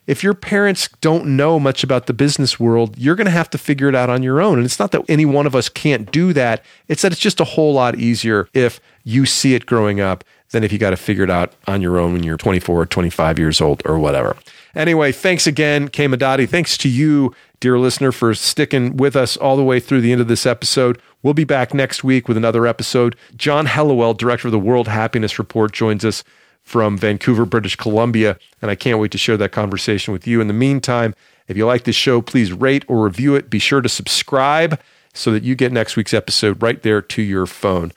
if 0.08 0.24
your 0.24 0.34
parents 0.34 0.89
don't 1.01 1.26
know 1.26 1.60
much 1.60 1.84
about 1.84 2.06
the 2.06 2.14
business 2.14 2.60
world, 2.60 2.97
you're 2.97 3.16
going 3.16 3.26
to 3.26 3.32
have 3.32 3.49
to 3.51 3.58
figure 3.58 3.89
it 3.89 3.95
out 3.95 4.10
on 4.10 4.24
your 4.24 4.41
own. 4.41 4.58
And 4.58 4.66
it's 4.66 4.80
not 4.80 4.91
that 4.91 5.03
any 5.10 5.26
one 5.26 5.47
of 5.47 5.56
us 5.56 5.70
can't 5.70 6.12
do 6.12 6.34
that. 6.34 6.64
It's 6.88 7.01
that 7.01 7.12
it's 7.12 7.22
just 7.22 7.39
a 7.39 7.45
whole 7.45 7.74
lot 7.74 7.95
easier 7.95 8.47
if 8.53 8.80
you 9.03 9.26
see 9.26 9.56
it 9.56 9.66
growing 9.66 9.99
up 9.99 10.24
than 10.51 10.64
if 10.64 10.72
you 10.72 10.78
got 10.78 10.91
to 10.91 10.97
figure 10.97 11.24
it 11.24 11.30
out 11.30 11.53
on 11.68 11.82
your 11.82 11.97
own 11.97 12.14
when 12.14 12.24
you're 12.24 12.38
24 12.38 12.82
or 12.82 12.86
25 12.86 13.39
years 13.39 13.60
old 13.60 13.82
or 13.86 13.97
whatever. 13.97 14.38
Anyway, 14.76 15.12
thanks 15.12 15.47
again, 15.47 15.88
Kay 15.88 16.08
Madati. 16.08 16.47
Thanks 16.47 16.78
to 16.78 16.89
you, 16.89 17.34
dear 17.60 17.80
listener, 17.80 18.12
for 18.12 18.34
sticking 18.34 18.97
with 18.97 19.16
us 19.16 19.38
all 19.38 19.56
the 19.56 19.64
way 19.64 19.80
through 19.80 20.01
the 20.01 20.12
end 20.12 20.22
of 20.22 20.28
this 20.28 20.45
episode. 20.45 21.01
We'll 21.24 21.34
be 21.34 21.45
back 21.45 21.74
next 21.74 22.03
week 22.03 22.28
with 22.28 22.38
another 22.38 22.68
episode. 22.68 23.16
John 23.36 23.66
Helliwell, 23.66 24.18
director 24.18 24.49
of 24.49 24.51
the 24.51 24.60
World 24.60 24.88
Happiness 24.88 25.39
Report, 25.39 25.72
joins 25.72 26.06
us 26.06 26.24
from 26.66 26.97
Vancouver, 26.97 27.45
British 27.45 27.76
Columbia, 27.76 28.38
and 28.61 28.70
I 28.70 28.76
can't 28.76 28.99
wait 28.99 29.11
to 29.11 29.18
share 29.18 29.38
that 29.38 29.51
conversation 29.51 30.11
with 30.11 30.28
you. 30.28 30.41
In 30.41 30.47
the 30.47 30.53
meantime, 30.53 31.16
if 31.47 31.55
you 31.55 31.66
like 31.66 31.84
this 31.84 31.95
show, 31.95 32.22
please 32.22 32.51
rate 32.51 32.84
or 32.88 33.05
review 33.05 33.36
it. 33.36 33.49
Be 33.49 33.59
sure 33.59 33.82
to 33.82 33.88
subscribe 33.88 34.80
so 35.13 35.32
that 35.32 35.43
you 35.43 35.55
get 35.55 35.72
next 35.72 35.95
week's 35.95 36.13
episode 36.13 36.61
right 36.61 36.82
there 36.82 37.01
to 37.01 37.22
your 37.22 37.45
phone. 37.45 37.91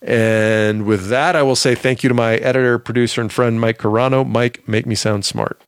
And 0.00 0.86
with 0.86 1.08
that, 1.08 1.36
I 1.36 1.42
will 1.42 1.56
say 1.56 1.74
thank 1.74 2.02
you 2.02 2.08
to 2.08 2.14
my 2.14 2.36
editor, 2.36 2.78
producer, 2.78 3.20
and 3.20 3.30
friend, 3.32 3.60
Mike 3.60 3.78
Carano. 3.78 4.26
Mike, 4.26 4.66
make 4.66 4.86
me 4.86 4.94
sound 4.94 5.24
smart. 5.24 5.60